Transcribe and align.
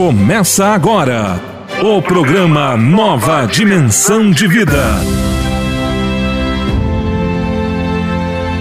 Começa 0.00 0.68
agora 0.68 1.38
o 1.82 2.00
programa 2.00 2.74
Nova 2.74 3.44
Dimensão 3.44 4.30
de 4.30 4.48
Vida. 4.48 4.82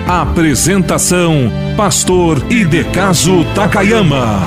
Apresentação: 0.06 1.50
Pastor 1.78 2.46
Idecaso 2.52 3.46
Takayama. 3.56 4.42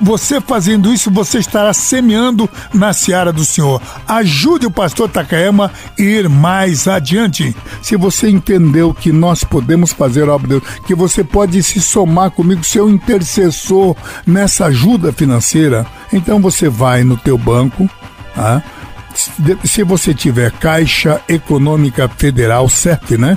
você 0.00 0.40
fazendo 0.40 0.92
isso, 0.92 1.10
você 1.10 1.38
estará 1.38 1.72
semeando 1.72 2.48
na 2.72 2.92
seara 2.92 3.32
do 3.32 3.44
Senhor. 3.44 3.80
Ajude 4.06 4.66
o 4.66 4.70
pastor 4.70 5.08
Takayama 5.08 5.70
a 5.98 6.02
ir 6.02 6.28
mais 6.28 6.86
adiante. 6.86 7.54
Se 7.82 7.96
você 7.96 8.28
entendeu 8.28 8.94
que 8.94 9.12
nós 9.12 9.44
podemos 9.44 9.92
fazer 9.92 10.28
a 10.28 10.34
obra 10.34 10.48
de 10.48 10.60
Deus, 10.60 10.80
que 10.86 10.94
você 10.94 11.24
pode 11.24 11.62
se 11.62 11.80
somar 11.80 12.30
comigo, 12.30 12.64
ser 12.64 12.82
um 12.82 12.90
intercessor 12.90 13.96
nessa 14.26 14.66
ajuda 14.66 15.12
financeira, 15.12 15.86
então 16.12 16.40
você 16.40 16.68
vai 16.68 17.04
no 17.04 17.16
teu 17.16 17.36
banco, 17.36 17.88
tá? 18.34 18.62
se 19.64 19.82
você 19.82 20.14
tiver 20.14 20.52
Caixa 20.52 21.20
Econômica 21.28 22.08
Federal, 22.08 22.68
certo, 22.68 23.18
né? 23.18 23.36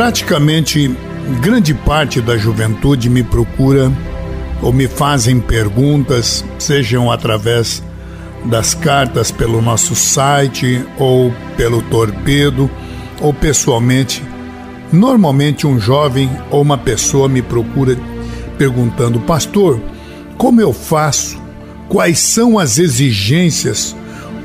Praticamente 0.00 0.96
grande 1.42 1.74
parte 1.74 2.22
da 2.22 2.34
juventude 2.34 3.10
me 3.10 3.22
procura 3.22 3.92
ou 4.62 4.72
me 4.72 4.88
fazem 4.88 5.38
perguntas, 5.38 6.42
sejam 6.58 7.12
através 7.12 7.82
das 8.46 8.72
cartas 8.72 9.30
pelo 9.30 9.60
nosso 9.60 9.94
site 9.94 10.82
ou 10.98 11.30
pelo 11.54 11.82
torpedo 11.82 12.70
ou 13.20 13.34
pessoalmente. 13.34 14.22
Normalmente 14.90 15.66
um 15.66 15.78
jovem 15.78 16.30
ou 16.50 16.62
uma 16.62 16.78
pessoa 16.78 17.28
me 17.28 17.42
procura 17.42 17.94
perguntando: 18.56 19.20
"Pastor, 19.20 19.78
como 20.38 20.62
eu 20.62 20.72
faço? 20.72 21.38
Quais 21.90 22.18
são 22.20 22.58
as 22.58 22.78
exigências? 22.78 23.94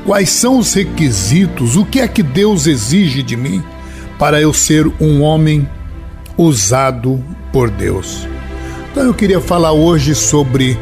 Quais 0.06 0.32
são 0.32 0.60
os 0.60 0.74
requisitos? 0.74 1.78
O 1.78 1.86
que 1.86 2.02
é 2.02 2.10
que 2.10 2.22
Deus 2.22 2.68
exige 2.68 3.24
de 3.24 3.38
mim?" 3.38 3.64
Para 4.18 4.42
eu 4.42 4.54
ser 4.54 4.86
um 5.00 5.22
homem 5.22 5.68
usado 6.38 7.24
por 7.52 7.70
Deus. 7.70 8.28
Então 8.92 9.04
eu 9.04 9.14
queria 9.14 9.42
falar 9.42 9.72
hoje 9.72 10.16
sobre 10.16 10.78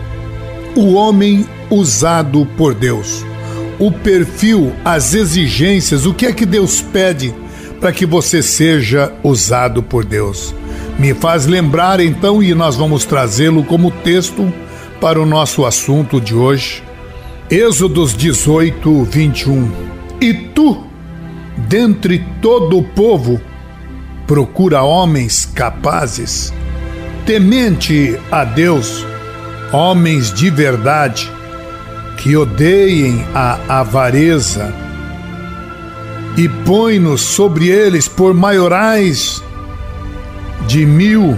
o 0.75 0.94
homem 0.94 1.45
usado 1.69 2.45
por 2.57 2.74
Deus. 2.74 3.25
o 3.80 3.91
perfil, 3.91 4.71
as 4.85 5.13
exigências, 5.13 6.06
o 6.06 6.13
que 6.13 6.25
é 6.25 6.31
que 6.31 6.45
Deus 6.45 6.80
pede 6.81 7.33
para 7.80 7.91
que 7.91 8.06
você 8.06 8.41
seja 8.41 9.12
usado 9.24 9.83
por 9.83 10.06
Deus. 10.06 10.56
Me 10.97 11.13
faz 11.13 11.45
lembrar 11.45 12.00
então, 12.00 12.41
e 12.41 12.53
nós 12.53 12.77
vamos 12.77 13.03
trazê-lo 13.03 13.63
como 13.63 13.91
texto 13.91 14.53
para 15.01 15.21
o 15.21 15.25
nosso 15.25 15.65
assunto 15.65 16.21
de 16.21 16.33
hoje. 16.33 16.81
Êxodos 17.50 18.15
18, 18.15 19.03
21. 19.03 19.69
E 20.21 20.33
tu, 20.33 20.86
dentre 21.68 22.25
todo 22.42 22.77
o 22.77 22.83
povo, 22.83 23.39
procura 24.27 24.83
homens 24.83 25.45
capazes, 25.45 26.54
temente 27.25 28.19
a 28.31 28.44
Deus, 28.44 29.06
homens 29.71 30.33
de 30.33 30.50
verdade, 30.50 31.31
que 32.18 32.36
odeiem 32.38 33.25
a 33.33 33.80
avareza, 33.80 34.74
e 36.38 36.50
põe-nos 36.65 37.21
sobre 37.21 37.68
eles 37.68 38.07
por 38.07 38.33
maiorais 38.33 39.44
de 40.68 40.86
mil, 40.86 41.38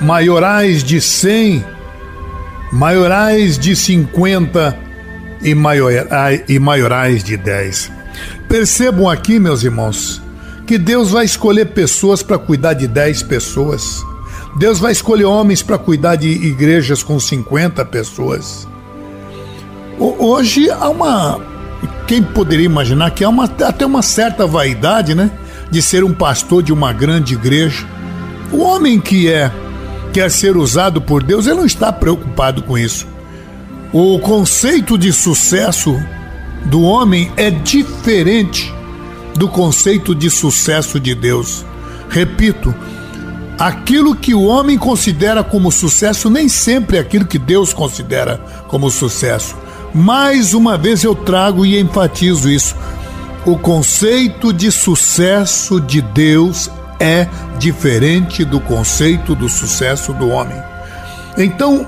maiorais 0.00 0.84
de 0.84 1.00
cem, 1.00 1.64
maiorais 2.72 3.58
de 3.58 3.74
cinquenta 3.74 4.78
e 5.42 5.54
maiorais, 5.54 7.24
de 7.24 7.36
dez. 7.36 7.90
Percebam 8.48 9.08
aqui, 9.08 9.38
meus 9.38 9.62
irmãos, 9.62 10.22
que 10.66 10.78
Deus 10.78 11.10
vai 11.10 11.24
escolher 11.24 11.66
pessoas 11.66 12.22
para 12.22 12.38
cuidar 12.38 12.74
de 12.74 12.86
10 12.86 13.22
pessoas. 13.24 14.02
Deus 14.58 14.78
vai 14.78 14.92
escolher 14.92 15.24
homens 15.24 15.62
para 15.62 15.78
cuidar 15.78 16.16
de 16.16 16.28
igrejas 16.28 17.02
com 17.02 17.18
50 17.20 17.84
pessoas. 17.84 18.66
Hoje 19.98 20.70
há 20.70 20.88
uma. 20.88 21.40
Quem 22.06 22.22
poderia 22.22 22.66
imaginar 22.66 23.10
que 23.10 23.24
há 23.24 23.28
uma, 23.28 23.44
até 23.44 23.84
uma 23.84 24.02
certa 24.02 24.46
vaidade, 24.46 25.14
né? 25.14 25.30
De 25.70 25.82
ser 25.82 26.04
um 26.04 26.14
pastor 26.14 26.62
de 26.62 26.72
uma 26.72 26.92
grande 26.92 27.34
igreja. 27.34 27.86
O 28.52 28.58
homem 28.58 28.98
que 28.98 29.28
é 29.28 29.52
quer 30.12 30.30
ser 30.30 30.56
usado 30.56 31.00
por 31.00 31.22
Deus, 31.22 31.46
ele 31.46 31.56
não 31.56 31.66
está 31.66 31.92
preocupado 31.92 32.62
com 32.62 32.78
isso. 32.78 33.06
O 33.92 34.18
conceito 34.18 34.96
de 34.96 35.12
sucesso 35.12 35.98
do 36.66 36.82
homem 36.82 37.30
é 37.36 37.50
diferente 37.50 38.72
do 39.34 39.48
conceito 39.48 40.14
de 40.14 40.28
sucesso 40.30 40.98
de 40.98 41.14
Deus. 41.14 41.64
Repito, 42.08 42.74
aquilo 43.58 44.14
que 44.14 44.34
o 44.34 44.42
homem 44.42 44.76
considera 44.76 45.44
como 45.44 45.70
sucesso 45.70 46.28
nem 46.28 46.48
sempre 46.48 46.96
é 46.96 47.00
aquilo 47.00 47.26
que 47.26 47.38
Deus 47.38 47.72
considera 47.72 48.38
como 48.68 48.90
sucesso. 48.90 49.56
Mais 49.94 50.54
uma 50.54 50.76
vez 50.76 51.04
eu 51.04 51.14
trago 51.14 51.64
e 51.64 51.78
enfatizo 51.78 52.50
isso. 52.50 52.76
O 53.46 53.56
conceito 53.56 54.52
de 54.52 54.70
sucesso 54.70 55.80
de 55.80 56.02
Deus 56.02 56.70
é 57.00 57.26
diferente 57.58 58.44
do 58.44 58.60
conceito 58.60 59.34
do 59.34 59.48
sucesso 59.48 60.12
do 60.12 60.28
homem. 60.28 60.60
Então, 61.36 61.86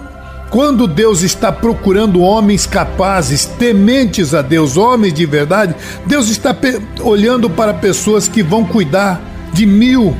quando 0.50 0.88
Deus 0.88 1.22
está 1.22 1.52
procurando 1.52 2.20
homens 2.20 2.66
capazes, 2.66 3.46
tementes 3.46 4.34
a 4.34 4.42
Deus, 4.42 4.76
homens 4.76 5.14
de 5.14 5.24
verdade, 5.24 5.74
Deus 6.04 6.28
está 6.28 6.54
olhando 7.02 7.48
para 7.48 7.72
pessoas 7.72 8.28
que 8.28 8.42
vão 8.42 8.64
cuidar 8.64 9.22
de 9.52 9.64
mil, 9.64 10.16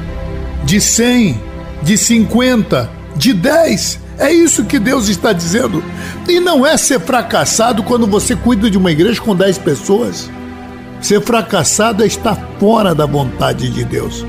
de 0.64 0.80
cem, 0.80 1.40
de 1.82 1.98
cinquenta, 1.98 2.88
de 3.16 3.32
dez. 3.32 3.98
É 4.18 4.32
isso 4.32 4.64
que 4.64 4.78
Deus 4.78 5.08
está 5.08 5.32
dizendo. 5.32 5.82
E 6.28 6.38
não 6.38 6.64
é 6.64 6.76
ser 6.76 7.00
fracassado 7.00 7.82
quando 7.82 8.06
você 8.06 8.36
cuida 8.36 8.70
de 8.70 8.78
uma 8.78 8.92
igreja 8.92 9.20
com 9.20 9.34
dez 9.34 9.58
pessoas. 9.58 10.30
Ser 11.00 11.20
fracassado 11.22 12.04
é 12.04 12.06
estar 12.06 12.36
fora 12.60 12.94
da 12.94 13.06
vontade 13.06 13.68
de 13.70 13.82
Deus. 13.82 14.24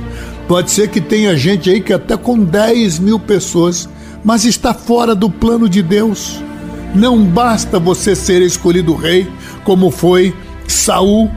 Pode 0.48 0.72
ser 0.72 0.88
que 0.90 1.00
tenha 1.00 1.38
gente 1.38 1.70
aí 1.70 1.80
que 1.80 1.94
até 1.94 2.18
com 2.18 2.44
10 2.44 3.00
mil 3.00 3.20
pessoas 3.20 3.88
mas 4.24 4.46
está 4.46 4.74
fora 4.74 5.16
do 5.16 5.30
plano 5.30 5.68
de 5.68 5.82
Deus. 5.82 6.42
Não 6.94 7.24
basta 7.24 7.80
você 7.80 8.16
ser 8.16 8.42
escolhido 8.42 8.96
rei, 8.96 9.28
como 9.64 9.90
foi 9.90 10.34
Saul, 10.68 11.30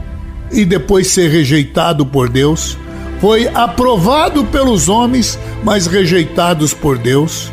e 0.53 0.65
depois 0.65 1.09
ser 1.09 1.31
rejeitado 1.31 2.05
por 2.05 2.29
Deus. 2.29 2.77
Foi 3.21 3.49
aprovado 3.55 4.45
pelos 4.45 4.89
homens, 4.89 5.39
mas 5.63 5.87
rejeitados 5.87 6.75
por 6.75 6.99
Deus. 6.99 7.51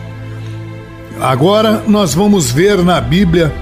Agora 1.19 1.83
nós 1.87 2.13
vamos 2.13 2.51
ver 2.51 2.83
na 2.83 2.99
Bíblia 2.99 3.53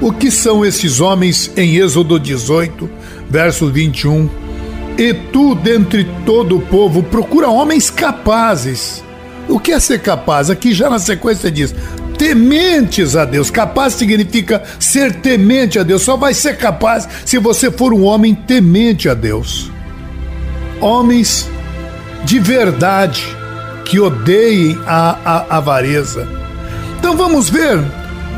o 0.00 0.12
que 0.12 0.30
são 0.30 0.64
esses 0.64 1.00
homens 1.00 1.50
em 1.56 1.76
Êxodo 1.76 2.18
18, 2.18 2.90
verso 3.28 3.68
21. 3.68 4.28
E 4.98 5.14
tu, 5.14 5.54
dentre 5.54 6.04
todo 6.26 6.56
o 6.56 6.60
povo, 6.60 7.02
procura 7.02 7.48
homens 7.48 7.90
capazes 7.90 9.02
o 9.50 9.58
que 9.58 9.72
é 9.72 9.80
ser 9.80 10.00
capaz? 10.00 10.48
Aqui 10.48 10.72
já 10.72 10.88
na 10.88 10.98
sequência 10.98 11.50
diz: 11.50 11.74
tementes 12.16 13.16
a 13.16 13.24
Deus. 13.24 13.50
Capaz 13.50 13.94
significa 13.94 14.62
ser 14.78 15.14
temente 15.16 15.78
a 15.78 15.82
Deus. 15.82 16.02
Só 16.02 16.16
vai 16.16 16.34
ser 16.34 16.56
capaz 16.56 17.08
se 17.24 17.38
você 17.38 17.70
for 17.70 17.92
um 17.92 18.04
homem 18.04 18.34
temente 18.34 19.08
a 19.08 19.14
Deus. 19.14 19.70
Homens 20.80 21.48
de 22.24 22.38
verdade 22.38 23.24
que 23.84 23.98
odeiem 23.98 24.78
a, 24.86 25.16
a 25.24 25.56
avareza. 25.56 26.28
Então 26.98 27.16
vamos 27.16 27.48
ver, 27.48 27.82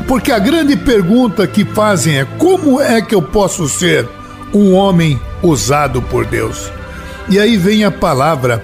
porque 0.07 0.31
a 0.31 0.39
grande 0.39 0.75
pergunta 0.75 1.45
que 1.45 1.63
fazem 1.63 2.19
é: 2.19 2.25
como 2.37 2.81
é 2.81 3.01
que 3.01 3.13
eu 3.13 3.21
posso 3.21 3.67
ser 3.67 4.07
um 4.53 4.73
homem 4.73 5.19
usado 5.41 6.01
por 6.01 6.25
Deus? 6.25 6.71
E 7.29 7.39
aí 7.39 7.55
vem 7.57 7.83
a 7.83 7.91
palavra, 7.91 8.63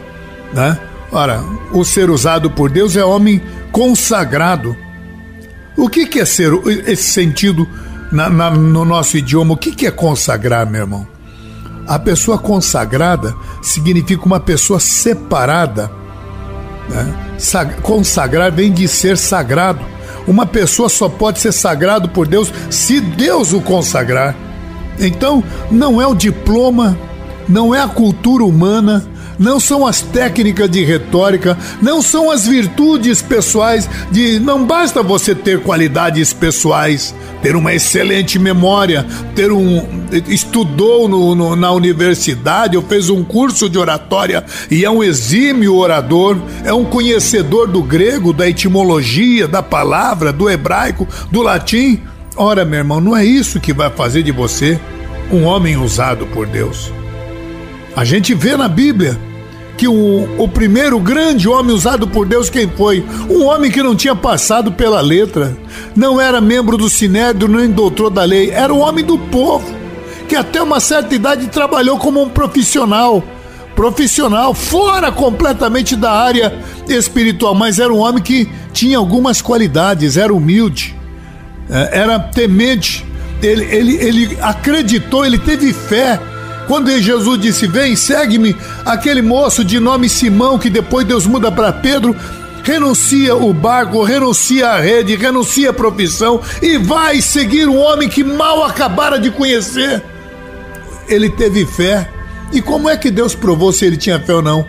né? 0.53 0.77
Ora, 1.11 1.43
o 1.71 1.83
ser 1.83 2.09
usado 2.09 2.51
por 2.51 2.69
Deus 2.69 2.95
é 2.95 3.03
homem 3.03 3.41
consagrado. 3.71 4.75
O 5.75 5.89
que, 5.89 6.05
que 6.05 6.19
é 6.19 6.25
ser 6.25 6.51
esse 6.87 7.11
sentido 7.11 7.67
na, 8.11 8.29
na, 8.29 8.51
no 8.51 8.85
nosso 8.85 9.17
idioma? 9.17 9.53
O 9.53 9.57
que, 9.57 9.71
que 9.71 9.87
é 9.87 9.91
consagrar, 9.91 10.69
meu 10.69 10.81
irmão? 10.81 11.07
A 11.87 11.97
pessoa 11.97 12.37
consagrada 12.37 13.35
significa 13.61 14.25
uma 14.25 14.39
pessoa 14.39 14.79
separada. 14.79 15.89
Né? 16.89 17.37
Consagrar 17.81 18.51
vem 18.51 18.71
de 18.71 18.87
ser 18.87 19.17
sagrado. 19.17 19.79
Uma 20.27 20.45
pessoa 20.45 20.89
só 20.89 21.09
pode 21.09 21.39
ser 21.39 21.51
sagrado 21.51 22.09
por 22.09 22.27
Deus 22.27 22.53
se 22.69 23.01
Deus 23.01 23.53
o 23.53 23.61
consagrar. 23.61 24.35
Então, 24.99 25.43
não 25.71 25.99
é 25.99 26.05
o 26.05 26.13
diploma, 26.13 26.95
não 27.47 27.73
é 27.73 27.81
a 27.81 27.87
cultura 27.87 28.43
humana, 28.43 29.03
não 29.39 29.59
são 29.59 29.87
as 29.87 30.01
técnicas 30.01 30.69
de 30.69 30.83
retórica, 30.83 31.57
não 31.81 32.01
são 32.01 32.29
as 32.29 32.45
virtudes 32.45 33.21
pessoais 33.21 33.89
de 34.11 34.39
não 34.39 34.65
basta 34.65 35.01
você 35.01 35.33
ter 35.33 35.61
qualidades 35.61 36.33
pessoais, 36.33 37.15
ter 37.41 37.55
uma 37.55 37.73
excelente 37.73 38.37
memória, 38.37 39.05
ter 39.33 39.51
um 39.51 39.87
estudou 40.27 41.07
no, 41.07 41.33
no, 41.35 41.55
na 41.55 41.71
universidade 41.71 42.75
ou 42.75 42.83
fez 42.83 43.09
um 43.09 43.23
curso 43.23 43.69
de 43.69 43.77
oratória 43.77 44.43
e 44.69 44.83
é 44.83 44.89
um 44.89 45.03
exímio 45.03 45.75
orador, 45.75 46.37
é 46.65 46.73
um 46.73 46.83
conhecedor 46.83 47.67
do 47.67 47.81
grego, 47.81 48.33
da 48.33 48.49
etimologia, 48.49 49.47
da 49.47 49.63
palavra, 49.63 50.33
do 50.33 50.49
hebraico, 50.49 51.07
do 51.31 51.41
latim. 51.41 52.01
Ora, 52.35 52.65
meu 52.65 52.79
irmão, 52.79 52.99
não 52.99 53.15
é 53.15 53.23
isso 53.23 53.59
que 53.59 53.73
vai 53.73 53.89
fazer 53.89 54.23
de 54.23 54.31
você 54.31 54.79
um 55.31 55.45
homem 55.45 55.77
usado 55.77 56.25
por 56.27 56.47
Deus. 56.47 56.91
A 57.95 58.03
gente 58.03 58.33
vê 58.33 58.55
na 58.55 58.67
Bíblia 58.67 59.17
que 59.79 59.87
o, 59.87 60.27
o 60.37 60.45
primeiro 60.45 60.99
grande 60.99 61.47
homem 61.47 61.73
usado 61.73 62.05
por 62.05 62.27
Deus, 62.27 62.49
quem 62.49 62.67
foi? 62.67 63.01
Um 63.29 63.45
homem 63.45 63.71
que 63.71 63.81
não 63.81 63.95
tinha 63.95 64.13
passado 64.13 64.73
pela 64.73 64.99
letra, 64.99 65.57
não 65.95 66.19
era 66.19 66.41
membro 66.41 66.75
do 66.75 66.89
Sinédrio 66.89 67.47
nem 67.47 67.71
doutor 67.71 68.09
da 68.09 68.25
lei, 68.25 68.51
era 68.51 68.73
um 68.73 68.79
homem 68.79 69.05
do 69.05 69.17
povo, 69.17 69.73
que 70.27 70.35
até 70.35 70.61
uma 70.61 70.81
certa 70.81 71.15
idade 71.15 71.47
trabalhou 71.47 71.97
como 71.97 72.21
um 72.21 72.27
profissional 72.27 73.23
profissional, 73.73 74.53
fora 74.53 75.09
completamente 75.09 75.95
da 75.95 76.11
área 76.11 76.53
espiritual, 76.89 77.55
mas 77.55 77.79
era 77.79 77.93
um 77.93 77.99
homem 77.99 78.21
que 78.21 78.49
tinha 78.73 78.97
algumas 78.97 79.41
qualidades, 79.41 80.17
era 80.17 80.33
humilde, 80.33 80.93
é, 81.69 81.99
era 82.01 82.19
temente, 82.19 83.05
ele, 83.41 83.63
ele, 83.73 83.95
ele 83.95 84.37
acreditou, 84.41 85.25
ele 85.25 85.37
teve 85.37 85.71
fé 85.71 86.19
quando 86.69 86.95
Jesus 87.01 87.41
disse: 87.41 87.65
Vem, 87.65 87.95
segue-me, 87.95 88.55
aquele 88.85 89.23
moço 89.23 89.65
de 89.65 89.79
nome 89.79 90.07
Simão, 90.07 90.59
que 90.59 90.69
depois 90.69 91.03
Deus 91.03 91.25
muda 91.25 91.51
para 91.51 91.73
Pedro, 91.73 92.15
renuncia 92.63 93.35
o 93.35 93.51
barco, 93.51 94.03
renuncia 94.03 94.69
a 94.69 94.79
rede, 94.79 95.15
renuncia 95.15 95.71
a 95.71 95.73
profissão 95.73 96.39
e 96.61 96.77
vai 96.77 97.23
seguir 97.23 97.67
um 97.67 97.79
homem 97.79 98.07
que 98.07 98.23
mal 98.23 98.63
acabara 98.63 99.17
de 99.17 99.31
conhecer. 99.31 100.03
Ele 101.07 101.31
teve 101.31 101.65
fé. 101.65 102.07
E 102.53 102.61
como 102.61 102.87
é 102.87 102.95
que 102.95 103.09
Deus 103.09 103.33
provou 103.33 103.73
se 103.73 103.85
ele 103.85 103.97
tinha 103.97 104.19
fé 104.19 104.35
ou 104.35 104.41
não? 104.43 104.63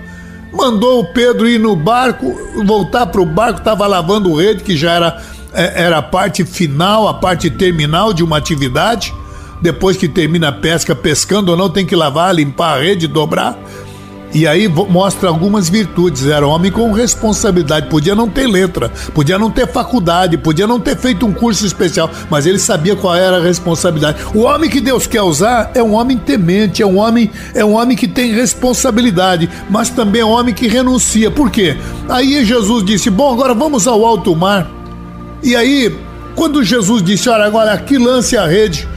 Mandou 0.51 1.01
o 1.01 1.05
Pedro 1.05 1.47
ir 1.47 1.61
no 1.61 1.77
barco, 1.77 2.35
voltar 2.65 3.09
para 3.09 3.21
o 3.21 3.27
barco, 3.27 3.59
estava 3.59 3.87
lavando 3.87 4.35
rede, 4.35 4.65
que 4.65 4.75
já 4.75 4.93
era, 4.93 5.23
é, 5.53 5.85
era 5.85 5.99
a 5.99 6.03
parte 6.03 6.47
final, 6.47 7.07
a 7.07 7.15
parte 7.15 7.51
terminal 7.51 8.15
de 8.15 8.25
uma 8.25 8.39
atividade 8.39 9.13
depois 9.61 9.97
que 9.97 10.09
termina 10.09 10.49
a 10.49 10.53
pesca, 10.53 10.95
pescando 10.95 11.53
ou 11.53 11.57
não, 11.57 11.69
tem 11.69 11.85
que 11.85 11.97
lavar, 11.97 12.35
limpar 12.35 12.79
a 12.79 12.83
rede, 12.83 13.07
dobrar. 13.07 13.59
E 14.33 14.47
aí 14.47 14.69
mostra 14.69 15.29
algumas 15.29 15.69
virtudes. 15.69 16.27
Era 16.27 16.47
homem 16.47 16.71
com 16.71 16.93
responsabilidade. 16.93 17.89
Podia 17.89 18.15
não 18.15 18.29
ter 18.29 18.47
letra, 18.47 18.89
podia 19.13 19.39
não 19.39 19.51
ter 19.51 19.67
faculdade, 19.67 20.39
podia 20.39 20.67
não 20.67 20.79
ter 20.79 20.97
feito 20.97 21.27
um 21.27 21.33
curso 21.33 21.67
especial, 21.67 22.09
mas 22.31 22.47
ele 22.47 22.59
sabia 22.59 22.95
qual 22.95 23.15
era 23.15 23.39
a 23.39 23.43
responsabilidade. 23.43 24.19
O 24.35 24.43
homem 24.43 24.71
que 24.71 24.81
Deus 24.81 25.07
quer 25.07 25.23
usar 25.23 25.73
é 25.75 25.83
um 25.83 25.95
homem 25.95 26.17
temente, 26.17 26.81
é 26.81 26.87
um 26.87 26.99
homem, 26.99 27.31
é 27.55 27.65
um 27.65 27.75
homem 27.75 27.97
que 27.97 28.07
tem 28.07 28.33
responsabilidade, 28.33 29.51
mas 29.69 29.91
também 29.91 30.23
é 30.23 30.25
um 30.25 30.31
homem 30.31 30.55
que 30.55 30.69
renuncia. 30.69 31.31
Por 31.31 31.51
quê? 31.51 31.77
Aí 32.09 32.45
Jesus 32.45 32.85
disse: 32.85 33.11
Bom, 33.11 33.33
agora 33.33 33.55
vamos 33.55 33.89
ao 33.89 34.05
alto 34.07 34.35
mar. 34.37 34.71
E 35.43 35.57
aí, 35.57 35.93
quando 36.37 36.63
Jesus 36.63 37.03
disse: 37.03 37.29
Olha, 37.29 37.47
agora 37.47 37.73
aqui 37.73 37.99
lance 37.99 38.37
a 38.37 38.47
rede. 38.47 38.89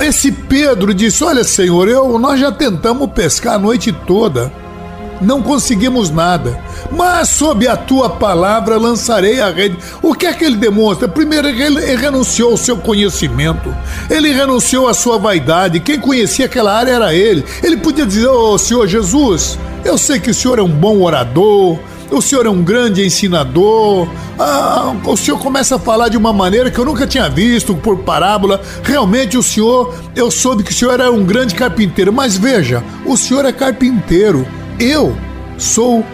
Esse 0.00 0.30
Pedro 0.30 0.94
disse: 0.94 1.24
Olha, 1.24 1.42
Senhor, 1.44 1.88
eu, 1.88 2.18
nós 2.18 2.38
já 2.38 2.52
tentamos 2.52 3.10
pescar 3.10 3.54
a 3.54 3.58
noite 3.58 3.92
toda, 3.92 4.52
não 5.20 5.42
conseguimos 5.42 6.10
nada, 6.10 6.58
mas 6.90 7.28
sob 7.30 7.66
a 7.66 7.76
tua 7.76 8.08
palavra 8.08 8.76
lançarei 8.76 9.40
a 9.40 9.50
rede. 9.50 9.76
O 10.00 10.14
que 10.14 10.26
é 10.26 10.32
que 10.32 10.44
ele 10.44 10.56
demonstra? 10.56 11.08
Primeiro, 11.08 11.48
ele 11.48 11.96
renunciou 11.96 12.52
ao 12.52 12.56
seu 12.56 12.76
conhecimento, 12.76 13.74
ele 14.08 14.32
renunciou 14.32 14.88
à 14.88 14.94
sua 14.94 15.18
vaidade. 15.18 15.80
Quem 15.80 15.98
conhecia 15.98 16.46
aquela 16.46 16.72
área 16.72 16.92
era 16.92 17.14
ele. 17.14 17.44
Ele 17.62 17.76
podia 17.76 18.06
dizer: 18.06 18.28
Ô 18.28 18.52
oh, 18.52 18.58
Senhor 18.58 18.86
Jesus, 18.86 19.58
eu 19.84 19.98
sei 19.98 20.20
que 20.20 20.30
o 20.30 20.34
Senhor 20.34 20.58
é 20.58 20.62
um 20.62 20.68
bom 20.68 21.02
orador, 21.02 21.78
o 22.10 22.22
senhor 22.22 22.46
é 22.46 22.50
um 22.50 22.62
grande 22.62 23.04
ensinador. 23.04 24.08
Ah, 24.38 24.94
o 25.04 25.16
senhor 25.16 25.38
começa 25.38 25.76
a 25.76 25.78
falar 25.78 26.08
de 26.08 26.16
uma 26.16 26.32
maneira 26.32 26.70
que 26.70 26.78
eu 26.78 26.84
nunca 26.84 27.06
tinha 27.06 27.28
visto, 27.28 27.74
por 27.74 27.98
parábola. 27.98 28.60
Realmente 28.82 29.36
o 29.36 29.42
senhor, 29.42 29.94
eu 30.14 30.30
soube 30.30 30.62
que 30.62 30.70
o 30.70 30.74
senhor 30.74 30.94
era 30.94 31.10
um 31.10 31.24
grande 31.24 31.54
carpinteiro. 31.54 32.12
Mas 32.12 32.36
veja, 32.36 32.82
o 33.04 33.16
senhor 33.16 33.44
é 33.44 33.52
carpinteiro. 33.52 34.46
Eu 34.78 35.16
sou 35.56 36.04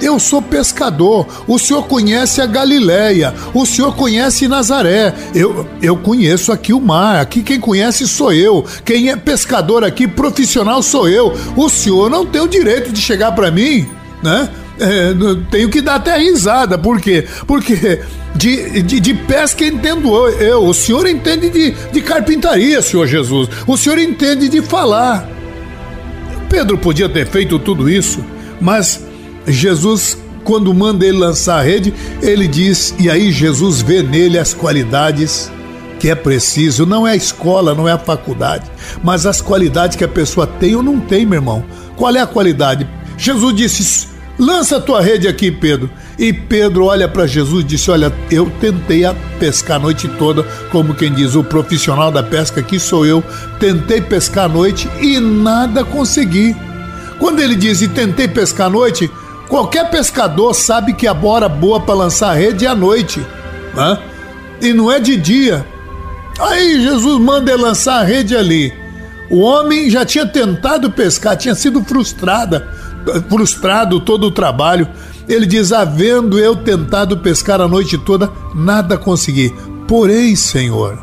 eu 0.00 0.18
sou 0.18 0.40
pescador. 0.40 1.26
O 1.46 1.58
senhor 1.58 1.82
conhece 1.82 2.40
a 2.40 2.46
Galileia. 2.46 3.34
O 3.52 3.66
senhor 3.66 3.94
conhece 3.94 4.48
Nazaré. 4.48 5.14
Eu, 5.34 5.68
eu 5.82 5.96
conheço 5.96 6.50
aqui 6.50 6.72
o 6.72 6.80
mar. 6.80 7.20
Aqui 7.20 7.42
quem 7.42 7.60
conhece 7.60 8.08
sou 8.08 8.32
eu. 8.32 8.64
Quem 8.84 9.10
é 9.10 9.16
pescador 9.16 9.84
aqui, 9.84 10.08
profissional, 10.08 10.82
sou 10.82 11.08
eu. 11.08 11.34
O 11.54 11.68
senhor 11.68 12.08
não 12.08 12.24
tem 12.24 12.40
o 12.40 12.48
direito 12.48 12.90
de 12.92 13.00
chegar 13.00 13.32
para 13.32 13.50
mim, 13.50 13.86
né? 14.22 14.48
É, 14.80 15.14
tenho 15.50 15.68
que 15.68 15.82
dar 15.82 15.96
até 15.96 16.16
risada, 16.16 16.78
por 16.78 17.00
quê? 17.00 17.26
Porque 17.46 18.00
de, 18.34 18.82
de, 18.82 18.98
de, 18.98 19.12
pesca 19.14 19.62
entendo 19.64 20.08
eu, 20.30 20.64
o 20.64 20.72
senhor 20.72 21.06
entende 21.06 21.50
de, 21.50 21.72
de 21.92 22.00
carpintaria, 22.00 22.80
senhor 22.80 23.06
Jesus, 23.06 23.48
o 23.66 23.76
senhor 23.76 23.98
entende 23.98 24.48
de 24.48 24.62
falar. 24.62 25.28
Pedro 26.48 26.78
podia 26.78 27.08
ter 27.08 27.26
feito 27.26 27.58
tudo 27.58 27.90
isso, 27.90 28.24
mas 28.58 29.04
Jesus, 29.46 30.16
quando 30.44 30.72
manda 30.72 31.04
ele 31.04 31.18
lançar 31.18 31.58
a 31.58 31.62
rede, 31.62 31.92
ele 32.22 32.48
diz, 32.48 32.94
e 32.98 33.10
aí 33.10 33.30
Jesus 33.30 33.82
vê 33.82 34.02
nele 34.02 34.38
as 34.38 34.54
qualidades 34.54 35.52
que 35.98 36.08
é 36.08 36.14
preciso, 36.14 36.86
não 36.86 37.06
é 37.06 37.12
a 37.12 37.16
escola, 37.16 37.74
não 37.74 37.86
é 37.86 37.92
a 37.92 37.98
faculdade, 37.98 38.70
mas 39.04 39.26
as 39.26 39.42
qualidades 39.42 39.96
que 39.96 40.04
a 40.04 40.08
pessoa 40.08 40.46
tem 40.46 40.74
ou 40.74 40.82
não 40.82 40.98
tem, 40.98 41.26
meu 41.26 41.38
irmão. 41.38 41.62
Qual 41.94 42.16
é 42.16 42.20
a 42.20 42.26
qualidade? 42.26 42.88
Jesus 43.18 43.54
disse: 43.54 44.09
Lança 44.40 44.78
a 44.78 44.80
tua 44.80 45.02
rede 45.02 45.28
aqui, 45.28 45.50
Pedro. 45.50 45.90
E 46.18 46.32
Pedro 46.32 46.86
olha 46.86 47.06
para 47.06 47.26
Jesus 47.26 47.62
e 47.62 47.66
disse: 47.66 47.90
Olha, 47.90 48.10
eu 48.30 48.50
tentei 48.58 49.04
a 49.04 49.14
pescar 49.38 49.76
a 49.76 49.80
noite 49.80 50.08
toda, 50.08 50.42
como 50.72 50.94
quem 50.94 51.12
diz, 51.12 51.34
o 51.34 51.44
profissional 51.44 52.10
da 52.10 52.22
pesca 52.22 52.60
aqui 52.60 52.80
sou 52.80 53.04
eu. 53.04 53.22
Tentei 53.58 54.00
pescar 54.00 54.46
a 54.46 54.48
noite 54.48 54.88
e 54.98 55.20
nada 55.20 55.84
consegui. 55.84 56.56
Quando 57.18 57.40
ele 57.40 57.54
diz 57.54 57.82
e 57.82 57.88
tentei 57.88 58.26
pescar 58.26 58.68
a 58.68 58.70
noite, 58.70 59.10
qualquer 59.46 59.90
pescador 59.90 60.54
sabe 60.54 60.94
que 60.94 61.06
a 61.06 61.12
bora 61.12 61.46
boa 61.46 61.78
para 61.78 61.94
lançar 61.94 62.30
a 62.30 62.34
rede 62.34 62.64
é 62.64 62.68
à 62.70 62.74
noite, 62.74 63.20
né? 63.74 63.98
e 64.62 64.72
não 64.72 64.90
é 64.90 64.98
de 64.98 65.18
dia. 65.18 65.66
Aí 66.38 66.80
Jesus 66.80 67.20
manda 67.20 67.52
ele 67.52 67.62
lançar 67.62 68.00
a 68.00 68.04
rede 68.04 68.34
ali. 68.34 68.72
O 69.28 69.40
homem 69.40 69.90
já 69.90 70.02
tinha 70.02 70.24
tentado 70.24 70.90
pescar, 70.90 71.36
tinha 71.36 71.54
sido 71.54 71.84
frustrada 71.84 72.79
frustrado 73.28 74.00
todo 74.00 74.26
o 74.26 74.30
trabalho. 74.30 74.88
Ele 75.28 75.46
diz: 75.46 75.72
Havendo 75.72 76.38
eu 76.38 76.56
tentado 76.56 77.18
pescar 77.18 77.60
a 77.60 77.68
noite 77.68 77.96
toda, 77.98 78.30
nada 78.54 78.96
consegui. 78.96 79.54
Porém, 79.86 80.36
Senhor, 80.36 80.98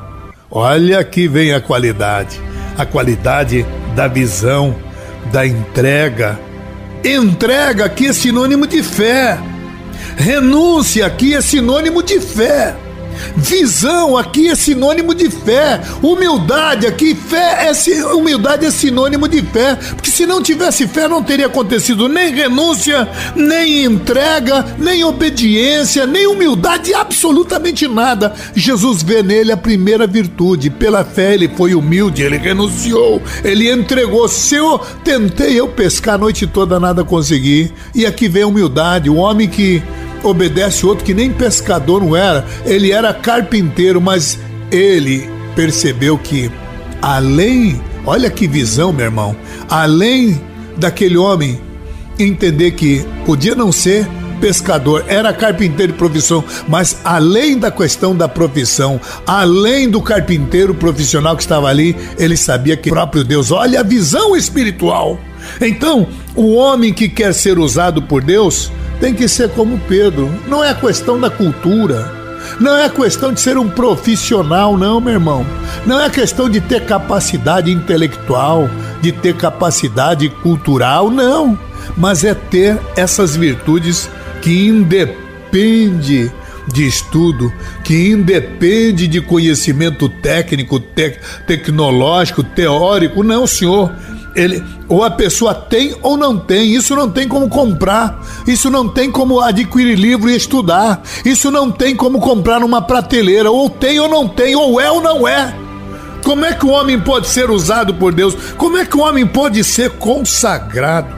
olha 0.49 0.99
aqui 0.99 1.27
vem 1.27 1.53
a 1.53 1.61
qualidade 1.61 2.39
a 2.77 2.85
qualidade 2.85 3.65
da 3.95 4.07
visão, 4.07 4.75
da 5.31 5.45
entrega. 5.45 6.39
Entrega 7.03 7.85
aqui 7.85 8.07
é 8.07 8.13
sinônimo 8.13 8.67
de 8.67 8.83
fé. 8.83 9.39
Renúncia 10.15 11.05
aqui 11.05 11.33
é 11.33 11.41
sinônimo 11.41 12.03
de 12.03 12.21
fé. 12.21 12.75
Visão 13.35 14.17
aqui 14.17 14.49
é 14.49 14.55
sinônimo 14.55 15.13
de 15.13 15.29
fé. 15.29 15.81
Humildade 16.01 16.87
aqui, 16.87 17.15
fé 17.15 17.69
é 17.69 18.05
humildade 18.13 18.65
é 18.65 18.71
sinônimo 18.71 19.27
de 19.27 19.41
fé. 19.41 19.75
Porque 19.95 20.09
se 20.09 20.25
não 20.25 20.41
tivesse 20.41 20.87
fé, 20.87 21.07
não 21.07 21.23
teria 21.23 21.47
acontecido 21.47 22.07
nem 22.07 22.33
renúncia, 22.33 23.07
nem 23.35 23.83
entrega, 23.83 24.65
nem 24.77 25.03
obediência, 25.03 26.05
nem 26.05 26.27
humildade, 26.27 26.93
absolutamente 26.93 27.87
nada. 27.87 28.33
Jesus 28.55 29.03
vê 29.03 29.21
nele 29.21 29.51
a 29.51 29.57
primeira 29.57 30.07
virtude. 30.07 30.69
Pela 30.69 31.03
fé 31.03 31.33
ele 31.33 31.47
foi 31.47 31.75
humilde, 31.75 32.23
ele 32.23 32.37
renunciou, 32.37 33.21
ele 33.43 33.71
entregou. 33.71 34.27
Senhor, 34.27 34.85
tentei 35.03 35.59
eu 35.59 35.67
pescar 35.67 36.15
a 36.15 36.17
noite 36.17 36.47
toda, 36.47 36.79
nada 36.79 37.03
consegui. 37.03 37.71
E 37.93 38.05
aqui 38.05 38.27
vem 38.27 38.43
a 38.43 38.47
humildade, 38.47 39.09
o 39.09 39.15
homem 39.15 39.47
que 39.47 39.81
obedece 40.23 40.85
outro 40.85 41.05
que 41.05 41.13
nem 41.13 41.31
pescador 41.31 42.01
não 42.01 42.15
era, 42.15 42.45
ele 42.65 42.91
era 42.91 43.13
carpinteiro, 43.13 44.01
mas 44.01 44.37
ele 44.71 45.29
percebeu 45.55 46.17
que 46.17 46.51
além, 47.01 47.81
olha 48.05 48.29
que 48.29 48.47
visão, 48.47 48.91
meu 48.91 49.05
irmão, 49.05 49.35
além 49.69 50.41
daquele 50.77 51.17
homem 51.17 51.59
entender 52.19 52.71
que 52.71 53.05
podia 53.25 53.55
não 53.55 53.71
ser 53.71 54.07
pescador, 54.39 55.03
era 55.07 55.33
carpinteiro 55.33 55.93
de 55.93 55.97
profissão, 55.97 56.43
mas 56.67 56.97
além 57.03 57.57
da 57.57 57.71
questão 57.71 58.15
da 58.15 58.27
profissão, 58.27 58.99
além 59.25 59.89
do 59.89 60.01
carpinteiro 60.01 60.73
profissional 60.75 61.35
que 61.35 61.41
estava 61.41 61.67
ali, 61.67 61.95
ele 62.17 62.37
sabia 62.37 62.77
que 62.77 62.89
o 62.89 62.93
próprio 62.93 63.23
Deus, 63.23 63.51
olha 63.51 63.79
a 63.79 63.83
visão 63.83 64.35
espiritual. 64.35 65.19
Então, 65.61 66.07
o 66.35 66.53
homem 66.53 66.93
que 66.93 67.09
quer 67.09 67.33
ser 67.33 67.57
usado 67.57 68.01
por 68.01 68.23
Deus, 68.23 68.71
tem 68.99 69.13
que 69.13 69.27
ser 69.27 69.49
como 69.49 69.79
Pedro. 69.87 70.29
Não 70.47 70.63
é 70.63 70.73
questão 70.73 71.19
da 71.19 71.29
cultura. 71.29 72.11
Não 72.59 72.75
é 72.77 72.89
questão 72.89 73.33
de 73.33 73.39
ser 73.39 73.57
um 73.57 73.69
profissional, 73.69 74.77
não, 74.77 75.01
meu 75.01 75.13
irmão. 75.13 75.45
Não 75.85 76.01
é 76.01 76.09
questão 76.09 76.49
de 76.49 76.61
ter 76.61 76.85
capacidade 76.85 77.71
intelectual, 77.71 78.69
de 79.01 79.11
ter 79.11 79.35
capacidade 79.35 80.29
cultural, 80.29 81.11
não. 81.11 81.57
Mas 81.95 82.23
é 82.23 82.33
ter 82.33 82.79
essas 82.95 83.35
virtudes 83.35 84.09
que 84.41 84.67
independe 84.67 86.31
de 86.71 86.87
estudo, 86.87 87.51
que 87.83 88.09
independe 88.09 89.07
de 89.07 89.21
conhecimento 89.21 90.09
técnico, 90.09 90.79
te 90.79 91.17
tecnológico, 91.45 92.43
teórico. 92.43 93.23
Não, 93.23 93.47
senhor 93.47 93.91
ele, 94.37 94.63
ou 94.87 95.03
a 95.03 95.09
pessoa 95.09 95.53
tem 95.55 95.95
ou 96.03 96.15
não 96.15 96.37
tem, 96.37 96.75
isso 96.75 96.95
não 96.95 97.09
tem 97.09 97.27
como 97.27 97.49
comprar, 97.49 98.23
isso 98.45 98.69
não 98.69 98.87
tem 98.87 99.11
como 99.11 99.41
adquirir 99.41 99.97
livro 99.97 100.29
e 100.29 100.35
estudar, 100.35 101.01
isso 101.25 101.49
não 101.49 101.71
tem 101.71 101.95
como 101.95 102.19
comprar 102.19 102.59
numa 102.59 102.79
prateleira, 102.79 103.49
ou 103.49 103.67
tem 103.67 103.99
ou 103.99 104.07
não 104.07 104.29
tem, 104.29 104.55
ou 104.55 104.79
é 104.79 104.91
ou 104.91 105.01
não 105.01 105.27
é. 105.27 105.55
Como 106.23 106.45
é 106.45 106.53
que 106.53 106.65
o 106.65 106.69
homem 106.69 106.99
pode 106.99 107.27
ser 107.27 107.49
usado 107.49 107.95
por 107.95 108.13
Deus? 108.13 108.35
Como 108.57 108.77
é 108.77 108.85
que 108.85 108.95
o 108.95 109.01
homem 109.01 109.25
pode 109.25 109.63
ser 109.63 109.89
consagrado? 109.91 111.09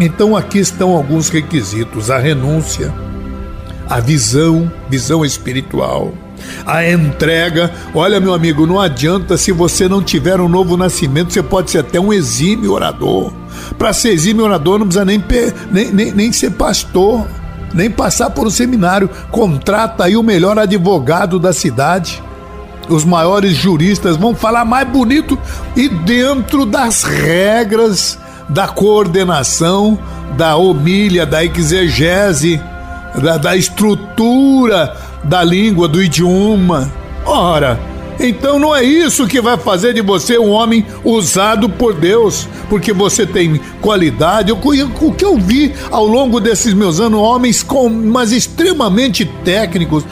Então 0.00 0.36
aqui 0.36 0.58
estão 0.58 0.90
alguns 0.90 1.28
requisitos: 1.28 2.10
a 2.10 2.18
renúncia, 2.18 2.92
a 3.88 4.00
visão, 4.00 4.70
visão 4.88 5.24
espiritual 5.24 6.12
a 6.66 6.88
entrega. 6.88 7.70
Olha, 7.94 8.20
meu 8.20 8.34
amigo, 8.34 8.66
não 8.66 8.80
adianta 8.80 9.36
se 9.36 9.52
você 9.52 9.88
não 9.88 10.02
tiver 10.02 10.40
um 10.40 10.48
novo 10.48 10.76
nascimento, 10.76 11.32
você 11.32 11.42
pode 11.42 11.70
ser 11.70 11.78
até 11.78 12.00
um 12.00 12.12
exímio 12.12 12.72
orador. 12.72 13.32
Para 13.78 13.92
ser 13.92 14.10
exímio 14.10 14.44
orador, 14.44 14.78
não 14.78 14.86
precisa 14.86 15.04
nem, 15.04 15.22
nem, 15.70 15.92
nem, 15.92 16.12
nem 16.12 16.32
ser 16.32 16.50
pastor, 16.52 17.26
nem 17.72 17.90
passar 17.90 18.30
por 18.30 18.46
um 18.46 18.50
seminário. 18.50 19.10
Contrata 19.30 20.04
aí 20.04 20.16
o 20.16 20.22
melhor 20.22 20.58
advogado 20.58 21.38
da 21.38 21.52
cidade. 21.52 22.22
Os 22.88 23.04
maiores 23.04 23.54
juristas 23.54 24.16
vão 24.16 24.34
falar 24.34 24.64
mais 24.64 24.88
bonito 24.88 25.38
e 25.76 25.88
dentro 25.88 26.64
das 26.64 27.02
regras 27.02 28.18
da 28.48 28.66
coordenação, 28.66 29.98
da 30.36 30.56
homilha, 30.56 31.26
da 31.26 31.44
exegese, 31.44 32.60
da, 33.20 33.36
da 33.36 33.56
estrutura 33.56 34.96
da 35.24 35.42
língua, 35.42 35.88
do 35.88 36.02
idioma. 36.02 36.90
Ora, 37.24 37.78
Então 38.20 38.58
não 38.58 38.74
é 38.74 38.82
isso 38.82 39.28
que 39.28 39.40
vai 39.40 39.56
fazer 39.56 39.94
de 39.94 40.02
você 40.02 40.36
um 40.38 40.50
homem 40.50 40.84
usado 41.04 41.68
por 41.68 41.94
Deus, 41.94 42.48
porque 42.68 42.92
você 42.92 43.24
tem 43.24 43.60
qualidade. 43.80 44.50
O 44.50 45.12
que 45.12 45.24
eu 45.24 45.36
vi 45.38 45.72
ao 45.90 46.04
longo 46.04 46.40
desses 46.40 46.74
meus 46.74 46.98
anos, 46.98 47.20
homens 47.20 47.62
com, 47.62 47.88
mas 47.88 48.32
extremamente 48.32 49.24
técnicos. 49.44 50.04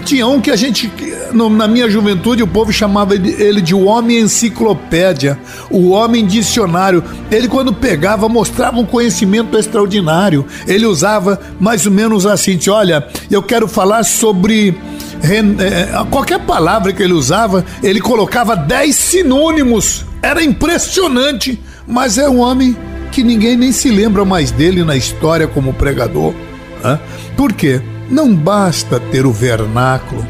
Tinha 0.00 0.26
um 0.26 0.40
que 0.40 0.50
a 0.50 0.56
gente, 0.56 0.90
na 1.32 1.68
minha 1.68 1.88
juventude, 1.88 2.42
o 2.42 2.46
povo 2.46 2.72
chamava 2.72 3.14
ele 3.14 3.60
de 3.60 3.74
o 3.74 3.84
homem 3.84 4.18
enciclopédia, 4.18 5.38
o 5.70 5.90
homem 5.90 6.26
dicionário. 6.26 7.02
Ele, 7.30 7.48
quando 7.48 7.72
pegava, 7.72 8.28
mostrava 8.28 8.78
um 8.78 8.84
conhecimento 8.84 9.56
extraordinário. 9.56 10.46
Ele 10.66 10.86
usava 10.86 11.40
mais 11.60 11.86
ou 11.86 11.92
menos 11.92 12.26
assim: 12.26 12.58
olha, 12.68 13.06
eu 13.30 13.42
quero 13.42 13.66
falar 13.68 14.04
sobre 14.04 14.76
é, 15.22 16.04
qualquer 16.10 16.40
palavra 16.40 16.92
que 16.92 17.02
ele 17.02 17.12
usava, 17.12 17.64
ele 17.82 18.00
colocava 18.00 18.56
dez 18.56 18.96
sinônimos. 18.96 20.04
Era 20.22 20.42
impressionante, 20.42 21.60
mas 21.86 22.18
é 22.18 22.28
um 22.28 22.40
homem 22.40 22.76
que 23.10 23.22
ninguém 23.22 23.56
nem 23.56 23.72
se 23.72 23.90
lembra 23.90 24.24
mais 24.24 24.50
dele 24.50 24.84
na 24.84 24.96
história 24.96 25.46
como 25.46 25.72
pregador. 25.72 26.34
Né? 26.82 26.98
Por 27.36 27.52
quê? 27.52 27.80
Não 28.10 28.34
basta 28.34 28.98
ter 28.98 29.26
o 29.26 29.32
vernáculo, 29.32 30.26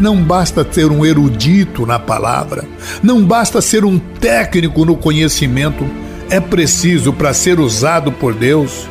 não 0.00 0.22
basta 0.22 0.64
ter 0.64 0.86
um 0.86 1.06
erudito 1.06 1.86
na 1.86 1.98
palavra, 1.98 2.64
não 3.02 3.24
basta 3.24 3.60
ser 3.60 3.84
um 3.84 3.98
técnico 3.98 4.84
no 4.84 4.96
conhecimento, 4.96 5.86
é 6.28 6.40
preciso 6.40 7.12
para 7.12 7.32
ser 7.32 7.60
usado 7.60 8.10
por 8.10 8.34
Deus. 8.34 8.88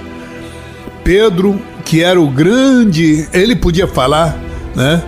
Pedro, 1.04 1.60
que 1.84 2.04
era 2.04 2.20
o 2.20 2.30
grande, 2.30 3.28
ele 3.34 3.56
podia 3.56 3.88
falar, 3.88 4.38
né? 4.76 5.04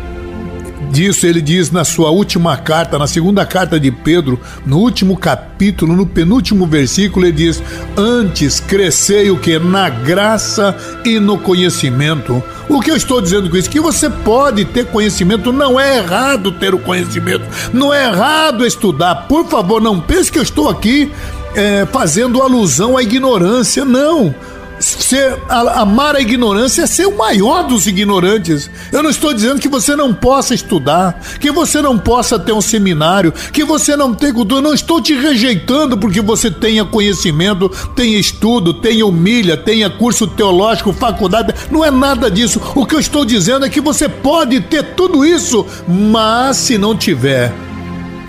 Disso 0.92 1.26
ele 1.26 1.42
diz 1.42 1.72
na 1.72 1.84
sua 1.84 2.10
última 2.12 2.58
carta, 2.58 3.00
na 3.00 3.08
segunda 3.08 3.46
carta 3.46 3.80
de 3.80 3.90
Pedro, 3.92 4.40
no 4.66 4.78
último 4.78 5.18
capítulo, 5.18 5.96
no 5.96 6.06
penúltimo 6.06 6.68
versículo, 6.68 7.26
ele 7.26 7.36
diz: 7.36 7.64
Antes 7.98 8.60
crescei 8.60 9.32
o 9.32 9.38
que? 9.38 9.58
Na 9.58 9.90
graça 9.90 10.76
e 11.06 11.20
no 11.20 11.38
conhecimento. 11.38 12.44
O 12.70 12.80
que 12.80 12.92
eu 12.92 12.96
estou 12.96 13.22
dizendo 13.22 13.50
com 13.50 13.58
isso? 13.58 13.70
Que 13.70 13.80
você 13.80 14.10
pode 14.10 14.66
ter 14.66 14.86
conhecimento, 14.86 15.52
não 15.52 15.80
é 15.80 15.98
errado 15.98 16.52
ter 16.52 16.74
o 16.74 16.80
conhecimento, 16.80 17.46
não 17.74 17.94
é 17.94 18.08
errado 18.08 18.66
estudar. 18.66 19.28
Por 19.28 19.48
favor, 19.48 19.82
não 19.82 20.00
pense 20.00 20.32
que 20.32 20.38
eu 20.38 20.44
estou 20.44 20.70
aqui 20.70 21.12
é, 21.56 21.86
fazendo 21.92 22.42
alusão 22.42 22.98
à 22.98 23.04
ignorância, 23.04 23.84
não 23.84 24.34
ser, 24.82 25.38
amar 25.76 26.16
a 26.16 26.22
ignorância 26.22 26.84
é 26.84 26.88
ser 26.88 27.08
o 27.08 27.18
maior 27.18 27.64
dos 27.64 27.88
ignorantes. 27.88 28.70
Eu 28.92 29.04
não 29.04 29.10
estou 29.10 29.34
dizendo 29.34 29.60
que 29.60 29.70
você 29.70 29.96
não 29.96 30.14
possa 30.14 30.54
estudar, 30.54 31.22
que 31.40 31.52
você 31.52 31.82
não 31.82 31.98
possa 31.98 32.38
ter 32.38 32.52
um 32.52 32.62
seminário, 32.62 33.34
que 33.54 33.64
você 33.64 33.96
não 33.96 34.14
tenha 34.14 34.34
cultura. 34.34 34.62
Não 34.62 34.74
estou 34.74 35.02
te 35.02 35.14
rejeitando 35.14 35.98
porque 35.98 36.22
você 36.22 36.50
tenha 36.50 36.84
conhecimento, 36.84 37.70
tenha 37.96 38.18
estudo, 38.18 38.74
tenha 38.74 39.06
humilha, 39.06 39.56
tenha 39.56 39.90
curso 39.90 40.28
teológico, 40.28 40.92
faculdade. 40.94 41.54
Não 41.70 41.86
é 41.86 41.92
nada 41.92 42.30
disso. 42.30 42.62
O 42.76 42.86
que 42.86 42.96
eu 42.96 43.00
estou 43.00 43.24
dizendo 43.24 43.66
é 43.66 43.70
que 43.70 43.82
você 43.82 44.10
pode 44.10 44.60
ter 44.62 44.84
tudo 44.96 45.26
isso, 45.26 45.66
mas 45.88 46.58
se 46.58 46.78
não 46.78 46.96
tiver 46.96 47.54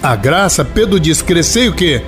a 0.03 0.17
graça, 0.17 0.65
Pedro 0.65 0.99
diz: 0.99 1.23
crescer 1.23 1.71
o 1.71 1.75
quê? 1.75 2.03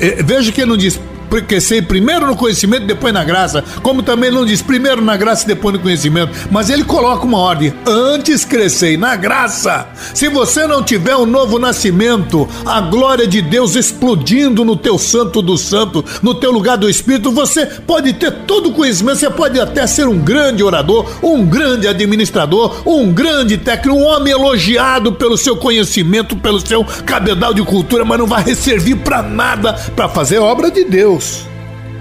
É, 0.00 0.22
veja 0.22 0.52
que 0.52 0.60
ele 0.60 0.70
não 0.70 0.76
diz 0.76 0.98
crescer 1.42 1.82
primeiro 1.82 2.26
no 2.26 2.36
conhecimento, 2.36 2.86
depois 2.86 3.12
na 3.12 3.24
graça. 3.24 3.62
Como 3.82 4.02
também 4.02 4.30
não 4.30 4.44
diz 4.44 4.62
primeiro 4.62 5.02
na 5.02 5.16
graça 5.16 5.44
e 5.44 5.48
depois 5.48 5.74
no 5.74 5.80
conhecimento. 5.80 6.32
Mas 6.50 6.70
ele 6.70 6.84
coloca 6.84 7.24
uma 7.24 7.38
ordem: 7.38 7.72
antes 7.86 8.44
crescer 8.44 8.96
na 8.98 9.16
graça. 9.16 9.88
Se 10.14 10.28
você 10.28 10.66
não 10.66 10.82
tiver 10.82 11.16
um 11.16 11.26
novo 11.26 11.58
nascimento, 11.58 12.48
a 12.64 12.80
glória 12.80 13.26
de 13.26 13.42
Deus 13.42 13.74
explodindo 13.74 14.64
no 14.64 14.76
teu 14.76 14.98
santo 14.98 15.42
do 15.42 15.56
santo, 15.56 16.04
no 16.22 16.34
teu 16.34 16.50
lugar 16.50 16.76
do 16.76 16.88
Espírito, 16.88 17.30
você 17.30 17.66
pode 17.66 18.12
ter 18.14 18.30
todo 18.46 18.70
o 18.70 18.72
conhecimento, 18.72 19.18
você 19.18 19.30
pode 19.30 19.60
até 19.60 19.86
ser 19.86 20.08
um 20.08 20.18
grande 20.18 20.62
orador, 20.62 21.06
um 21.22 21.44
grande 21.44 21.88
administrador, 21.88 22.82
um 22.86 23.12
grande 23.12 23.56
técnico, 23.58 23.98
um 23.98 24.04
homem 24.04 24.32
elogiado 24.32 25.12
pelo 25.12 25.36
seu 25.36 25.56
conhecimento, 25.56 26.36
pelo 26.36 26.64
seu 26.64 26.84
cabedal 27.04 27.52
de 27.52 27.62
cultura, 27.62 28.04
mas 28.04 28.18
não 28.18 28.26
vai 28.26 28.54
servir 28.54 28.96
para 28.96 29.22
nada 29.22 29.72
para 29.94 30.08
fazer 30.08 30.38
obra 30.38 30.70
de 30.70 30.84
Deus. 30.84 31.25
Deus. 31.26 31.46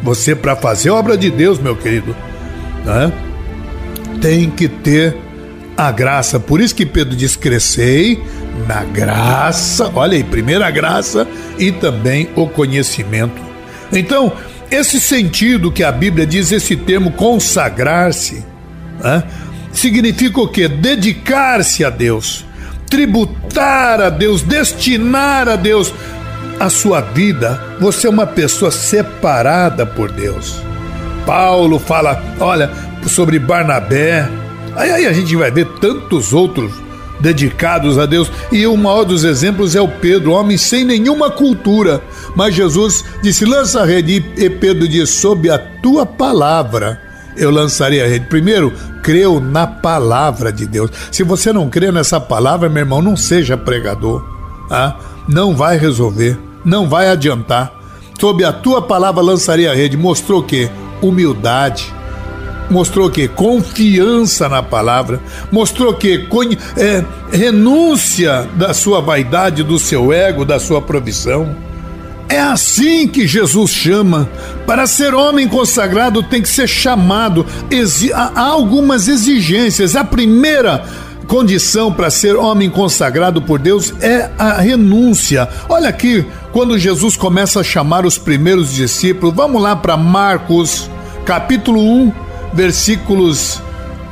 Você, 0.03 0.35
para 0.35 0.55
fazer 0.55 0.91
obra 0.91 1.17
de 1.17 1.31
Deus, 1.31 1.59
meu 1.59 1.75
querido, 1.75 2.15
né, 2.85 3.11
tem 4.21 4.49
que 4.49 4.67
ter 4.67 5.15
a 5.75 5.91
graça. 5.91 6.39
Por 6.39 6.61
isso 6.61 6.75
que 6.75 6.85
Pedro 6.85 7.15
diz: 7.15 7.35
crescei 7.35 8.21
na 8.67 8.83
graça, 8.83 9.91
olha 9.95 10.15
aí, 10.15 10.23
primeira 10.23 10.69
graça 10.69 11.27
e 11.57 11.71
também 11.71 12.29
o 12.35 12.47
conhecimento. 12.47 13.41
Então, 13.91 14.31
esse 14.69 14.99
sentido 14.99 15.71
que 15.71 15.83
a 15.83 15.91
Bíblia 15.91 16.25
diz, 16.25 16.51
esse 16.51 16.75
termo 16.75 17.11
consagrar-se, 17.11 18.43
né, 19.03 19.23
significa 19.71 20.39
o 20.39 20.47
quê? 20.47 20.67
Dedicar-se 20.67 21.83
a 21.83 21.89
Deus, 21.89 22.45
tributar 22.89 24.01
a 24.01 24.09
Deus, 24.09 24.43
destinar 24.43 25.49
a 25.49 25.55
Deus 25.55 25.93
a 26.59 26.69
sua 26.69 27.01
vida, 27.01 27.61
você 27.79 28.07
é 28.07 28.09
uma 28.09 28.25
pessoa 28.25 28.71
separada 28.71 29.85
por 29.85 30.11
Deus. 30.11 30.61
Paulo 31.25 31.79
fala, 31.79 32.21
olha, 32.39 32.69
sobre 33.07 33.39
Barnabé. 33.39 34.29
Aí, 34.75 34.91
aí 34.91 35.05
a 35.05 35.13
gente 35.13 35.35
vai 35.35 35.51
ver 35.51 35.65
tantos 35.79 36.33
outros 36.33 36.71
dedicados 37.19 37.97
a 37.97 38.05
Deus. 38.05 38.31
E 38.51 38.65
o 38.67 38.77
maior 38.77 39.03
dos 39.03 39.23
exemplos 39.23 39.75
é 39.75 39.81
o 39.81 39.87
Pedro, 39.87 40.31
homem 40.31 40.57
sem 40.57 40.83
nenhuma 40.83 41.29
cultura. 41.29 42.01
Mas 42.35 42.55
Jesus 42.55 43.03
disse: 43.21 43.45
lança 43.45 43.81
a 43.81 43.85
rede. 43.85 44.23
E 44.37 44.49
Pedro 44.49 44.87
disse: 44.87 45.13
sob 45.13 45.49
a 45.49 45.57
tua 45.57 46.05
palavra 46.05 47.01
eu 47.37 47.49
lançarei 47.51 48.01
a 48.01 48.07
rede. 48.07 48.27
Primeiro, 48.27 48.73
creu 49.01 49.39
na 49.39 49.67
palavra 49.67 50.51
de 50.51 50.65
Deus. 50.65 50.91
Se 51.11 51.23
você 51.23 51.51
não 51.51 51.69
crê 51.69 51.91
nessa 51.91 52.19
palavra, 52.19 52.69
meu 52.69 52.81
irmão, 52.81 53.01
não 53.01 53.15
seja 53.15 53.57
pregador. 53.57 54.23
Ah, 54.69 54.95
não 55.27 55.55
vai 55.55 55.77
resolver 55.77 56.37
não 56.65 56.89
vai 56.89 57.07
adiantar. 57.09 57.71
Sob 58.19 58.43
a 58.43 58.51
tua 58.51 58.81
palavra 58.81 59.21
lançarei 59.21 59.67
a 59.67 59.73
rede. 59.73 59.95
Mostrou 59.95 60.41
que 60.41 60.69
humildade, 61.01 61.93
mostrou 62.69 63.09
que 63.09 63.27
confiança 63.27 64.49
na 64.49 64.63
palavra, 64.63 65.21
mostrou 65.51 65.93
que 65.93 66.27
é, 66.77 67.03
renúncia 67.31 68.47
da 68.55 68.73
sua 68.73 69.01
vaidade, 69.01 69.63
do 69.63 69.77
seu 69.77 70.11
ego, 70.11 70.45
da 70.45 70.59
sua 70.59 70.81
provisão. 70.81 71.55
É 72.27 72.39
assim 72.39 73.07
que 73.07 73.27
Jesus 73.27 73.69
chama. 73.69 74.27
Para 74.65 74.87
ser 74.87 75.13
homem 75.13 75.47
consagrado 75.47 76.23
tem 76.23 76.41
que 76.41 76.49
ser 76.49 76.67
chamado. 76.67 77.45
Há 78.13 78.41
algumas 78.41 79.07
exigências. 79.07 79.95
A 79.95 80.03
primeira 80.03 80.83
condição 81.27 81.91
para 81.91 82.09
ser 82.09 82.35
homem 82.35 82.69
consagrado 82.69 83.41
por 83.41 83.59
Deus 83.59 83.93
é 84.01 84.29
a 84.37 84.61
renúncia. 84.61 85.47
Olha 85.67 85.89
aqui, 85.89 86.25
quando 86.51 86.77
Jesus 86.77 87.17
começa 87.17 87.59
a 87.59 87.63
chamar 87.63 88.05
os 88.05 88.17
primeiros 88.17 88.73
discípulos, 88.73 89.35
vamos 89.35 89.61
lá 89.61 89.75
para 89.75 89.97
Marcos, 89.97 90.89
capítulo 91.25 91.81
1, 91.81 92.13
versículos, 92.53 93.61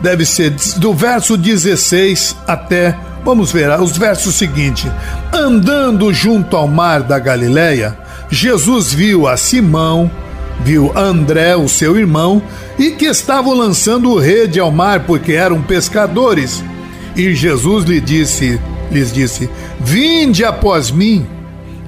deve 0.02 0.26
ser 0.26 0.54
do 0.78 0.94
verso 0.94 1.38
16 1.38 2.36
até, 2.48 2.98
vamos 3.24 3.52
ver, 3.52 3.70
os 3.80 3.98
versos 3.98 4.36
seguintes. 4.36 4.92
Andando 5.32 6.14
junto 6.14 6.58
ao 6.58 6.68
mar 6.68 7.04
da 7.04 7.20
Galileia, 7.20 7.98
Jesus 8.30 8.92
viu 8.92 9.28
a 9.28 9.38
Simão, 9.38 10.12
viu 10.64 10.92
André, 10.98 11.56
o 11.56 11.70
seu 11.70 11.98
irmão, 11.98 12.42
e 12.78 12.92
que 12.92 13.06
estavam 13.06 13.54
lançando 13.54 14.18
rede 14.18 14.60
ao 14.60 14.72
mar 14.72 15.02
porque 15.06 15.34
eram 15.34 15.62
pescadores. 15.62 16.64
E 17.16 17.34
Jesus 17.36 17.86
lhe 17.86 18.00
disse, 18.02 18.60
lhes 18.92 19.12
disse: 19.14 19.50
Vinde 19.80 20.44
após 20.44 20.90
mim, 20.90 21.28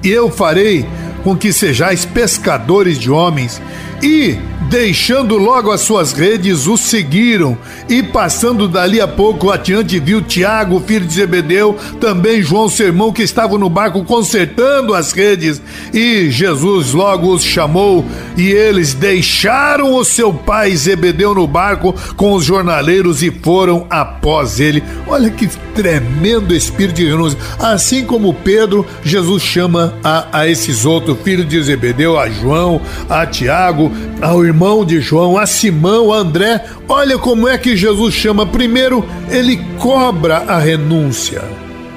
e 0.02 0.08
eu 0.08 0.30
farei 0.30 0.86
com 1.26 1.36
que 1.36 1.52
sejais 1.52 2.04
pescadores 2.04 3.00
de 3.00 3.10
homens. 3.10 3.60
E 4.00 4.38
Deixando 4.68 5.36
logo 5.36 5.70
as 5.70 5.82
suas 5.82 6.12
redes, 6.12 6.66
o 6.66 6.76
seguiram 6.76 7.56
e 7.88 8.02
passando 8.02 8.66
dali 8.66 9.00
a 9.00 9.06
pouco 9.06 9.52
adiante 9.52 10.00
viu 10.00 10.20
Tiago, 10.20 10.82
filho 10.84 11.06
de 11.06 11.14
Zebedeu, 11.14 11.76
também 12.00 12.42
João, 12.42 12.68
seu 12.68 12.86
irmão, 12.86 13.12
que 13.12 13.22
estavam 13.22 13.58
no 13.58 13.70
barco 13.70 14.02
consertando 14.02 14.92
as 14.92 15.12
redes. 15.12 15.62
E 15.94 16.30
Jesus 16.32 16.92
logo 16.92 17.32
os 17.32 17.44
chamou 17.44 18.04
e 18.36 18.48
eles 18.48 18.92
deixaram 18.92 19.94
o 19.94 20.04
seu 20.04 20.34
pai 20.34 20.74
Zebedeu 20.74 21.32
no 21.32 21.46
barco 21.46 21.94
com 22.16 22.32
os 22.32 22.44
jornaleiros 22.44 23.22
e 23.22 23.30
foram 23.30 23.86
após 23.88 24.58
ele. 24.58 24.82
Olha 25.06 25.30
que 25.30 25.48
tremendo 25.76 26.52
espírito 26.52 26.96
de 26.96 27.06
renúncia. 27.06 27.38
Assim 27.58 28.04
como 28.04 28.34
Pedro, 28.34 28.84
Jesus 29.04 29.44
chama 29.44 29.94
a, 30.02 30.40
a 30.40 30.48
esses 30.48 30.84
outros, 30.84 31.15
filhos 31.16 31.48
de 31.48 31.62
Zebedeu, 31.62 32.18
a 32.18 32.28
João, 32.28 32.80
a 33.08 33.26
Tiago, 33.26 33.90
ao 34.20 34.44
irmão 34.44 34.56
irmão 34.56 34.84
de 34.84 35.00
João, 35.00 35.36
a 35.36 35.46
Simão, 35.46 36.12
a 36.12 36.18
André. 36.18 36.64
Olha 36.88 37.18
como 37.18 37.46
é 37.46 37.56
que 37.56 37.76
Jesus 37.76 38.14
chama. 38.14 38.46
Primeiro, 38.46 39.04
ele 39.30 39.58
cobra 39.78 40.38
a 40.38 40.58
renúncia. 40.58 41.44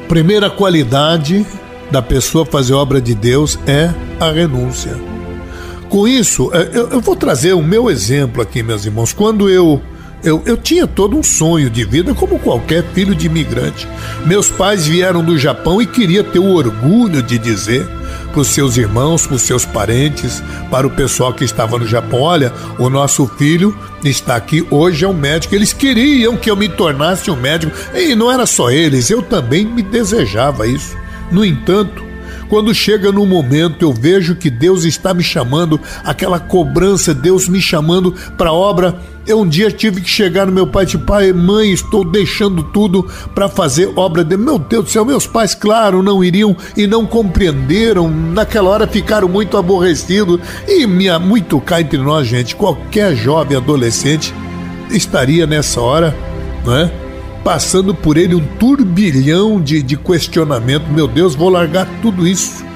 Primeira 0.07 0.49
qualidade 0.49 1.45
da 1.89 2.01
pessoa 2.01 2.45
fazer 2.45 2.73
obra 2.73 3.01
de 3.01 3.15
Deus 3.15 3.57
é 3.65 3.91
a 4.19 4.31
renúncia. 4.31 4.93
Com 5.89 6.07
isso, 6.07 6.51
é, 6.53 6.69
eu, 6.73 7.01
vou 7.01 7.15
trazer 7.15 7.53
o 7.53 7.63
meu 7.63 7.89
exemplo 7.89 8.41
aqui, 8.41 8.61
meus 8.61 8.85
irmãos. 8.85 9.13
Quando 9.13 9.49
eu 9.49 9.81
eu, 10.21 10.43
eu 10.45 10.57
tinha 10.57 10.85
todo 10.85 11.17
um 11.17 11.23
sonho 11.23 11.69
de 11.69 11.85
vida, 11.85 12.13
como 12.13 12.37
qualquer 12.39 12.83
filho 12.93 13.15
de 13.15 13.27
imigrante. 13.27 13.87
Meus 14.25 14.51
pais 14.51 14.85
vieram 14.85 15.23
do 15.23 15.37
Japão 15.37 15.81
e 15.81 15.85
queria 15.85 16.25
ter 16.25 16.39
o 16.39 16.53
orgulho 16.53 17.23
de 17.23 17.39
dizer 17.39 17.87
para 18.31 18.41
os 18.41 18.47
seus 18.47 18.77
irmãos, 18.77 19.25
para 19.25 19.35
os 19.35 19.41
seus 19.41 19.65
parentes, 19.65 20.41
para 20.69 20.87
o 20.87 20.91
pessoal 20.91 21.33
que 21.33 21.43
estava 21.43 21.77
no 21.77 21.87
Japão: 21.87 22.21
olha, 22.21 22.53
o 22.77 22.89
nosso 22.89 23.27
filho 23.37 23.77
está 24.03 24.35
aqui, 24.35 24.65
hoje 24.69 25.05
é 25.05 25.07
um 25.07 25.13
médico. 25.13 25.55
Eles 25.55 25.73
queriam 25.73 26.37
que 26.37 26.49
eu 26.49 26.55
me 26.55 26.69
tornasse 26.69 27.29
um 27.29 27.35
médico, 27.35 27.75
e 27.93 28.15
não 28.15 28.31
era 28.31 28.45
só 28.45 28.69
eles, 28.69 29.09
eu 29.09 29.21
também 29.21 29.65
me 29.65 29.81
desejava 29.81 30.67
isso. 30.67 30.97
No 31.31 31.45
entanto, 31.45 32.09
quando 32.49 32.73
chega 32.73 33.11
no 33.11 33.27
momento, 33.27 33.83
eu 33.83 33.93
vejo 33.93 34.35
que 34.35 34.49
Deus 34.49 34.83
está 34.83 35.13
me 35.13 35.23
chamando, 35.23 35.79
aquela 36.03 36.39
cobrança, 36.39 37.13
Deus 37.13 37.47
me 37.47 37.61
chamando 37.61 38.11
para 38.35 38.49
a 38.49 38.53
obra. 38.53 38.99
Eu 39.29 39.41
um 39.41 39.47
dia 39.47 39.69
tive 39.69 40.01
que 40.01 40.09
chegar 40.09 40.47
no 40.47 40.51
meu 40.51 40.65
pai 40.65 40.85
e 40.85 40.87
tipo, 40.87 41.05
pai, 41.05 41.31
mãe, 41.31 41.71
estou 41.71 42.03
deixando 42.03 42.63
tudo 42.63 43.07
para 43.35 43.47
fazer 43.47 43.93
obra 43.95 44.23
de 44.23 44.35
meu 44.35 44.57
Deus 44.57 44.85
do 44.85 44.89
céu. 44.89 45.05
Meus 45.05 45.27
pais, 45.27 45.53
claro, 45.53 46.01
não 46.01 46.23
iriam 46.23 46.57
e 46.75 46.87
não 46.87 47.05
compreenderam. 47.05 48.09
Naquela 48.09 48.71
hora 48.71 48.87
ficaram 48.87 49.29
muito 49.29 49.55
aborrecidos 49.55 50.39
e 50.67 50.87
minha, 50.87 51.19
muito 51.19 51.61
cá 51.61 51.79
entre 51.79 51.99
nós, 51.99 52.25
gente. 52.25 52.55
Qualquer 52.55 53.15
jovem 53.15 53.55
adolescente 53.55 54.33
estaria 54.89 55.45
nessa 55.45 55.79
hora, 55.79 56.17
não 56.65 56.75
é? 56.75 56.91
passando 57.43 57.93
por 57.93 58.17
ele 58.17 58.33
um 58.33 58.45
turbilhão 58.57 59.61
de, 59.61 59.83
de 59.83 59.95
questionamento. 59.95 60.87
Meu 60.91 61.07
Deus, 61.07 61.35
vou 61.35 61.49
largar 61.49 61.87
tudo 62.01 62.27
isso. 62.27 62.67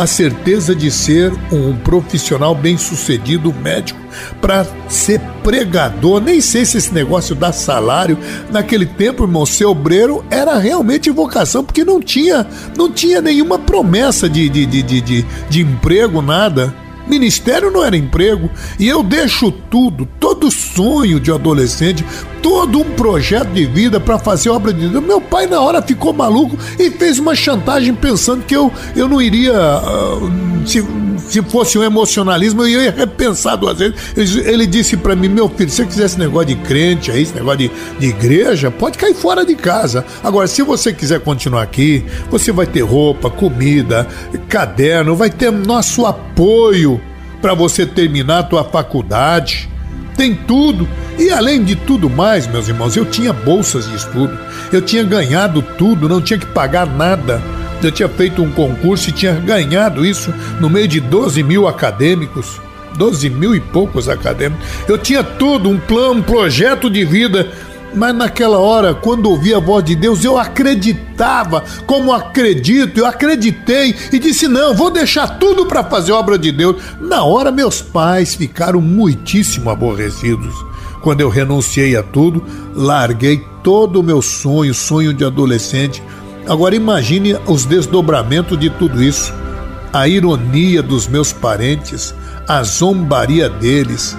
A 0.00 0.06
certeza 0.06 0.74
de 0.74 0.90
ser 0.90 1.30
um 1.52 1.76
profissional 1.76 2.54
bem 2.54 2.78
sucedido, 2.78 3.52
médico, 3.52 4.00
para 4.40 4.66
ser 4.88 5.20
pregador. 5.44 6.22
Nem 6.22 6.40
sei 6.40 6.64
se 6.64 6.78
esse 6.78 6.94
negócio 6.94 7.34
dá 7.34 7.52
salário. 7.52 8.16
Naquele 8.50 8.86
tempo, 8.86 9.24
irmão, 9.24 9.44
ser 9.44 9.66
obreiro 9.66 10.24
era 10.30 10.56
realmente 10.56 11.10
vocação, 11.10 11.62
porque 11.62 11.84
não 11.84 12.00
tinha, 12.00 12.46
não 12.74 12.90
tinha 12.90 13.20
nenhuma 13.20 13.58
promessa 13.58 14.26
de, 14.26 14.48
de, 14.48 14.64
de, 14.64 14.82
de, 14.82 15.00
de, 15.02 15.26
de 15.50 15.60
emprego, 15.60 16.22
nada. 16.22 16.74
Ministério 17.06 17.70
não 17.70 17.84
era 17.84 17.94
emprego. 17.94 18.48
E 18.78 18.88
eu 18.88 19.02
deixo 19.02 19.52
tudo, 19.52 20.08
todo 20.18 20.50
sonho 20.50 21.20
de 21.20 21.30
adolescente, 21.30 22.06
todo 22.42 22.80
um 22.80 22.84
projeto 22.92 23.48
de 23.48 23.66
vida 23.66 24.00
para 24.00 24.18
fazer 24.18 24.50
obra 24.50 24.72
de 24.72 24.88
Deus. 24.88 25.04
Meu 25.04 25.20
pai, 25.20 25.46
na 25.46 25.60
hora, 25.60 25.82
ficou 25.82 26.12
maluco 26.12 26.58
e 26.78 26.90
fez 26.90 27.18
uma 27.18 27.34
chantagem 27.34 27.94
pensando 27.94 28.44
que 28.44 28.56
eu, 28.56 28.72
eu 28.96 29.08
não 29.08 29.20
iria. 29.20 29.52
Uh, 29.52 30.66
se, 30.66 30.84
se 31.28 31.42
fosse 31.42 31.78
um 31.78 31.82
emocionalismo, 31.82 32.62
eu 32.62 32.82
ia 32.82 32.90
repensar 32.90 33.56
duas 33.56 33.78
vezes. 33.78 33.96
Ele, 34.16 34.66
disse 34.66 34.96
para 34.96 35.14
mim: 35.14 35.28
Meu 35.28 35.48
filho, 35.48 35.70
se 35.70 35.76
você 35.76 35.86
quiser 35.86 36.06
esse 36.06 36.18
negócio 36.18 36.48
de 36.48 36.56
crente 36.56 37.10
aí, 37.10 37.22
esse 37.22 37.34
negócio 37.34 37.58
de, 37.58 37.70
de 37.98 38.06
igreja, 38.08 38.70
pode 38.70 38.98
cair 38.98 39.14
fora 39.14 39.44
de 39.44 39.54
casa. 39.54 40.04
Agora, 40.22 40.46
se 40.46 40.62
você 40.62 40.92
quiser 40.92 41.20
continuar 41.20 41.62
aqui, 41.62 42.04
você 42.30 42.52
vai 42.52 42.66
ter 42.66 42.82
roupa, 42.82 43.30
comida, 43.30 44.06
caderno, 44.48 45.14
vai 45.14 45.30
ter 45.30 45.50
nosso 45.50 46.04
apoio 46.06 47.00
para 47.40 47.54
você 47.54 47.86
terminar 47.86 48.40
a 48.40 48.42
tua 48.42 48.64
faculdade. 48.64 49.69
Tem 50.20 50.34
tudo. 50.34 50.86
E 51.18 51.30
além 51.30 51.64
de 51.64 51.74
tudo 51.74 52.10
mais, 52.10 52.46
meus 52.46 52.68
irmãos, 52.68 52.94
eu 52.94 53.06
tinha 53.06 53.32
bolsas 53.32 53.88
de 53.88 53.96
estudo. 53.96 54.38
Eu 54.70 54.82
tinha 54.82 55.02
ganhado 55.02 55.62
tudo, 55.62 56.10
não 56.10 56.20
tinha 56.20 56.38
que 56.38 56.44
pagar 56.44 56.84
nada. 56.86 57.42
Eu 57.82 57.90
tinha 57.90 58.06
feito 58.06 58.42
um 58.42 58.50
concurso 58.50 59.08
e 59.08 59.12
tinha 59.12 59.32
ganhado 59.32 60.04
isso 60.04 60.30
no 60.60 60.68
meio 60.68 60.86
de 60.86 61.00
12 61.00 61.42
mil 61.42 61.66
acadêmicos. 61.66 62.60
12 62.98 63.30
mil 63.30 63.54
e 63.54 63.60
poucos 63.60 64.10
acadêmicos. 64.10 64.62
Eu 64.86 64.98
tinha 64.98 65.24
tudo, 65.24 65.70
um 65.70 65.78
plano, 65.78 66.20
um 66.20 66.22
projeto 66.22 66.90
de 66.90 67.02
vida 67.02 67.50
mas 67.94 68.14
naquela 68.14 68.58
hora, 68.58 68.94
quando 68.94 69.30
ouvi 69.30 69.52
a 69.52 69.58
voz 69.58 69.84
de 69.84 69.94
Deus, 69.94 70.24
eu 70.24 70.38
acreditava, 70.38 71.64
como 71.86 72.12
acredito, 72.12 72.98
eu 72.98 73.06
acreditei 73.06 73.94
e 74.12 74.18
disse: 74.18 74.46
não, 74.46 74.74
vou 74.74 74.90
deixar 74.90 75.38
tudo 75.38 75.66
para 75.66 75.84
fazer 75.84 76.12
a 76.12 76.16
obra 76.16 76.38
de 76.38 76.52
Deus. 76.52 76.76
Na 77.00 77.24
hora, 77.24 77.50
meus 77.50 77.82
pais 77.82 78.34
ficaram 78.34 78.80
muitíssimo 78.80 79.70
aborrecidos. 79.70 80.54
Quando 81.02 81.20
eu 81.20 81.28
renunciei 81.28 81.96
a 81.96 82.02
tudo, 82.02 82.44
larguei 82.74 83.42
todo 83.62 84.00
o 84.00 84.02
meu 84.02 84.20
sonho, 84.20 84.74
sonho 84.74 85.14
de 85.14 85.24
adolescente. 85.24 86.02
Agora 86.46 86.74
imagine 86.74 87.36
os 87.46 87.64
desdobramentos 87.64 88.58
de 88.58 88.70
tudo 88.70 89.02
isso, 89.02 89.32
a 89.92 90.06
ironia 90.06 90.82
dos 90.82 91.06
meus 91.06 91.32
parentes, 91.32 92.14
a 92.46 92.62
zombaria 92.62 93.48
deles 93.48 94.16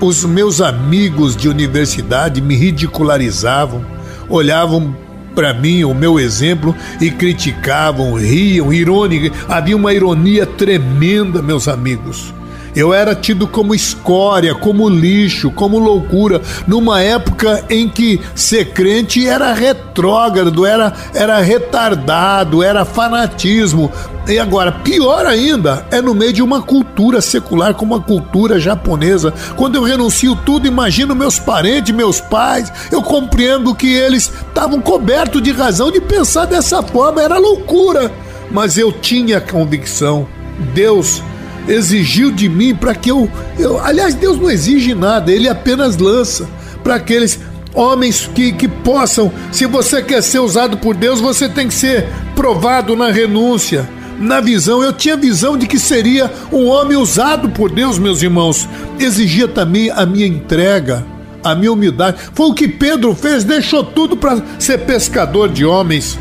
os 0.00 0.24
meus 0.24 0.60
amigos 0.60 1.36
de 1.36 1.48
universidade 1.48 2.40
me 2.40 2.56
ridicularizavam, 2.56 3.84
olhavam 4.28 4.96
para 5.34 5.54
mim, 5.54 5.84
o 5.84 5.94
meu 5.94 6.18
exemplo, 6.18 6.74
e 7.00 7.10
criticavam, 7.10 8.14
riam, 8.14 8.72
irônica. 8.72 9.34
Havia 9.48 9.76
uma 9.76 9.92
ironia 9.92 10.46
tremenda, 10.46 11.40
meus 11.42 11.68
amigos. 11.68 12.34
Eu 12.74 12.94
era 12.94 13.14
tido 13.14 13.46
como 13.46 13.74
escória, 13.74 14.54
como 14.54 14.88
lixo, 14.88 15.50
como 15.50 15.78
loucura, 15.78 16.40
numa 16.66 17.00
época 17.00 17.64
em 17.68 17.88
que 17.88 18.20
ser 18.34 18.72
crente 18.72 19.26
era 19.26 19.52
retrógrado, 19.52 20.64
era, 20.64 20.92
era 21.14 21.40
retardado, 21.40 22.62
era 22.62 22.84
fanatismo. 22.84 23.90
E 24.28 24.38
agora, 24.38 24.70
pior 24.70 25.26
ainda, 25.26 25.84
é 25.90 26.00
no 26.00 26.14
meio 26.14 26.32
de 26.32 26.42
uma 26.42 26.62
cultura 26.62 27.20
secular 27.20 27.74
como 27.74 27.96
a 27.96 28.00
cultura 28.00 28.60
japonesa. 28.60 29.34
Quando 29.56 29.74
eu 29.74 29.82
renuncio 29.82 30.36
tudo, 30.36 30.68
imagino 30.68 31.16
meus 31.16 31.38
parentes, 31.38 31.94
meus 31.94 32.20
pais, 32.20 32.72
eu 32.92 33.02
compreendo 33.02 33.74
que 33.74 33.92
eles 33.92 34.30
estavam 34.48 34.80
cobertos 34.80 35.42
de 35.42 35.50
razão 35.50 35.90
de 35.90 36.00
pensar 36.00 36.44
dessa 36.44 36.82
forma, 36.82 37.20
era 37.20 37.38
loucura. 37.38 38.12
Mas 38.52 38.78
eu 38.78 38.92
tinha 38.92 39.40
convicção. 39.40 40.28
Deus 40.74 41.22
exigiu 41.68 42.30
de 42.30 42.48
mim 42.48 42.74
para 42.74 42.94
que 42.94 43.10
eu, 43.10 43.30
eu. 43.58 43.78
Aliás, 43.82 44.14
Deus 44.14 44.38
não 44.38 44.50
exige 44.50 44.94
nada, 44.94 45.32
Ele 45.32 45.48
apenas 45.48 45.96
lança 45.96 46.48
para 46.82 46.96
aqueles 46.96 47.38
homens 47.74 48.28
que, 48.34 48.52
que 48.52 48.68
possam. 48.68 49.32
Se 49.52 49.66
você 49.66 50.02
quer 50.02 50.22
ser 50.22 50.40
usado 50.40 50.78
por 50.78 50.94
Deus, 50.94 51.20
você 51.20 51.48
tem 51.48 51.68
que 51.68 51.74
ser 51.74 52.08
provado 52.34 52.96
na 52.96 53.10
renúncia. 53.10 53.88
Na 54.18 54.40
visão, 54.40 54.82
eu 54.82 54.92
tinha 54.92 55.16
visão 55.16 55.56
de 55.56 55.66
que 55.66 55.78
seria 55.78 56.30
um 56.52 56.66
homem 56.66 56.96
usado 56.96 57.48
por 57.50 57.70
Deus, 57.70 57.98
meus 57.98 58.22
irmãos. 58.22 58.68
Exigia 58.98 59.48
também 59.48 59.90
a 59.90 60.04
minha 60.04 60.26
entrega, 60.26 61.06
a 61.42 61.54
minha 61.54 61.72
humildade. 61.72 62.18
Foi 62.34 62.46
o 62.46 62.54
que 62.54 62.68
Pedro 62.68 63.14
fez, 63.14 63.44
deixou 63.44 63.82
tudo 63.82 64.16
para 64.16 64.42
ser 64.58 64.78
pescador 64.78 65.48
de 65.48 65.64
homens. 65.64 66.18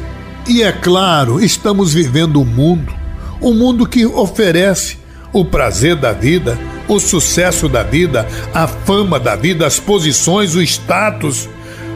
E 0.47 0.63
é 0.63 0.71
claro, 0.71 1.43
estamos 1.43 1.93
vivendo 1.93 2.39
um 2.39 2.45
mundo, 2.45 2.93
um 3.41 3.53
mundo 3.53 3.85
que 3.85 4.05
oferece 4.05 4.98
o 5.31 5.45
prazer 5.45 5.95
da 5.95 6.11
vida, 6.11 6.57
o 6.87 6.99
sucesso 6.99 7.69
da 7.69 7.83
vida, 7.83 8.27
a 8.53 8.67
fama 8.67 9.19
da 9.19 9.35
vida, 9.35 9.65
as 9.65 9.79
posições, 9.79 10.55
o 10.55 10.61
status. 10.61 11.47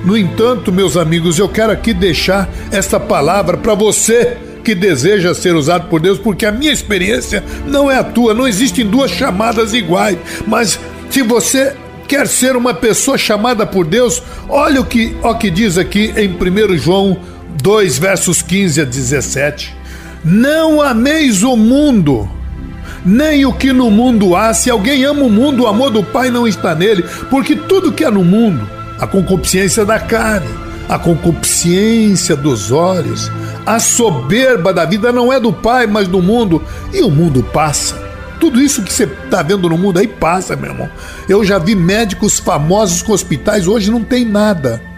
No 0.06 0.18
entanto, 0.18 0.72
meus 0.72 0.98
amigos, 0.98 1.40
eu 1.40 1.50
quero 1.50 1.72
aqui 1.72 1.94
deixar 1.94 2.50
esta 2.72 3.00
palavra 3.00 3.58
para 3.58 3.74
você 3.74 4.38
que 4.64 4.74
deseja 4.74 5.34
ser 5.34 5.56
usado 5.56 5.90
por 5.90 6.00
Deus, 6.00 6.18
porque 6.18 6.46
a 6.46 6.52
minha 6.52 6.72
experiência 6.72 7.44
não 7.68 7.92
é 7.92 7.98
a 7.98 8.04
tua, 8.04 8.34
não 8.34 8.48
existem 8.48 8.86
duas 8.86 9.12
chamadas 9.12 9.74
iguais, 9.74 10.18
mas 10.48 10.80
se 11.10 11.22
você 11.22 11.76
quer 12.08 12.28
ser 12.28 12.56
uma 12.56 12.74
pessoa 12.74 13.18
chamada 13.18 13.66
por 13.66 13.86
Deus, 13.86 14.22
olha 14.48 14.82
o 14.82 14.86
que, 14.86 15.16
o 15.22 15.36
que 15.36 15.50
diz 15.50 15.78
aqui 15.78 16.14
em 16.16 16.30
1 16.30 16.78
João 16.78 17.18
2, 17.62 17.98
versos 17.98 18.42
15 18.42 18.82
a 18.82 18.86
17. 18.86 19.76
Não 20.24 20.82
ameis 20.82 21.44
o 21.44 21.58
mundo, 21.58 22.30
nem 23.06 23.46
o 23.46 23.54
que 23.54 23.74
no 23.74 23.90
mundo 23.92 24.36
há. 24.36 24.54
Se 24.54 24.70
alguém 24.70 25.04
ama 25.04 25.24
o 25.24 25.30
mundo, 25.30 25.64
o 25.64 25.68
amor 25.68 25.90
do 25.90 26.04
Pai 26.04 26.30
não 26.30 26.48
está 26.48 26.74
nele, 26.74 27.04
porque 27.30 27.56
tudo 27.56 27.92
que 27.92 28.04
há 28.04 28.12
no 28.12 28.24
mundo, 28.24 28.68
a 29.00 29.08
concupiscência 29.08 29.86
da 29.86 30.00
carne, 30.00 30.48
a 30.88 30.98
concupiscência 30.98 32.36
dos 32.36 32.72
olhos, 32.72 33.32
a 33.66 33.80
soberba 33.80 34.74
da 34.74 34.86
vida 34.86 35.12
não 35.12 35.32
é 35.32 35.40
do 35.40 35.52
Pai, 35.54 35.88
mas 35.88 36.08
do 36.08 36.22
mundo, 36.22 36.64
e 36.94 37.02
o 37.02 37.10
mundo 37.10 37.44
passa. 37.54 38.02
Tudo 38.40 38.60
isso 38.60 38.84
que 38.84 38.92
você 38.92 39.06
está 39.06 39.42
vendo 39.42 39.70
no 39.70 39.78
mundo 39.78 40.00
aí 40.00 40.08
passa, 40.08 40.56
meu 40.56 40.72
irmão. 40.72 40.90
Eu 41.30 41.46
já 41.46 41.58
vi 41.58 41.76
médicos 41.76 42.40
famosos 42.40 43.02
com 43.02 43.14
hospitais, 43.14 43.68
hoje 43.68 43.90
não 43.90 44.04
tem 44.04 44.26
nada. 44.26 44.93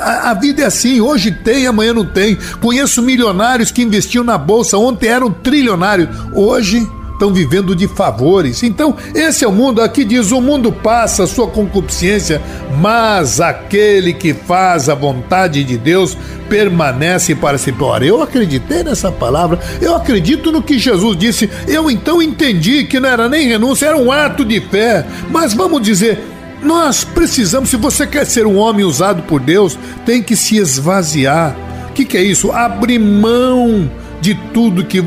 A, 0.00 0.30
a, 0.30 0.34
vida 0.34 0.62
é 0.62 0.66
assim, 0.66 1.00
hoje 1.00 1.30
tem, 1.32 1.66
amanhã 1.66 1.92
não 1.94 2.04
tem. 2.04 2.36
Conheço 2.60 3.02
milionários 3.02 3.70
que 3.70 3.82
investiam 3.82 4.22
na 4.22 4.38
bolsa, 4.38 4.76
ontem 4.78 5.08
eram 5.08 5.30
trilionários, 5.30 6.08
hoje 6.32 6.86
estão 7.18 7.34
vivendo 7.34 7.74
de 7.74 7.88
favores. 7.88 8.62
Então, 8.62 8.96
esse 9.14 9.44
é 9.44 9.48
o 9.48 9.52
mundo. 9.52 9.82
Aqui 9.82 10.04
diz: 10.04 10.30
o 10.30 10.40
mundo 10.40 10.72
passa, 10.72 11.26
sua 11.26 11.48
concupiscência, 11.48 12.40
mas 12.80 13.40
aquele 13.40 14.14
que 14.14 14.32
faz 14.32 14.88
a 14.88 14.94
vontade 14.94 15.64
de 15.64 15.76
Deus 15.76 16.16
permanece 16.48 17.34
para 17.34 17.58
sempre. 17.58 17.84
Ora, 17.84 18.06
eu 18.06 18.22
acreditei 18.22 18.82
nessa 18.82 19.10
palavra, 19.10 19.58
eu 19.82 19.94
acredito 19.94 20.52
no 20.52 20.62
que 20.62 20.78
Jesus 20.78 21.16
disse. 21.16 21.50
Eu 21.66 21.90
então 21.90 22.22
entendi 22.22 22.84
que 22.84 23.00
não 23.00 23.08
era 23.08 23.28
nem 23.28 23.48
renúncia, 23.48 23.86
era 23.86 23.96
um 23.96 24.12
ato 24.12 24.44
de 24.44 24.60
fé. 24.60 25.04
Mas 25.30 25.52
vamos 25.52 25.82
dizer, 25.82 26.22
nós 26.62 27.04
precisamos, 27.04 27.70
se 27.70 27.76
você 27.76 28.06
quer 28.06 28.26
ser 28.26 28.46
um 28.46 28.56
homem 28.56 28.84
usado 28.84 29.22
por 29.22 29.40
Deus, 29.40 29.78
tem 30.04 30.22
que 30.22 30.34
se 30.34 30.56
esvaziar. 30.56 31.56
O 31.90 31.92
que, 31.92 32.04
que 32.04 32.16
é 32.16 32.22
isso? 32.22 32.50
Abrir 32.52 32.98
mão 32.98 33.90
de 34.20 34.34
tudo 34.52 34.84
que 34.84 35.02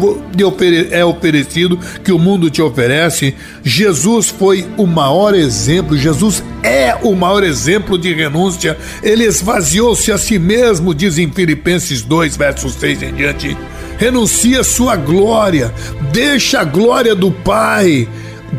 é 0.92 1.04
oferecido, 1.04 1.78
que 2.04 2.12
o 2.12 2.20
mundo 2.20 2.50
te 2.50 2.62
oferece. 2.62 3.36
Jesus 3.64 4.30
foi 4.30 4.66
o 4.78 4.86
maior 4.86 5.34
exemplo, 5.34 5.98
Jesus 5.98 6.44
é 6.64 6.96
o 7.02 7.14
maior 7.14 7.44
exemplo 7.44 7.98
de 7.98 8.14
renúncia. 8.14 8.78
Ele 9.04 9.26
esvaziou-se 9.26 10.12
a 10.12 10.18
si 10.18 10.40
mesmo, 10.40 10.94
diz 10.94 11.18
em 11.18 11.32
Filipenses 11.32 12.02
2, 12.02 12.38
versos 12.38 12.74
6 12.76 13.04
em 13.04 13.14
diante. 13.14 13.58
Renuncia 13.98 14.64
sua 14.64 14.96
glória, 14.96 15.74
deixa 16.12 16.62
a 16.62 16.64
glória 16.64 17.14
do 17.14 17.32
Pai. 17.32 18.08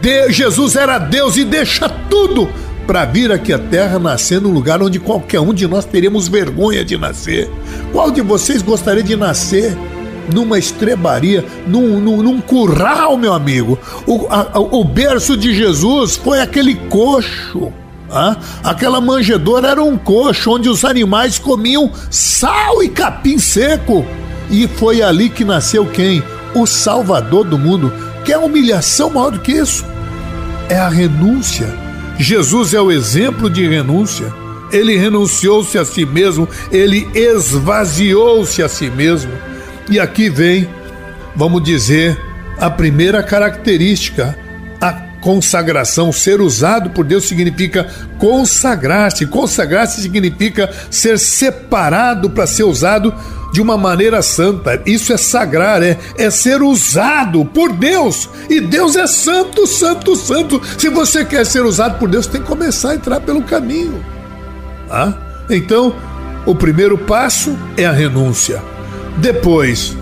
De, 0.00 0.31
Jesus 0.31 0.76
era 0.76 0.98
Deus 0.98 1.37
e 1.37 1.44
deixa 1.44 1.88
tudo 1.88 2.48
para 2.87 3.05
vir 3.05 3.31
aqui 3.31 3.53
à 3.53 3.59
Terra 3.59 3.99
nascer 3.99 4.40
num 4.40 4.51
lugar 4.51 4.83
onde 4.83 4.99
qualquer 4.99 5.40
um 5.40 5.55
de 5.55 5.66
nós 5.66 5.85
teremos 5.85 6.29
vergonha 6.29 6.85
de 6.85 6.97
nascer. 6.99 7.51
Qual 7.92 8.11
de 8.11 8.21
vocês 8.21 8.62
gostaria 8.62 9.03
de 9.03 9.16
nascer? 9.16 9.77
numa 10.33 10.59
estrebaria, 10.59 11.45
num, 11.66 12.01
num, 12.01 12.23
num 12.23 12.40
curral, 12.40 13.16
meu 13.16 13.33
amigo. 13.33 13.79
O, 14.07 14.27
a, 14.31 14.59
o 14.59 14.85
berço 14.85 15.37
de 15.37 15.55
Jesus 15.55 16.16
foi 16.16 16.40
aquele 16.40 16.75
coxo. 16.75 17.73
Ah, 18.11 18.37
aquela 18.62 19.01
manjedoura 19.01 19.68
era 19.68 19.83
um 19.83 19.97
coxo 19.97 20.53
onde 20.53 20.68
os 20.68 20.85
animais 20.85 21.38
comiam 21.38 21.90
sal 22.11 22.83
e 22.83 22.88
capim 22.88 23.38
seco. 23.38 24.05
E 24.51 24.68
foi 24.68 25.03
ali 25.03 25.31
que 25.31 25.45
nasceu 25.45 25.87
quem? 25.87 26.23
O 26.55 26.66
Salvador 26.66 27.45
do 27.45 27.59
mundo. 27.59 27.92
Que 28.25 28.33
é 28.33 28.38
humilhação 28.38 29.11
maior 29.11 29.31
do 29.31 29.40
que 29.40 29.53
isso? 29.53 29.85
É 30.68 30.79
a 30.79 30.88
renúncia. 30.88 31.66
Jesus 32.18 32.75
é 32.75 32.81
o 32.81 32.90
exemplo 32.90 33.48
de 33.48 33.66
renúncia. 33.66 34.33
Ele 34.70 34.96
renunciou-se 34.96 35.77
a 35.77 35.85
si 35.85 36.07
mesmo, 36.07 36.48
ele 36.70 37.09
esvaziou-se 37.14 38.62
a 38.62 38.68
si 38.68 38.90
mesmo. 38.90 39.33
E 39.90 40.01
aqui 40.01 40.31
vem, 40.31 40.68
vamos 41.37 41.62
dizer, 41.62 42.18
a 42.59 42.70
primeira 42.70 43.22
característica, 43.22 44.37
a 44.81 44.92
consagração. 45.20 46.11
Ser 46.12 46.40
usado 46.40 46.90
por 46.90 47.05
Deus 47.05 47.25
significa 47.25 47.87
consagrar-se. 48.18 49.27
Consagrar-se 49.27 50.01
significa 50.01 50.70
ser 50.90 51.18
separado 51.18 52.31
para 52.31 52.46
ser 52.46 52.64
usado 52.64 53.14
de 53.52 53.60
uma 53.60 53.76
maneira 53.76 54.22
santa. 54.22 54.82
Isso 54.86 55.12
é 55.12 55.16
sagrar, 55.16 55.82
é, 55.82 55.98
é 56.16 56.30
ser 56.30 56.62
usado 56.62 57.44
por 57.44 57.72
Deus. 57.72 58.28
E 58.48 58.60
Deus 58.60 58.96
é 58.96 59.06
santo, 59.06 59.66
santo, 59.66 60.16
santo. 60.16 60.60
Se 60.78 60.88
você 60.88 61.24
quer 61.24 61.44
ser 61.44 61.64
usado 61.64 61.98
por 61.98 62.08
Deus, 62.08 62.26
tem 62.26 62.40
que 62.40 62.48
começar 62.48 62.90
a 62.90 62.94
entrar 62.94 63.20
pelo 63.20 63.42
caminho. 63.42 64.02
Ah? 64.90 65.12
Então, 65.50 65.94
o 66.46 66.54
primeiro 66.54 66.96
passo 66.96 67.56
é 67.76 67.84
a 67.84 67.92
renúncia. 67.92 68.62
Depois, 69.18 69.96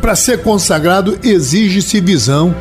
para 0.00 0.16
ser 0.16 0.42
consagrado 0.42 1.18
exige-se 1.22 2.00
visão. 2.00 2.54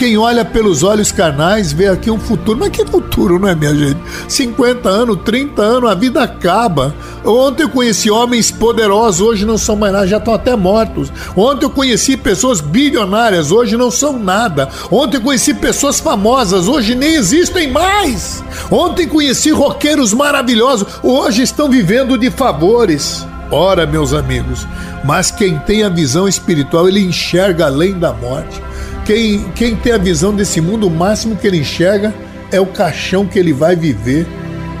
Quem 0.00 0.16
olha 0.16 0.46
pelos 0.46 0.82
olhos 0.82 1.12
carnais 1.12 1.74
vê 1.74 1.86
aqui 1.86 2.10
um 2.10 2.18
futuro. 2.18 2.58
Mas 2.58 2.70
que 2.70 2.86
futuro, 2.86 3.38
não 3.38 3.46
é, 3.46 3.54
minha 3.54 3.74
gente? 3.74 4.00
50 4.28 4.88
anos, 4.88 5.18
30 5.26 5.60
anos, 5.60 5.90
a 5.90 5.94
vida 5.94 6.22
acaba. 6.22 6.94
Ontem 7.22 7.64
eu 7.64 7.68
conheci 7.68 8.10
homens 8.10 8.50
poderosos, 8.50 9.20
hoje 9.20 9.44
não 9.44 9.58
são 9.58 9.76
mais 9.76 9.92
nada, 9.92 10.06
já 10.06 10.16
estão 10.16 10.32
até 10.32 10.56
mortos. 10.56 11.12
Ontem 11.36 11.66
eu 11.66 11.70
conheci 11.70 12.16
pessoas 12.16 12.62
bilionárias, 12.62 13.52
hoje 13.52 13.76
não 13.76 13.90
são 13.90 14.18
nada. 14.18 14.70
Ontem 14.90 15.18
eu 15.18 15.20
conheci 15.20 15.52
pessoas 15.52 16.00
famosas, 16.00 16.66
hoje 16.66 16.94
nem 16.94 17.16
existem 17.16 17.70
mais. 17.70 18.42
Ontem 18.70 19.06
conheci 19.06 19.50
roqueiros 19.50 20.14
maravilhosos, 20.14 20.88
hoje 21.02 21.42
estão 21.42 21.68
vivendo 21.68 22.16
de 22.16 22.30
favores. 22.30 23.26
Ora, 23.50 23.84
meus 23.84 24.14
amigos, 24.14 24.66
mas 25.04 25.30
quem 25.30 25.58
tem 25.58 25.82
a 25.82 25.90
visão 25.90 26.26
espiritual, 26.26 26.88
ele 26.88 27.04
enxerga 27.04 27.66
além 27.66 27.98
da 27.98 28.14
morte. 28.14 28.69
Quem, 29.10 29.42
quem 29.56 29.74
tem 29.74 29.92
a 29.92 29.98
visão 29.98 30.32
desse 30.32 30.60
mundo, 30.60 30.86
o 30.86 30.90
máximo 30.90 31.34
que 31.34 31.44
ele 31.44 31.58
enxerga 31.58 32.14
é 32.52 32.60
o 32.60 32.66
caixão 32.66 33.26
que 33.26 33.40
ele 33.40 33.52
vai 33.52 33.74
viver. 33.74 34.24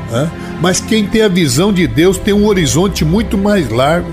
Né? 0.08 0.30
Mas 0.60 0.80
quem 0.80 1.04
tem 1.04 1.22
a 1.22 1.28
visão 1.28 1.72
de 1.72 1.84
Deus 1.88 2.16
tem 2.16 2.32
um 2.32 2.46
horizonte 2.46 3.04
muito 3.04 3.36
mais 3.36 3.68
largo. 3.68 4.08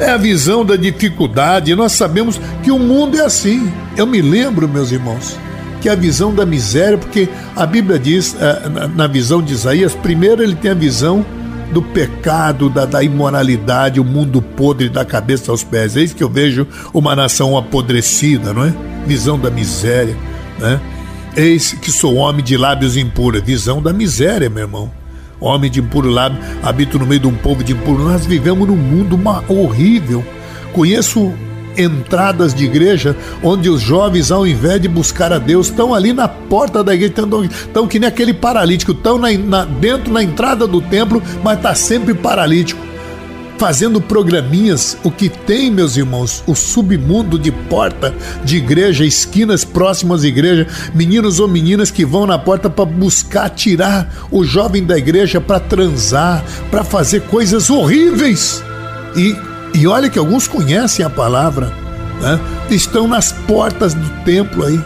É 0.00 0.10
a 0.10 0.16
visão 0.16 0.64
da 0.64 0.74
dificuldade. 0.74 1.76
Nós 1.76 1.92
sabemos 1.92 2.40
que 2.64 2.72
o 2.72 2.78
mundo 2.80 3.16
é 3.16 3.24
assim. 3.24 3.72
Eu 3.96 4.04
me 4.04 4.20
lembro, 4.20 4.68
meus 4.68 4.90
irmãos, 4.90 5.38
que 5.80 5.88
a 5.88 5.94
visão 5.94 6.34
da 6.34 6.44
miséria, 6.44 6.98
porque 6.98 7.28
a 7.54 7.64
Bíblia 7.64 8.00
diz, 8.00 8.34
eh, 8.40 8.88
na 8.96 9.06
visão 9.06 9.40
de 9.40 9.52
Isaías, 9.52 9.94
primeiro 9.94 10.42
ele 10.42 10.56
tem 10.56 10.72
a 10.72 10.74
visão 10.74 11.24
do 11.72 11.82
pecado, 11.82 12.68
da, 12.68 12.84
da 12.84 13.02
imoralidade, 13.02 13.98
o 13.98 14.04
mundo 14.04 14.42
podre 14.42 14.88
da 14.88 15.04
cabeça 15.04 15.50
aos 15.50 15.64
pés. 15.64 15.96
É 15.96 16.02
isso 16.02 16.14
que 16.14 16.22
eu 16.22 16.28
vejo 16.28 16.66
uma 16.92 17.16
nação 17.16 17.56
apodrecida, 17.56 18.52
não 18.52 18.64
é? 18.64 18.74
Visão 19.06 19.38
da 19.38 19.50
miséria, 19.50 20.16
né? 20.58 20.80
Eis 21.34 21.72
que 21.72 21.90
sou 21.90 22.16
homem 22.16 22.44
de 22.44 22.56
lábios 22.58 22.96
impuros, 22.96 23.42
visão 23.42 23.80
da 23.80 23.92
miséria, 23.92 24.50
meu 24.50 24.64
irmão. 24.64 24.90
Homem 25.40 25.70
de 25.70 25.80
impuro 25.80 26.08
lábio, 26.08 26.38
habito 26.62 26.98
no 26.98 27.06
meio 27.06 27.20
de 27.20 27.26
um 27.26 27.34
povo 27.34 27.64
de 27.64 27.72
impuro. 27.72 28.04
Nós 28.04 28.26
vivemos 28.26 28.68
num 28.68 28.76
mundo 28.76 29.18
horrível. 29.48 30.22
Conheço 30.72 31.32
entradas 31.76 32.54
de 32.54 32.64
igreja 32.64 33.16
onde 33.42 33.68
os 33.68 33.80
jovens, 33.80 34.30
ao 34.30 34.46
invés 34.46 34.80
de 34.80 34.88
buscar 34.88 35.32
a 35.32 35.38
Deus, 35.38 35.68
estão 35.68 35.94
ali 35.94 36.12
na 36.12 36.28
porta 36.28 36.82
da 36.82 36.94
igreja, 36.94 37.14
estão, 37.66 37.86
que 37.86 37.98
nem 37.98 38.08
aquele 38.08 38.34
paralítico, 38.34 38.92
estão 38.92 39.18
na, 39.18 39.32
na, 39.32 39.64
dentro 39.64 40.12
na 40.12 40.22
entrada 40.22 40.66
do 40.66 40.80
templo, 40.80 41.22
mas 41.42 41.56
está 41.56 41.74
sempre 41.74 42.14
paralítico. 42.14 42.80
Fazendo 43.58 44.00
programinhas, 44.00 44.96
o 45.04 45.10
que 45.10 45.28
tem, 45.28 45.70
meus 45.70 45.96
irmãos, 45.96 46.42
o 46.48 46.54
submundo 46.54 47.38
de 47.38 47.52
porta 47.52 48.12
de 48.42 48.56
igreja, 48.56 49.04
esquinas 49.04 49.64
próximas 49.64 50.24
à 50.24 50.26
igreja, 50.26 50.66
meninos 50.92 51.38
ou 51.38 51.46
meninas 51.46 51.88
que 51.88 52.04
vão 52.04 52.26
na 52.26 52.36
porta 52.36 52.68
para 52.68 52.84
buscar 52.84 53.48
tirar 53.50 54.12
o 54.32 54.42
jovem 54.42 54.82
da 54.82 54.98
igreja 54.98 55.40
para 55.40 55.60
transar, 55.60 56.44
para 56.72 56.82
fazer 56.82 57.22
coisas 57.22 57.70
horríveis. 57.70 58.64
E 59.16 59.36
e 59.74 59.86
olha 59.86 60.10
que 60.10 60.18
alguns 60.18 60.46
conhecem 60.46 61.04
a 61.04 61.10
palavra, 61.10 61.72
né? 62.20 62.38
estão 62.70 63.08
nas 63.08 63.32
portas 63.32 63.94
do 63.94 64.08
templo 64.24 64.64
aí, 64.64 64.80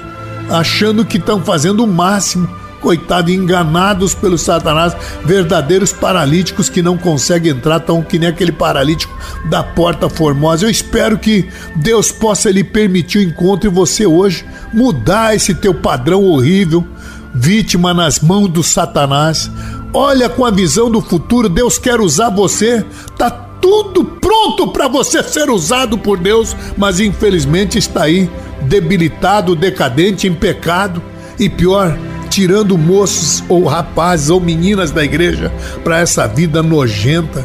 achando 0.49 1.05
que 1.05 1.19
estão 1.19 1.41
fazendo 1.43 1.85
o 1.85 1.87
máximo. 1.87 2.49
Coitado, 2.81 3.33
enganados 3.33 4.15
pelo 4.15 4.39
Satanás, 4.39 4.95
verdadeiros 5.25 5.93
paralíticos 5.93 6.69
que 6.69 6.83
não 6.83 6.97
conseguem 6.97 7.51
entrar, 7.51 7.81
tão 7.81 8.01
que 8.01 8.17
nem 8.17 8.29
aquele 8.29 8.53
paralítico 8.53 9.13
da 9.51 9.61
porta 9.63 10.09
formosa. 10.09 10.67
Eu 10.67 10.71
espero 10.71 11.19
que 11.19 11.49
Deus 11.75 12.13
possa 12.13 12.49
lhe 12.49 12.63
permitir 12.63 13.19
o 13.19 13.23
encontro 13.23 13.69
e 13.69 13.73
você 13.73 14.07
hoje 14.07 14.45
mudar 14.73 15.35
esse 15.35 15.53
teu 15.53 15.75
padrão 15.75 16.23
horrível, 16.23 16.87
vítima 17.35 17.93
nas 17.93 18.21
mãos 18.21 18.49
do 18.49 18.63
Satanás. 18.63 19.51
Olha 19.93 20.29
com 20.29 20.45
a 20.45 20.51
visão 20.51 20.89
do 20.89 21.01
futuro, 21.01 21.49
Deus 21.49 21.79
quer 21.79 22.01
usar 22.01 22.31
você. 22.31 22.85
Tá 23.17 23.46
tudo 23.67 24.05
pronto 24.05 24.69
para 24.69 24.87
você 24.87 25.25
ser 25.25 25.51
usado 25.51 25.99
por 25.99 26.17
Deus, 26.19 26.55
mas 26.77 27.01
infelizmente 27.01 27.77
está 27.77 28.05
aí 28.05 28.31
debilitado, 28.63 29.57
decadente, 29.57 30.29
em 30.29 30.33
pecado 30.33 31.03
e 31.37 31.49
pior, 31.49 31.99
tirando 32.31 32.79
moços 32.79 33.43
ou 33.49 33.65
rapazes 33.65 34.31
ou 34.31 34.41
meninas 34.41 34.93
da 34.93 35.03
igreja 35.03 35.53
para 35.83 35.99
essa 35.99 36.29
vida 36.29 36.63
nojenta 36.63 37.45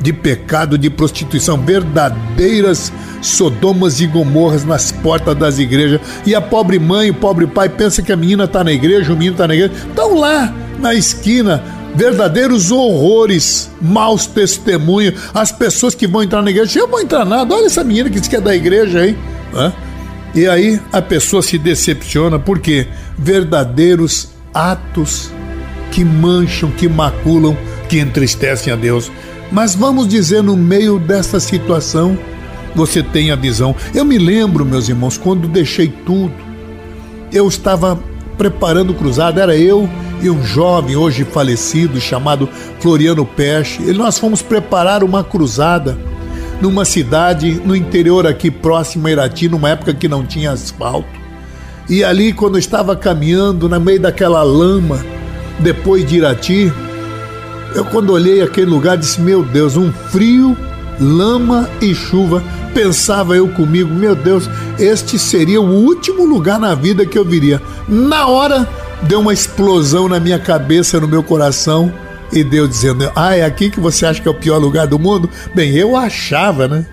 de 0.00 0.10
pecado, 0.10 0.78
de 0.78 0.88
prostituição, 0.88 1.60
verdadeiras 1.60 2.90
Sodomas 3.20 4.00
e 4.00 4.06
Gomorras 4.06 4.64
nas 4.64 4.90
portas 4.90 5.36
das 5.36 5.58
igrejas. 5.58 6.00
E 6.24 6.34
a 6.34 6.40
pobre 6.40 6.78
mãe, 6.78 7.10
o 7.10 7.14
pobre 7.14 7.46
pai 7.46 7.68
pensa 7.68 8.00
que 8.00 8.10
a 8.10 8.16
menina 8.16 8.44
está 8.44 8.64
na 8.64 8.72
igreja, 8.72 9.12
o 9.12 9.16
menino 9.16 9.34
está 9.34 9.46
na 9.46 9.54
igreja, 9.54 9.74
estão 9.86 10.14
lá 10.14 10.50
na 10.78 10.94
esquina 10.94 11.62
verdadeiros 11.94 12.70
horrores, 12.70 13.70
maus 13.80 14.26
testemunhos, 14.26 15.14
as 15.34 15.50
pessoas 15.50 15.94
que 15.94 16.06
vão 16.06 16.22
entrar 16.22 16.42
na 16.42 16.50
igreja, 16.50 16.78
eu 16.78 16.88
vou 16.88 17.00
entrar 17.00 17.24
nada, 17.24 17.54
olha 17.54 17.66
essa 17.66 17.82
menina 17.82 18.10
que 18.10 18.20
diz 18.20 18.28
que 18.28 18.36
é 18.36 18.40
da 18.40 18.54
igreja 18.54 19.00
aí. 19.00 19.16
Hã? 19.54 19.72
E 20.34 20.46
aí 20.46 20.80
a 20.92 21.00
pessoa 21.00 21.42
se 21.42 21.58
decepciona 21.58 22.38
porque 22.38 22.86
verdadeiros 23.16 24.28
atos 24.52 25.30
que 25.90 26.04
mancham, 26.04 26.70
que 26.70 26.88
maculam, 26.88 27.56
que 27.88 27.98
entristecem 27.98 28.72
a 28.72 28.76
Deus. 28.76 29.10
Mas 29.50 29.74
vamos 29.74 30.06
dizer, 30.06 30.42
no 30.42 30.56
meio 30.56 30.98
dessa 30.98 31.40
situação, 31.40 32.18
você 32.74 33.02
tem 33.02 33.30
a 33.30 33.36
visão. 33.36 33.74
Eu 33.94 34.04
me 34.04 34.18
lembro, 34.18 34.64
meus 34.64 34.88
irmãos, 34.88 35.16
quando 35.16 35.48
deixei 35.48 35.88
tudo, 35.88 36.34
eu 37.32 37.48
estava 37.48 37.98
preparando 38.36 38.94
cruzada, 38.94 39.42
era 39.42 39.56
eu 39.56 39.88
e 40.20 40.30
um 40.30 40.44
jovem 40.44 40.96
hoje 40.96 41.24
falecido 41.24 42.00
chamado 42.00 42.48
Floriano 42.80 43.24
Peste. 43.24 43.82
Nós 43.92 44.18
fomos 44.18 44.42
preparar 44.42 45.02
uma 45.04 45.22
cruzada 45.22 45.98
numa 46.60 46.84
cidade 46.84 47.60
no 47.64 47.76
interior 47.76 48.26
aqui 48.26 48.50
próximo 48.50 49.06
a 49.06 49.10
Irati, 49.10 49.48
numa 49.48 49.70
época 49.70 49.94
que 49.94 50.08
não 50.08 50.26
tinha 50.26 50.52
asfalto. 50.52 51.18
E 51.88 52.04
ali, 52.04 52.32
quando 52.32 52.56
eu 52.56 52.58
estava 52.58 52.94
caminhando 52.94 53.68
no 53.68 53.80
meio 53.80 54.00
daquela 54.00 54.42
lama, 54.42 55.04
depois 55.60 56.04
de 56.04 56.16
Irati, 56.16 56.72
eu 57.74 57.84
quando 57.84 58.12
olhei 58.12 58.42
aquele 58.42 58.70
lugar 58.70 58.96
disse: 58.96 59.20
Meu 59.20 59.42
Deus, 59.42 59.76
um 59.76 59.92
frio, 59.92 60.56
lama 61.00 61.68
e 61.80 61.94
chuva. 61.94 62.42
Pensava 62.74 63.36
eu 63.36 63.48
comigo, 63.48 63.92
meu 63.92 64.14
Deus, 64.14 64.48
este 64.78 65.18
seria 65.18 65.60
o 65.60 65.68
último 65.68 66.24
lugar 66.24 66.60
na 66.60 66.74
vida 66.74 67.06
que 67.06 67.18
eu 67.18 67.24
viria. 67.24 67.60
Na 67.88 68.26
hora 68.26 68.68
deu 69.02 69.20
uma 69.20 69.32
explosão 69.32 70.08
na 70.08 70.18
minha 70.18 70.38
cabeça, 70.38 71.00
no 71.00 71.08
meu 71.08 71.22
coração, 71.22 71.92
e 72.32 72.42
Deus 72.44 72.68
dizendo: 72.68 73.10
Ah, 73.14 73.36
é 73.36 73.44
aqui 73.44 73.70
que 73.70 73.80
você 73.80 74.06
acha 74.06 74.20
que 74.20 74.28
é 74.28 74.30
o 74.30 74.34
pior 74.34 74.58
lugar 74.58 74.86
do 74.86 74.98
mundo? 74.98 75.28
Bem, 75.54 75.72
eu 75.72 75.96
achava, 75.96 76.68
né? 76.68 76.86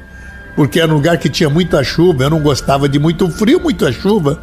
Porque 0.55 0.79
era 0.79 0.91
um 0.91 0.95
lugar 0.95 1.17
que 1.17 1.29
tinha 1.29 1.49
muita 1.49 1.83
chuva, 1.83 2.23
eu 2.23 2.29
não 2.29 2.39
gostava 2.39 2.87
de 2.87 2.97
muito 2.97 3.29
frio, 3.29 3.59
muita 3.59 3.91
chuva. 3.91 4.39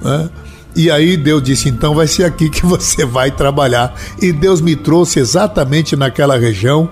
Né? 0.00 0.28
E 0.76 0.90
aí 0.90 1.16
Deus 1.16 1.42
disse: 1.42 1.68
então 1.68 1.94
vai 1.94 2.06
ser 2.06 2.24
aqui 2.24 2.48
que 2.48 2.64
você 2.66 3.04
vai 3.04 3.30
trabalhar. 3.30 3.94
E 4.20 4.32
Deus 4.32 4.60
me 4.60 4.76
trouxe 4.76 5.18
exatamente 5.18 5.96
naquela 5.96 6.38
região 6.38 6.90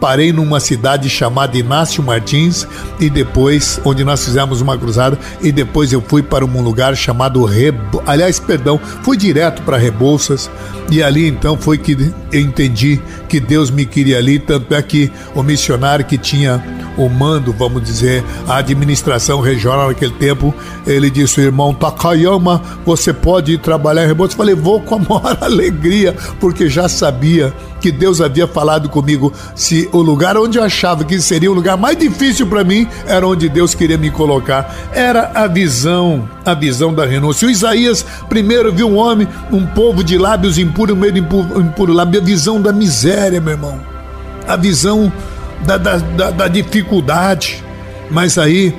parei 0.00 0.32
numa 0.32 0.60
cidade 0.60 1.08
chamada 1.08 1.56
Inácio 1.56 2.02
Martins 2.02 2.66
e 3.00 3.08
depois, 3.08 3.80
onde 3.84 4.04
nós 4.04 4.24
fizemos 4.24 4.60
uma 4.60 4.76
cruzada, 4.76 5.18
e 5.40 5.50
depois 5.50 5.92
eu 5.92 6.02
fui 6.06 6.22
para 6.22 6.44
um 6.44 6.62
lugar 6.62 6.96
chamado 6.96 7.44
Rebo... 7.44 8.02
aliás, 8.06 8.38
perdão, 8.38 8.80
fui 9.02 9.16
direto 9.16 9.62
para 9.62 9.76
Rebouças 9.76 10.50
e 10.90 11.02
ali 11.02 11.26
então 11.26 11.56
foi 11.56 11.78
que 11.78 12.14
eu 12.30 12.40
entendi 12.40 13.00
que 13.28 13.40
Deus 13.40 13.70
me 13.70 13.84
queria 13.84 14.18
ali, 14.18 14.38
tanto 14.38 14.74
é 14.74 14.82
que 14.82 15.10
o 15.34 15.42
missionário 15.42 16.04
que 16.04 16.16
tinha 16.16 16.62
o 16.96 17.08
mando, 17.08 17.52
vamos 17.52 17.82
dizer, 17.82 18.24
a 18.48 18.56
administração 18.56 19.40
regional 19.40 19.88
naquele 19.88 20.14
tempo, 20.14 20.54
ele 20.86 21.10
disse, 21.10 21.40
irmão 21.40 21.74
Takayama, 21.74 22.62
você 22.84 23.12
pode 23.12 23.52
ir 23.52 23.58
trabalhar 23.58 24.04
em 24.04 24.06
Rebouças? 24.06 24.34
Eu 24.34 24.38
falei, 24.38 24.54
vou 24.54 24.80
com 24.80 24.94
a 24.94 24.98
maior 24.98 25.38
alegria, 25.42 26.14
porque 26.40 26.68
já 26.68 26.88
sabia 26.88 27.52
que 27.86 27.92
Deus 27.92 28.20
havia 28.20 28.48
falado 28.48 28.88
comigo 28.88 29.32
se 29.54 29.88
o 29.92 29.98
lugar 30.02 30.36
onde 30.36 30.58
eu 30.58 30.64
achava 30.64 31.04
que 31.04 31.20
seria 31.20 31.48
o 31.48 31.54
lugar 31.54 31.76
mais 31.76 31.96
difícil 31.96 32.44
para 32.48 32.64
mim 32.64 32.88
era 33.06 33.24
onde 33.24 33.48
Deus 33.48 33.76
queria 33.76 33.96
me 33.96 34.10
colocar. 34.10 34.74
Era 34.92 35.30
a 35.32 35.46
visão, 35.46 36.28
a 36.44 36.52
visão 36.52 36.92
da 36.92 37.06
renúncia. 37.06 37.46
O 37.46 37.50
Isaías 37.50 38.04
primeiro 38.28 38.72
viu 38.72 38.88
um 38.88 38.96
homem, 38.96 39.28
um 39.52 39.64
povo 39.64 40.02
de 40.02 40.18
lábios 40.18 40.58
impuros, 40.58 40.98
meio 40.98 41.16
impuro, 41.16 41.60
impuro 41.60 41.92
lábio, 41.92 42.20
a 42.20 42.24
visão 42.24 42.60
da 42.60 42.72
miséria, 42.72 43.40
meu 43.40 43.52
irmão. 43.52 43.80
A 44.48 44.56
visão 44.56 45.12
da, 45.64 45.78
da, 45.78 45.98
da, 45.98 46.30
da 46.32 46.48
dificuldade. 46.48 47.62
Mas 48.10 48.36
aí 48.36 48.74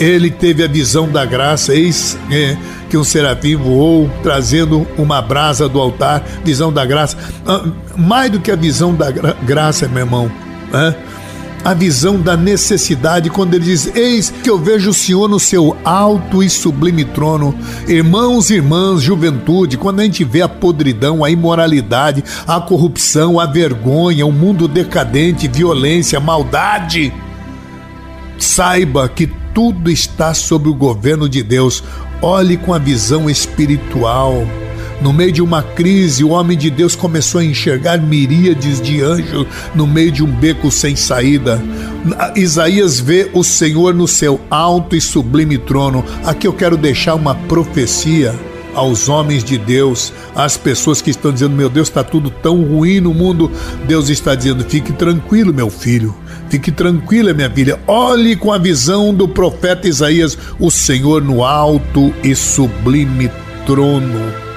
ele 0.00 0.30
teve 0.30 0.64
a 0.64 0.68
visão 0.68 1.06
da 1.06 1.26
graça, 1.26 1.74
eis 1.74 2.16
é, 2.30 2.56
que 2.88 2.96
um 2.96 3.04
serafim 3.04 3.56
voou, 3.56 4.10
trazendo 4.22 4.86
uma 4.96 5.20
brasa 5.20 5.68
do 5.68 5.80
altar, 5.80 6.24
visão 6.44 6.72
da 6.72 6.84
graça. 6.84 7.16
Ah, 7.46 7.64
mais 7.96 8.30
do 8.30 8.40
que 8.40 8.50
a 8.50 8.56
visão 8.56 8.94
da 8.94 9.10
gra 9.10 9.36
graça, 9.42 9.86
meu 9.88 10.04
irmão, 10.04 10.30
é, 10.72 10.94
a 11.64 11.74
visão 11.74 12.20
da 12.20 12.36
necessidade, 12.36 13.30
quando 13.30 13.54
ele 13.54 13.64
diz: 13.64 13.94
Eis 13.94 14.32
que 14.42 14.48
eu 14.48 14.58
vejo 14.58 14.90
o 14.90 14.94
Senhor 14.94 15.28
no 15.28 15.38
seu 15.38 15.76
alto 15.84 16.42
e 16.42 16.48
sublime 16.48 17.04
trono. 17.04 17.54
Irmãos 17.86 18.50
e 18.50 18.54
irmãs, 18.54 19.02
juventude, 19.02 19.76
quando 19.76 20.00
a 20.00 20.04
gente 20.04 20.24
vê 20.24 20.40
a 20.40 20.48
podridão, 20.48 21.24
a 21.24 21.30
imoralidade, 21.30 22.24
a 22.46 22.60
corrupção, 22.60 23.38
a 23.38 23.46
vergonha, 23.46 24.26
o 24.26 24.32
mundo 24.32 24.68
decadente, 24.68 25.48
violência, 25.48 26.20
maldade, 26.20 27.12
saiba 28.38 29.08
que 29.08 29.26
tudo 29.52 29.90
está 29.90 30.32
sob 30.32 30.68
o 30.68 30.74
governo 30.74 31.28
de 31.28 31.42
Deus. 31.42 31.82
Olhe 32.20 32.56
com 32.56 32.74
a 32.74 32.78
visão 32.78 33.30
espiritual. 33.30 34.44
No 35.00 35.12
meio 35.12 35.30
de 35.30 35.40
uma 35.40 35.62
crise, 35.62 36.24
o 36.24 36.30
homem 36.30 36.58
de 36.58 36.68
Deus 36.68 36.96
começou 36.96 37.40
a 37.40 37.44
enxergar 37.44 37.98
miríades 37.98 38.80
de 38.80 39.00
anjos 39.00 39.46
no 39.72 39.86
meio 39.86 40.10
de 40.10 40.24
um 40.24 40.26
beco 40.26 40.68
sem 40.72 40.96
saída. 40.96 41.62
Isaías 42.34 42.98
vê 42.98 43.30
o 43.32 43.44
Senhor 43.44 43.94
no 43.94 44.08
seu 44.08 44.40
alto 44.50 44.96
e 44.96 45.00
sublime 45.00 45.56
trono. 45.58 46.04
Aqui 46.24 46.48
eu 46.48 46.52
quero 46.52 46.76
deixar 46.76 47.14
uma 47.14 47.36
profecia 47.36 48.34
aos 48.74 49.08
homens 49.08 49.44
de 49.44 49.56
Deus, 49.56 50.12
às 50.34 50.56
pessoas 50.56 51.00
que 51.00 51.10
estão 51.10 51.32
dizendo: 51.32 51.54
Meu 51.54 51.68
Deus, 51.68 51.88
está 51.88 52.02
tudo 52.02 52.30
tão 52.30 52.62
ruim 52.62 53.00
no 53.00 53.14
mundo. 53.14 53.50
Deus 53.86 54.08
está 54.08 54.34
dizendo: 54.34 54.64
Fique 54.64 54.92
tranquilo, 54.92 55.54
meu 55.54 55.70
filho. 55.70 56.12
Fique 56.50 56.72
tranquila, 56.72 57.34
minha 57.34 57.50
filha. 57.50 57.78
Olhe 57.86 58.34
com 58.34 58.52
a 58.52 58.58
visão 58.58 59.12
do 59.12 59.28
profeta 59.28 59.86
Isaías, 59.86 60.36
o 60.58 60.70
Senhor 60.70 61.22
no 61.22 61.44
alto 61.44 62.12
e 62.22 62.34
sublime 62.34 63.30
trono 63.66 64.47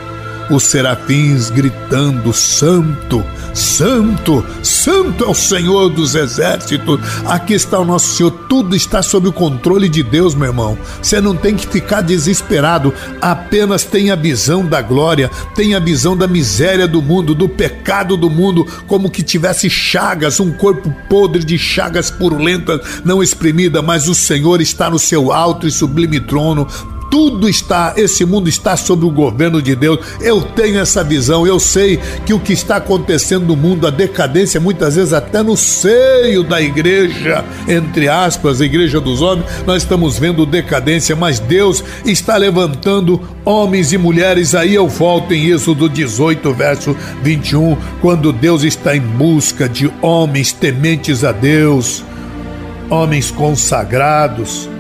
os 0.50 0.64
serafins 0.64 1.50
gritando: 1.50 2.34
Santo, 2.34 3.24
Santo, 3.54 4.46
Santo 4.64 5.24
é 5.24 5.28
o 5.28 5.34
Senhor 5.34 5.90
dos 5.90 6.16
exércitos. 6.16 7.00
Aqui 7.26 7.54
está 7.54 7.80
o 7.80 7.86
nosso 7.86 8.16
Senhor, 8.16 8.32
tudo 8.48 8.76
está 8.76 9.02
sob 9.02 9.28
o 9.28 9.34
controle 9.34 9.90
de 9.90 10.04
Deus, 10.04 10.36
meu 10.36 10.48
irmão. 10.48 10.78
Você 11.02 11.20
não 11.20 11.36
tem 11.36 11.56
que 11.56 11.68
ficar 11.68 12.02
desesperado, 12.02 12.94
apenas 13.22 13.84
tenha 13.84 14.14
a 14.14 14.18
visão 14.18 14.66
da 14.66 14.82
glória, 14.82 15.30
tenha 15.56 15.78
a 15.78 15.82
visão 15.82 16.16
da 16.16 16.28
miséria 16.28 16.88
do 16.88 17.02
mundo, 17.02 17.36
do 17.36 17.50
pecado 17.50 18.16
do 18.16 18.30
mundo, 18.30 18.66
como 18.88 19.10
que 19.10 19.24
tivesse 19.24 19.70
chagas, 19.70 20.40
um 20.40 20.52
corpo 20.52 20.94
podre 21.10 21.44
de 21.44 21.58
chagas 21.58 22.10
purulentas, 22.10 23.02
não 23.04 23.22
exprimida, 23.22 23.82
mas 23.82 24.08
o 24.08 24.16
Senhor 24.16 24.62
está 24.62 24.90
no 24.90 25.00
seu 25.00 25.32
alto 25.32 25.68
e 25.68 25.72
sublime 25.72 26.20
trono 26.20 26.68
tudo 27.12 27.50
está, 27.50 27.94
esse 27.98 28.24
mundo 28.24 28.48
está 28.48 28.78
sob 28.78 29.06
o 29.06 29.12
governo 29.12 29.62
de 29.62 29.76
Deus. 29.76 30.00
Eu 30.22 30.42
tenho 30.42 30.80
essa 30.80 31.04
visão, 31.04 31.46
eu 31.46 31.60
sei 31.60 32.00
que 32.26 32.34
o 32.34 32.40
que 32.40 32.54
está 32.54 32.78
acontecendo 32.78 33.48
no 33.48 33.58
mundo, 33.58 33.86
a 33.86 33.90
decadência, 33.90 34.62
muitas 34.62 34.96
vezes 34.96 35.12
até 35.12 35.44
no 35.44 35.58
seio 35.58 36.42
da 36.42 36.62
igreja, 36.62 37.44
entre 37.68 38.08
aspas, 38.08 38.62
a 38.62 38.66
igreja 38.66 39.02
dos 39.02 39.22
homens, 39.22 39.46
nós 39.68 39.84
estamos 39.84 40.18
vendo 40.18 40.46
decadência, 40.46 41.14
mas 41.14 41.38
Deus 41.38 41.84
está 42.06 42.38
levantando 42.38 43.20
homens 43.44 43.92
e 43.92 43.98
mulheres. 43.98 44.56
Aí 44.56 44.74
eu 44.74 44.88
volto 44.88 45.34
em 45.34 45.48
Êxodo 45.48 45.90
18, 45.90 46.54
verso 46.54 46.96
21, 47.22 47.76
quando 48.00 48.32
Deus 48.32 48.64
está 48.64 48.96
em 48.96 49.02
busca 49.02 49.68
de 49.68 49.92
homens 50.02 50.54
tementes 50.54 51.26
a 51.26 51.34
Deus, 51.34 52.06
homens 52.90 53.30
consagrados 53.30 54.71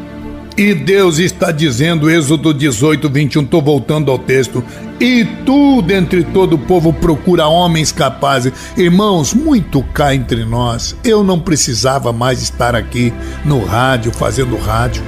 e 0.62 0.76
Deus 0.76 1.17
está 1.17 1.52
dizendo, 1.52 2.08
Êxodo 2.08 2.54
18, 2.54 3.10
21, 3.10 3.41
estou 3.41 3.63
voltando 3.63 4.12
ao 4.12 4.19
texto. 4.19 4.63
E 5.00 5.26
tu, 5.43 5.82
dentre 5.82 6.24
todo 6.24 6.54
o 6.54 6.60
povo, 6.60 6.93
procura 6.93 7.47
homens 7.47 7.91
capazes. 7.91 8.54
Irmãos, 8.78 9.34
muito 9.34 9.82
cá 9.82 10.13
entre 10.13 10.45
nós. 10.45 10.95
Eu 11.04 11.24
não 11.24 11.39
precisava 11.39 12.13
mais 12.13 12.43
estar 12.43 12.76
aqui 12.76 13.12
no 13.43 13.65
rádio, 13.65 14.12
fazendo 14.12 14.56
rádio. 14.56 15.02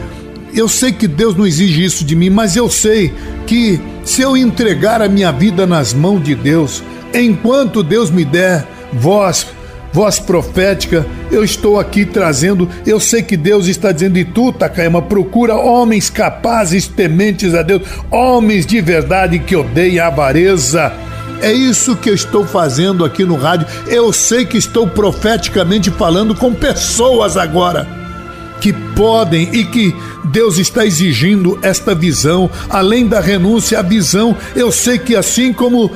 Eu 0.56 0.68
sei 0.68 0.92
que 0.92 1.08
Deus 1.08 1.36
não 1.36 1.46
exige 1.46 1.84
isso 1.84 2.04
de 2.04 2.16
mim, 2.16 2.32
mas 2.32 2.56
eu 2.56 2.68
sei 2.68 3.14
que 3.46 3.80
se 4.04 4.24
eu 4.24 4.36
entregar 4.36 5.04
a 5.04 5.10
minha 5.10 5.32
vida 5.32 5.68
nas 5.68 5.94
mãos 5.94 6.24
de 6.24 6.34
Deus, 6.34 6.82
enquanto 7.14 7.84
Deus 7.84 8.10
me 8.10 8.26
der 8.26 8.68
voz 8.92 9.46
voz 9.94 10.20
profética, 10.20 11.06
eu 11.32 11.44
estou 11.44 11.80
aqui 11.80 12.04
trazendo. 12.04 12.68
Eu 12.86 13.00
sei 13.00 13.22
que 13.22 13.38
Deus 13.38 13.68
está 13.68 13.92
dizendo, 13.92 14.18
e 14.18 14.26
tu, 14.26 14.52
Takayama, 14.52 15.02
procura 15.02 15.56
homens 15.56 16.10
capazes, 16.10 16.88
tementes 16.88 17.54
a 17.54 17.62
Deus, 17.62 17.84
homens 18.12 18.66
de 18.66 18.82
verdade 18.82 19.40
que 19.40 19.56
odeiem 19.56 20.00
a 20.00 20.08
avareza. 20.08 20.92
É 21.42 21.52
isso 21.52 21.96
que 21.96 22.10
eu 22.10 22.16
estou 22.16 22.46
fazendo 22.46 23.06
aqui 23.06 23.24
no 23.24 23.36
rádio. 23.36 23.68
Eu 23.88 24.12
sei 24.12 24.46
que 24.46 24.58
estou 24.58 24.88
profeticamente 24.88 25.92
falando 25.92 26.34
com 26.34 26.54
pessoas 26.54 27.38
agora 27.38 28.03
que 28.64 28.72
podem 28.72 29.50
e 29.52 29.66
que 29.66 29.94
Deus 30.24 30.58
está 30.58 30.86
exigindo 30.86 31.60
esta 31.62 31.94
visão, 31.94 32.50
além 32.70 33.06
da 33.06 33.20
renúncia, 33.20 33.78
a 33.78 33.82
visão. 33.82 34.38
Eu 34.56 34.72
sei 34.72 34.98
que 34.98 35.18
assim 35.18 35.52
como 35.52 35.92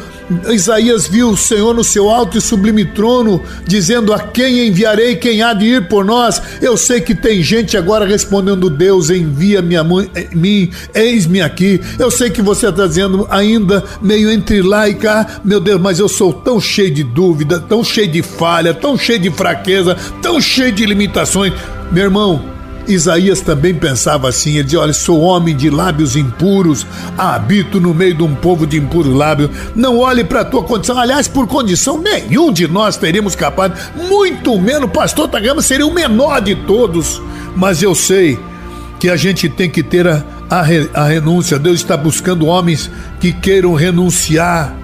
Isaías 0.50 1.08
viu 1.08 1.30
o 1.30 1.38
Senhor 1.38 1.74
no 1.74 1.86
seu 1.86 2.10
alto 2.10 2.38
e 2.38 2.42
sublime 2.42 2.84
trono, 2.84 3.42
dizendo: 3.66 4.12
A 4.12 4.20
quem 4.20 4.68
enviarei, 4.68 5.16
quem 5.16 5.42
há 5.42 5.54
de 5.54 5.66
ir 5.66 5.88
por 5.88 6.04
nós? 6.04 6.42
Eu 6.62 6.76
sei 6.76 7.00
que 7.00 7.16
tem 7.16 7.42
gente 7.42 7.78
agora 7.78 8.06
respondendo: 8.06 8.70
Deus, 8.70 9.10
envia 9.10 9.62
minha 9.62 9.82
mãe, 9.82 10.12
eh, 10.14 10.28
mim, 10.34 10.70
eis-me 10.94 11.40
aqui. 11.40 11.80
Eu 11.98 12.12
sei 12.12 12.30
que 12.30 12.42
você 12.42 12.68
está 12.68 12.86
dizendo 12.86 13.26
ainda 13.30 13.82
meio 14.02 14.30
entre 14.30 14.62
lá 14.62 14.90
e 14.90 14.96
cá, 14.96 15.40
meu 15.42 15.62
Deus, 15.62 15.80
mas 15.80 16.00
eu 16.00 16.10
sou 16.10 16.34
tão 16.34 16.60
cheio 16.60 16.94
de 16.94 17.04
dúvida, 17.04 17.62
tão 17.62 17.82
cheio 17.82 18.12
de 18.12 18.22
falha, 18.22 18.74
tão 18.74 18.98
cheio 18.98 19.20
de 19.20 19.32
fraqueza, 19.32 19.96
tão 20.22 20.42
cheio 20.42 20.74
de 20.74 20.86
limitações. 20.86 21.54
Meu 21.90 22.04
irmão, 22.04 22.57
Isaías 22.88 23.42
também 23.42 23.74
pensava 23.74 24.30
assim: 24.30 24.56
ele 24.56 24.64
dizia, 24.64 24.80
olha, 24.80 24.94
sou 24.94 25.22
homem 25.22 25.56
de 25.56 25.70
lábios 25.70 26.16
impuros, 26.16 26.86
habito 27.18 27.80
no 27.80 27.94
meio 27.94 28.14
de 28.16 28.24
um 28.24 28.34
povo 28.36 28.66
de 28.66 28.78
impuros 28.78 29.14
lábios. 29.14 29.50
Não 29.76 29.98
olhe 29.98 30.24
para 30.24 30.42
a 30.42 30.46
tua 30.46 30.64
condição. 30.64 30.98
Aliás, 30.98 31.28
por 31.28 31.48
condição 31.48 32.00
nenhum 32.00 32.52
de 32.52 32.68
nós 32.68 32.98
teríamos 32.98 33.36
capaz, 33.36 33.74
muito 34.10 34.60
menos, 34.60 34.90
pastor 34.92 35.28
Tagama 35.28 35.62
seria 35.62 35.86
o 35.86 35.94
menor 35.94 36.42
de 36.42 36.56
todos. 36.56 37.22
Mas 37.56 37.82
eu 37.82 37.94
sei 37.96 38.40
que 39.00 39.10
a 39.10 39.16
gente 39.16 39.50
tem 39.50 39.70
que 39.70 39.84
ter 39.84 40.08
a, 40.08 40.24
a, 40.50 40.62
a 40.94 41.08
renúncia. 41.08 41.60
Deus 41.60 41.80
está 41.80 41.96
buscando 41.96 42.46
homens 42.46 42.90
que 43.20 43.32
queiram 43.32 43.74
renunciar 43.74 44.76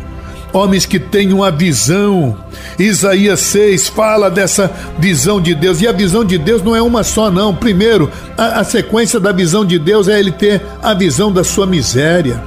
homens 0.54 0.86
que 0.86 1.00
tenham 1.00 1.44
a 1.44 1.50
visão. 1.50 2.38
Isaías 2.78 3.40
6 3.42 3.90
fala 3.90 4.30
dessa 4.30 4.72
visão 5.00 5.42
de 5.42 5.54
Deus, 5.56 5.82
e 5.82 5.88
a 5.88 5.92
visão 5.92 6.24
de 6.24 6.38
Deus 6.38 6.62
não 6.62 6.76
é 6.76 6.82
uma 6.82 7.04
só, 7.04 7.30
não. 7.32 7.54
Primeiro, 7.54 8.10
a, 8.38 8.60
a 8.60 8.64
sequência 8.64 9.20
da 9.20 9.32
visão 9.32 9.66
de 9.66 9.80
Deus 9.80 10.08
é 10.08 10.20
ele 10.20 10.32
ter 10.32 10.62
a 10.82 10.94
visão 10.94 11.32
da 11.32 11.44
sua 11.44 11.66
miséria. 11.66 12.42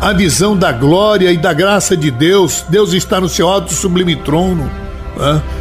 A 0.00 0.12
visão 0.12 0.56
da 0.56 0.70
glória 0.70 1.32
e 1.32 1.38
da 1.38 1.52
graça 1.52 1.96
de 1.96 2.10
Deus. 2.10 2.64
Deus 2.68 2.92
está 2.92 3.20
no 3.20 3.28
seu 3.28 3.48
alto 3.48 3.72
sublime 3.72 4.16
trono. 4.16 4.83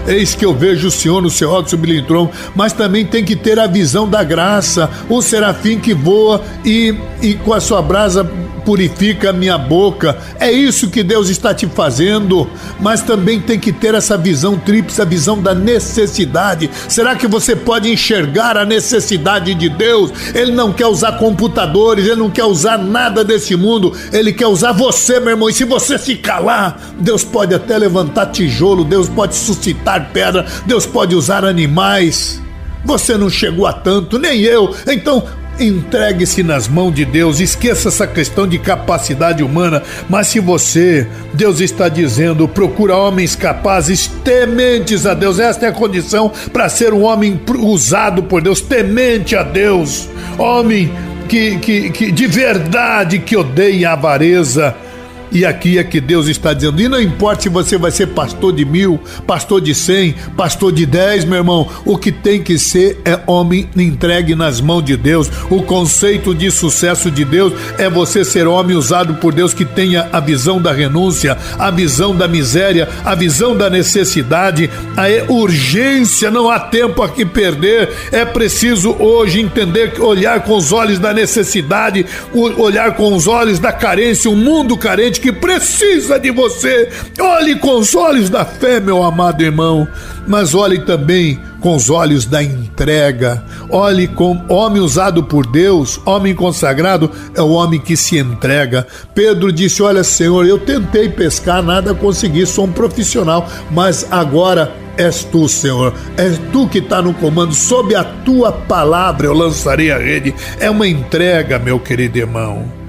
Eis 0.08 0.36
que 0.36 0.46
eu 0.46 0.54
vejo 0.54 0.88
o 0.88 0.92
Senhor 0.92 1.22
no 1.22 1.30
seu 1.30 1.54
alto 1.54 1.70
sublime 1.70 2.02
trono, 2.02 2.32
mas 2.56 2.74
também 2.74 3.06
tem 3.06 3.24
que 3.24 3.36
ter 3.36 3.60
a 3.60 3.68
visão 3.68 4.08
da 4.08 4.24
graça, 4.24 4.90
o 5.10 5.22
serafim 5.22 5.80
que 5.80 5.94
voa 5.94 6.42
e, 6.66 6.96
e 7.22 7.36
com 7.36 7.54
a 7.54 7.60
sua 7.60 7.82
brasa 7.82 8.30
purifica 8.66 9.30
a 9.30 9.34
minha 9.34 9.58
boca. 9.58 10.18
É 10.40 10.52
isso 10.52 10.90
que 10.90 11.04
Deus 11.04 11.30
está 11.30 11.54
te 11.54 11.68
fazendo, 11.68 12.50
mas 12.80 13.02
também 13.02 13.40
tem 13.40 13.60
que 13.60 13.72
ter 13.72 13.94
essa 13.94 14.18
visão 14.18 14.58
tríplice, 14.58 15.02
a 15.02 15.06
visão 15.06 15.42
da 15.42 15.54
necessidade. 15.54 16.70
Será 16.88 17.16
que 17.16 17.28
você 17.28 17.56
pode 17.56 17.92
enxergar 17.92 18.58
a 18.58 18.66
necessidade 18.66 19.54
de 19.54 19.70
Deus? 19.70 20.12
Ele 20.34 20.52
não 20.52 20.72
quer 20.72 20.88
usar 20.88 21.14
computadores, 21.14 22.06
ele 22.06 22.16
não 22.16 22.30
quer 22.30 22.46
usar 22.46 22.78
nada 22.78 23.24
desse 23.24 23.56
mundo, 23.56 23.94
ele 24.12 24.34
quer 24.34 24.48
usar 24.48 24.72
você, 24.72 25.20
meu 25.20 25.32
irmão. 25.32 25.50
E 25.50 25.54
se 25.54 25.66
você 25.66 25.98
se 25.98 26.16
calar, 26.16 26.80
Deus 27.00 27.24
pode 27.24 27.54
até 27.54 27.78
levantar 27.78 28.28
tijolo, 28.28 28.84
Deus 28.84 29.10
pode 29.10 29.36
suscitar 29.44 30.10
pedra, 30.12 30.46
Deus 30.66 30.86
pode 30.86 31.16
usar 31.16 31.46
animais. 31.46 32.42
Você 32.86 33.18
não 33.18 33.30
chegou 33.30 33.66
a 33.66 33.74
tanto, 33.74 34.20
nem 34.20 34.42
eu. 34.42 34.76
Então, 34.88 35.24
Entregue-se 35.60 36.42
nas 36.42 36.68
mãos 36.68 36.94
de 36.96 37.06
Deus, 37.06 37.40
esqueça 37.40 37.90
essa 37.90 38.08
questão 38.08 38.48
de 38.48 38.58
capacidade 38.58 39.44
humana, 39.44 39.84
mas 40.10 40.28
se 40.28 40.40
você, 40.40 41.08
Deus 41.32 41.62
está 41.62 41.88
dizendo, 41.88 42.48
procura 42.48 42.96
homens 42.96 43.36
capazes, 43.36 44.08
tementes 44.24 45.06
a 45.06 45.14
Deus, 45.14 45.38
esta 45.38 45.68
é 45.68 45.70
a 45.70 45.74
condição 45.74 46.32
para 46.52 46.70
ser 46.70 46.92
um 46.92 47.04
homem 47.04 47.40
usado 47.60 48.24
por 48.24 48.42
Deus, 48.42 48.62
temente 48.62 49.36
a 49.36 49.44
Deus, 49.44 50.10
homem 50.40 50.92
que, 51.30 51.58
que, 51.60 51.90
que 51.92 52.12
de 52.12 52.26
verdade 52.26 53.20
que 53.20 53.38
odeia 53.38 53.92
a 53.92 53.94
avareza, 53.94 54.76
e 55.34 55.44
aqui 55.46 55.80
é 55.80 55.84
que 55.84 56.00
Deus 56.00 56.28
está 56.28 56.54
dizendo: 56.54 56.80
e 56.80 56.88
não 56.88 57.02
importa 57.02 57.42
se 57.44 57.50
você 57.50 57.78
vai 57.78 57.90
ser 57.90 58.08
pastor 58.08 58.54
de 58.54 58.64
mil, 58.64 59.00
pastor 59.26 59.60
de 59.60 59.74
cem, 59.74 60.16
pastor 60.38 60.72
de 60.72 60.86
dez, 60.86 61.26
meu 61.26 61.40
irmão, 61.40 61.68
o 61.84 61.98
que 61.98 62.12
tem 62.12 62.42
que 62.42 62.60
ser 62.60 63.02
é 63.04 63.20
homem 63.26 63.68
entregue 63.76 64.36
nas 64.36 64.62
mãos 64.62 64.84
de 64.84 64.96
Deus. 64.96 65.30
O 65.50 65.64
conceito 65.64 66.36
de 66.36 66.52
sucesso 66.52 67.10
de 67.10 67.26
Deus 67.26 67.54
é 67.80 67.90
você 67.90 68.24
ser 68.24 68.48
homem 68.48 68.78
usado 68.78 69.16
por 69.16 69.34
Deus 69.34 69.54
que 69.54 69.66
tenha 69.66 70.08
a 70.12 70.20
visão 70.20 70.62
da 70.62 70.72
renúncia, 70.72 71.36
a 71.58 71.72
visão 71.72 72.16
da 72.16 72.28
miséria, 72.28 72.88
a 73.04 73.16
visão 73.16 73.58
da 73.58 73.70
necessidade, 73.70 74.70
a 74.96 75.32
urgência. 75.32 76.30
Não 76.30 76.50
há 76.50 76.60
tempo 76.60 77.02
a 77.02 77.10
que 77.10 77.26
perder. 77.26 77.90
É 78.12 78.24
preciso 78.24 78.96
hoje 79.00 79.40
entender, 79.40 80.00
olhar 80.00 80.42
com 80.42 80.56
os 80.56 80.72
olhos 80.72 81.00
da 81.00 81.12
necessidade, 81.12 82.06
olhar 82.32 82.96
com 82.96 83.16
os 83.16 83.28
olhos 83.28 83.58
da 83.58 83.72
carência, 83.72 84.30
um 84.30 84.36
mundo 84.36 84.78
carente 84.78 85.23
que 85.24 85.32
precisa 85.32 86.20
de 86.20 86.32
você. 86.32 86.90
Olhe 87.18 87.56
com 87.56 87.78
os 87.78 87.96
olhos 87.96 88.30
da 88.30 88.44
fé, 88.44 88.82
meu 88.82 89.02
amado 89.02 89.42
irmão, 89.42 89.88
mas 90.28 90.54
olhe 90.54 90.80
também 90.80 91.40
com 91.62 91.78
os 91.78 91.90
olhos 91.90 92.26
da 92.26 92.44
entrega. 92.44 93.42
Olhe 93.70 94.06
com 94.06 94.44
homem 94.50 94.82
usado 94.82 95.24
por 95.24 95.48
Deus, 95.48 95.98
homem 96.06 96.36
consagrado, 96.36 97.10
é 97.34 97.42
o 97.42 97.52
homem 97.52 97.80
que 97.80 97.96
se 97.96 98.18
entrega. 98.18 98.86
Pedro 99.16 99.50
disse: 99.50 99.82
Olha, 99.82 100.04
Senhor, 100.04 100.46
eu 100.46 100.60
tentei 100.60 101.08
pescar, 101.08 101.64
nada 101.64 101.94
consegui, 101.94 102.46
sou 102.46 102.66
um 102.66 102.74
profissional, 102.74 103.48
mas 103.72 104.06
agora 104.12 104.74
és 104.98 105.24
tu, 105.24 105.48
Senhor. 105.48 105.94
És 106.18 106.38
tu 106.52 106.68
que 106.68 106.80
está 106.80 107.02
no 107.02 107.14
comando. 107.14 107.54
Sob 107.54 107.96
a 107.96 108.04
tua 108.04 108.52
palavra 108.52 109.28
eu 109.28 109.34
lançarei 109.34 109.90
a 109.90 109.98
rede. 109.98 110.36
É 110.60 110.70
uma 110.70 110.86
entrega, 110.86 111.58
meu 111.58 111.80
querido 111.80 112.18
irmão. 112.18 112.83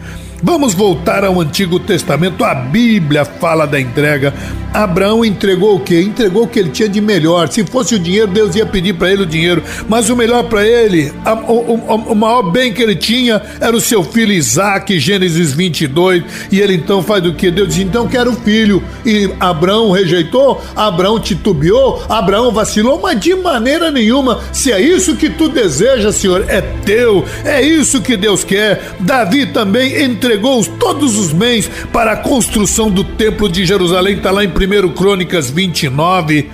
Vamos 0.46 0.74
voltar 0.74 1.24
ao 1.24 1.40
Antigo 1.40 1.80
Testamento. 1.80 2.44
A 2.44 2.54
Bíblia 2.54 3.24
fala 3.24 3.66
da 3.66 3.80
entrega. 3.80 4.34
Abraão 4.74 5.24
entregou 5.24 5.76
o 5.76 5.80
quê? 5.80 6.02
Entregou 6.02 6.42
o 6.42 6.48
que 6.48 6.58
ele 6.58 6.68
tinha 6.68 6.88
de 6.88 7.00
melhor. 7.00 7.48
Se 7.48 7.64
fosse 7.64 7.94
o 7.94 7.98
dinheiro, 7.98 8.26
Deus 8.26 8.54
ia 8.54 8.66
pedir 8.66 8.92
para 8.92 9.10
ele 9.10 9.22
o 9.22 9.26
dinheiro. 9.26 9.62
Mas 9.88 10.10
o 10.10 10.16
melhor 10.16 10.42
para 10.44 10.66
ele, 10.66 11.12
a, 11.24 11.32
o, 11.32 11.76
o, 11.76 11.94
o, 12.12 12.14
maior 12.14 12.42
bem 12.42 12.74
que 12.74 12.82
ele 12.82 12.94
tinha 12.94 13.40
era 13.58 13.74
o 13.74 13.80
seu 13.80 14.02
filho 14.02 14.32
Isaac, 14.32 14.98
Gênesis 14.98 15.54
22. 15.54 16.24
E 16.52 16.60
ele 16.60 16.74
então 16.74 17.02
faz 17.02 17.24
o 17.24 17.32
que? 17.32 17.50
Deus 17.50 17.68
diz: 17.68 17.78
então 17.78 18.06
quero 18.06 18.32
filho. 18.34 18.82
E 19.06 19.30
Abraão 19.40 19.92
rejeitou, 19.92 20.60
Abraão 20.76 21.18
titubeou, 21.20 22.04
Abraão 22.08 22.50
vacilou, 22.52 23.00
mas 23.00 23.18
de 23.18 23.34
maneira 23.34 23.90
nenhuma. 23.90 24.40
Se 24.52 24.72
é 24.72 24.80
isso 24.80 25.16
que 25.16 25.30
tu 25.30 25.48
deseja, 25.48 26.12
Senhor, 26.12 26.44
é 26.48 26.60
teu. 26.60 27.24
É 27.44 27.62
isso 27.62 28.02
que 28.02 28.14
Deus 28.14 28.44
quer. 28.44 28.94
Davi 29.00 29.46
também 29.46 30.04
entregou 30.04 30.33
entregou 30.34 30.64
todos 30.64 31.16
os 31.16 31.32
bens 31.32 31.70
para 31.92 32.12
a 32.12 32.16
construção 32.16 32.90
do 32.90 33.04
templo 33.04 33.48
de 33.48 33.64
Jerusalém, 33.64 34.16
está 34.16 34.32
lá 34.32 34.44
em 34.44 34.48
1 34.48 34.90
Crônicas 34.90 35.48
29. 35.48 36.50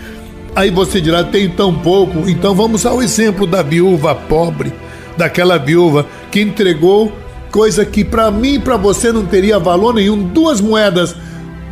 Aí 0.55 0.71
você 0.71 1.01
dirá, 1.01 1.25
tem 1.25 1.49
tão 1.49 1.75
pouco. 1.75 2.29
Então 2.29 2.55
vamos 2.55 2.85
ao 2.85 3.03
exemplo 3.03 3.47
da 3.47 3.63
viúva 3.63 4.15
pobre, 4.15 4.73
daquela 5.17 5.59
viúva 5.59 6.07
que 6.31 6.41
entregou 6.41 7.13
coisa 7.51 7.85
que 7.85 8.05
para 8.05 8.31
mim 8.31 8.55
e 8.55 8.59
para 8.59 8.77
você 8.77 9.11
não 9.11 9.25
teria 9.25 9.59
valor 9.59 9.95
nenhum, 9.95 10.23
duas 10.23 10.61
moedas 10.61 11.17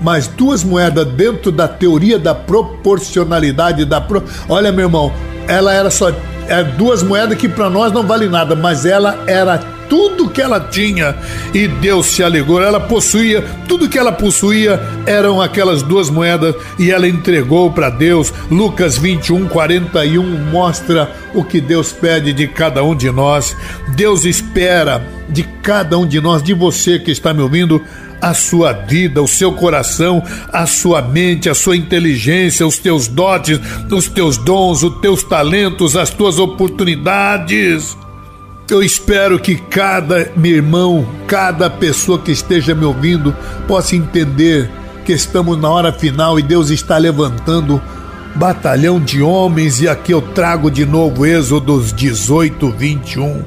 mas 0.00 0.28
duas 0.28 0.62
moedas 0.62 1.06
dentro 1.08 1.50
da 1.50 1.66
teoria 1.66 2.20
da 2.20 2.32
proporcionalidade 2.32 3.84
da 3.84 4.00
pro... 4.00 4.22
olha 4.48 4.70
meu 4.70 4.86
irmão 4.86 5.12
ela 5.48 5.72
era 5.72 5.90
só 5.90 6.12
é, 6.48 6.62
duas 6.62 7.02
moedas 7.02 7.36
que 7.36 7.48
para 7.48 7.68
nós 7.68 7.92
não 7.92 8.04
vale 8.04 8.28
nada 8.28 8.54
mas 8.54 8.84
ela 8.86 9.24
era 9.26 9.60
tudo 9.88 10.28
que 10.28 10.40
ela 10.40 10.60
tinha 10.60 11.16
e 11.54 11.66
Deus 11.66 12.06
se 12.06 12.22
alegrou. 12.22 12.62
Ela 12.62 12.80
possuía, 12.80 13.42
tudo 13.66 13.88
que 13.88 13.98
ela 13.98 14.12
possuía 14.12 14.80
eram 15.06 15.40
aquelas 15.40 15.82
duas 15.82 16.10
moedas 16.10 16.54
e 16.78 16.90
ela 16.90 17.08
entregou 17.08 17.70
para 17.72 17.90
Deus. 17.90 18.32
Lucas 18.50 18.98
21, 18.98 19.48
41 19.48 20.22
mostra 20.50 21.10
o 21.34 21.44
que 21.44 21.60
Deus 21.60 21.92
pede 21.92 22.32
de 22.32 22.46
cada 22.46 22.82
um 22.82 22.94
de 22.94 23.10
nós. 23.10 23.56
Deus 23.94 24.24
espera 24.24 25.04
de 25.28 25.42
cada 25.62 25.98
um 25.98 26.06
de 26.06 26.20
nós, 26.20 26.42
de 26.42 26.54
você 26.54 26.98
que 26.98 27.10
está 27.10 27.34
me 27.34 27.42
ouvindo, 27.42 27.82
a 28.20 28.34
sua 28.34 28.72
vida, 28.72 29.22
o 29.22 29.28
seu 29.28 29.52
coração, 29.52 30.22
a 30.52 30.66
sua 30.66 31.00
mente, 31.00 31.48
a 31.48 31.54
sua 31.54 31.76
inteligência, 31.76 32.66
os 32.66 32.78
teus 32.78 33.06
dotes, 33.06 33.60
os 33.90 34.08
teus 34.08 34.36
dons, 34.36 34.82
os 34.82 35.00
teus 35.00 35.22
talentos, 35.22 35.96
as 35.96 36.10
tuas 36.10 36.38
oportunidades. 36.38 37.96
Eu 38.70 38.82
espero 38.82 39.38
que 39.38 39.56
cada 39.56 40.30
meu 40.36 40.56
irmão, 40.56 41.08
cada 41.26 41.70
pessoa 41.70 42.18
que 42.18 42.30
esteja 42.30 42.74
me 42.74 42.84
ouvindo 42.84 43.34
possa 43.66 43.96
entender 43.96 44.70
que 45.06 45.12
estamos 45.12 45.58
na 45.58 45.70
hora 45.70 45.90
final 45.90 46.38
e 46.38 46.42
Deus 46.42 46.68
está 46.68 46.98
levantando 46.98 47.80
batalhão 48.34 49.00
de 49.00 49.22
homens, 49.22 49.80
e 49.80 49.88
aqui 49.88 50.12
eu 50.12 50.20
trago 50.20 50.70
de 50.70 50.84
novo 50.84 51.24
Êxodos 51.24 51.94
18, 51.94 52.70
21. 52.72 53.42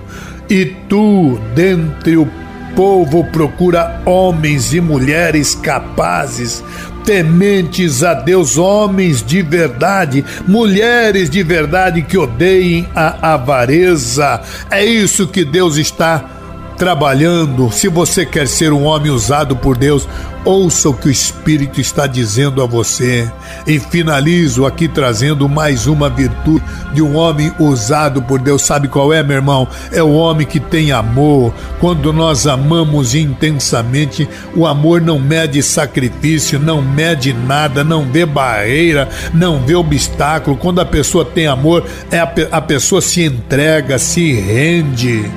E 0.50 0.66
tu, 0.90 1.40
dentre 1.54 2.18
o 2.18 2.28
povo, 2.76 3.24
procura 3.26 4.02
homens 4.08 4.74
e 4.74 4.82
mulheres 4.82 5.54
capazes 5.54 6.64
tementes 7.04 8.04
a 8.04 8.14
Deus, 8.14 8.58
homens 8.58 9.24
de 9.24 9.42
verdade, 9.42 10.24
mulheres 10.48 11.30
de 11.30 11.44
verdade 11.44 12.02
que 12.02 12.18
odeiem 12.18 12.88
a 12.96 13.34
avareza. 13.34 14.42
É 14.70 14.84
isso 14.84 15.28
que 15.28 15.44
Deus 15.44 15.78
está 15.78 16.41
trabalhando, 16.82 17.72
se 17.72 17.88
você 17.88 18.26
quer 18.26 18.48
ser 18.48 18.74
um 18.74 18.86
homem 18.86 19.12
usado 19.12 19.56
por 19.56 19.78
Deus, 19.78 20.10
ouça 20.44 20.90
o 20.90 20.94
que 20.96 21.10
o 21.10 21.12
Espírito 21.12 21.80
está 21.80 22.08
dizendo 22.08 22.60
a 22.60 22.66
você. 22.66 23.32
E 23.68 23.78
finalizo 23.78 24.66
aqui 24.66 24.88
trazendo 24.88 25.48
mais 25.48 25.86
uma 25.86 26.10
virtude 26.10 26.66
de 26.92 27.04
um 27.04 27.16
homem 27.16 27.54
usado 27.60 28.24
por 28.24 28.40
Deus. 28.40 28.64
Sabe 28.64 28.88
qual 28.88 29.14
é, 29.14 29.22
meu 29.22 29.36
irmão? 29.36 29.68
É 29.92 30.02
o 30.02 30.14
homem 30.14 30.48
que 30.48 30.60
tem 30.60 30.92
amor. 30.92 31.54
Quando 31.80 32.12
nós 32.12 32.48
amamos 32.48 33.14
intensamente, 33.14 34.28
o 34.56 34.66
amor 34.66 35.02
não 35.02 35.20
mede 35.20 35.62
sacrifício, 35.62 36.58
não 36.58 36.82
mede 36.82 37.32
nada, 37.32 37.84
não 37.84 38.12
vê 38.12 38.26
barreira, 38.26 39.08
não 39.36 39.60
vê 39.60 39.76
obstáculo. 39.76 40.58
Quando 40.58 40.82
a 40.82 40.86
pessoa 40.86 41.24
tem 41.24 41.46
amor, 41.46 41.86
é 42.10 42.18
a, 42.18 42.34
a 42.54 42.60
pessoa 42.60 43.04
se 43.04 43.24
entrega, 43.24 44.00
se 44.00 44.34
rende. 44.34 45.30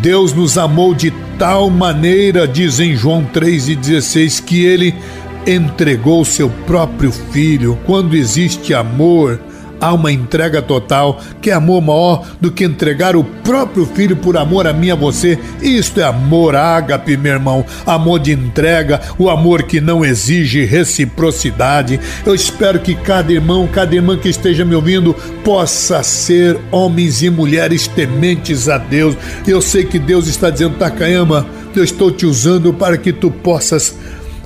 Deus 0.00 0.32
nos 0.32 0.56
amou 0.56 0.94
de 0.94 1.10
tal 1.38 1.68
maneira, 1.68 2.48
diz 2.48 2.80
em 2.80 2.96
João 2.96 3.24
3,16, 3.24 4.42
que 4.42 4.64
ele 4.64 4.94
entregou 5.46 6.24
seu 6.24 6.48
próprio 6.66 7.12
filho. 7.12 7.78
Quando 7.84 8.14
existe 8.14 8.72
amor, 8.72 9.40
há 9.82 9.92
uma 9.92 10.12
entrega 10.12 10.62
total, 10.62 11.20
que 11.40 11.50
é 11.50 11.52
amor 11.52 11.82
maior 11.82 12.24
do 12.40 12.52
que 12.52 12.64
entregar 12.64 13.16
o 13.16 13.24
próprio 13.24 13.84
filho 13.84 14.16
por 14.16 14.36
amor 14.36 14.68
a 14.68 14.72
mim 14.72 14.90
a 14.90 14.94
você. 14.94 15.36
Isto 15.60 16.00
é 16.00 16.04
amor 16.04 16.54
ágape, 16.54 17.16
meu 17.16 17.32
irmão, 17.32 17.66
amor 17.84 18.20
de 18.20 18.30
entrega, 18.30 19.00
o 19.18 19.28
amor 19.28 19.64
que 19.64 19.80
não 19.80 20.04
exige 20.04 20.64
reciprocidade. 20.64 21.98
Eu 22.24 22.32
espero 22.32 22.78
que 22.78 22.94
cada 22.94 23.32
irmão, 23.32 23.66
cada 23.66 23.92
irmã 23.92 24.16
que 24.16 24.28
esteja 24.28 24.64
me 24.64 24.76
ouvindo 24.76 25.14
possa 25.42 26.00
ser 26.04 26.56
homens 26.70 27.20
e 27.22 27.28
mulheres 27.28 27.88
tementes 27.88 28.68
a 28.68 28.78
Deus. 28.78 29.16
Eu 29.46 29.60
sei 29.60 29.84
que 29.84 29.98
Deus 29.98 30.28
está 30.28 30.48
dizendo, 30.48 30.78
Takayama, 30.78 31.44
eu 31.74 31.82
estou 31.82 32.12
te 32.12 32.24
usando 32.24 32.72
para 32.72 32.96
que 32.96 33.12
tu 33.12 33.32
possas 33.32 33.96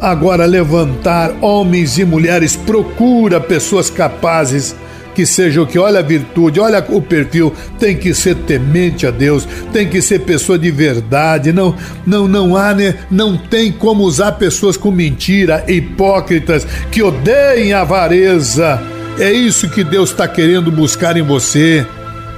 agora 0.01 0.47
levantar 0.47 1.35
homens 1.43 1.99
e 1.99 2.05
mulheres, 2.05 2.57
procura 2.57 3.41
pessoas 3.41 3.91
capazes 3.91 4.75
que 5.17 5.25
seja 5.25 5.63
o 5.63 5.67
que 5.67 5.79
olha 5.79 6.01
a 6.01 6.03
virtude, 6.03 6.61
olha 6.61 6.85
o 6.91 7.01
perfil, 7.01 7.51
tem 7.79 7.97
que 7.97 8.13
ser 8.13 8.35
temente 8.35 9.07
a 9.07 9.11
Deus, 9.11 9.49
tem 9.73 9.89
que 9.89 10.03
ser 10.03 10.19
pessoa 10.21 10.59
de 10.59 10.71
verdade, 10.71 11.55
não 11.55 11.75
não 12.07 12.29
não 12.29 12.55
há, 12.55 12.75
né, 12.75 12.97
não 13.11 13.35
tem 13.35 13.73
como 13.73 14.05
usar 14.05 14.33
pessoas 14.33 14.77
com 14.77 14.91
mentira, 14.91 15.65
hipócritas 15.67 16.67
que 16.93 17.03
odeiem 17.03 17.73
a 17.73 17.81
avareza. 17.81 18.79
É 19.19 19.33
isso 19.33 19.71
que 19.71 19.83
Deus 19.83 20.11
está 20.11 20.29
querendo 20.29 20.71
buscar 20.71 21.17
em 21.17 21.23
você. 21.23 21.87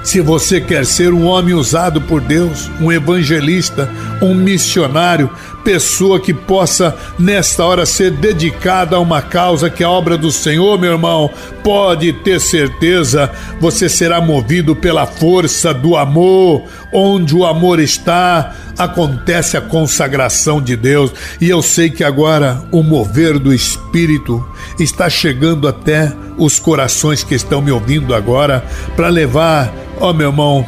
Se 0.04 0.20
você 0.20 0.60
quer 0.60 0.86
ser 0.86 1.12
um 1.12 1.26
homem 1.26 1.54
usado 1.54 2.00
por 2.00 2.20
Deus, 2.20 2.70
um 2.80 2.92
evangelista, 2.92 3.90
um 4.22 4.32
missionário, 4.32 5.28
pessoa 5.68 6.18
que 6.18 6.32
possa 6.32 6.96
nesta 7.18 7.62
hora 7.62 7.84
ser 7.84 8.10
dedicada 8.10 8.96
a 8.96 9.00
uma 9.00 9.20
causa 9.20 9.68
que 9.68 9.82
é 9.82 9.86
a 9.86 9.90
obra 9.90 10.16
do 10.16 10.32
Senhor, 10.32 10.78
meu 10.78 10.92
irmão, 10.92 11.30
pode 11.62 12.10
ter 12.10 12.40
certeza, 12.40 13.30
você 13.60 13.86
será 13.86 14.18
movido 14.18 14.74
pela 14.74 15.04
força 15.04 15.74
do 15.74 15.94
amor. 15.94 16.62
Onde 16.90 17.36
o 17.36 17.44
amor 17.44 17.80
está, 17.80 18.54
acontece 18.78 19.58
a 19.58 19.60
consagração 19.60 20.58
de 20.58 20.74
Deus. 20.74 21.12
E 21.38 21.50
eu 21.50 21.60
sei 21.60 21.90
que 21.90 22.02
agora 22.02 22.64
o 22.72 22.82
mover 22.82 23.38
do 23.38 23.52
Espírito 23.52 24.42
está 24.80 25.10
chegando 25.10 25.68
até 25.68 26.10
os 26.38 26.58
corações 26.58 27.22
que 27.22 27.34
estão 27.34 27.60
me 27.60 27.70
ouvindo 27.70 28.14
agora 28.14 28.64
para 28.96 29.08
levar, 29.08 29.70
ó 30.00 30.14
meu 30.14 30.30
irmão, 30.30 30.66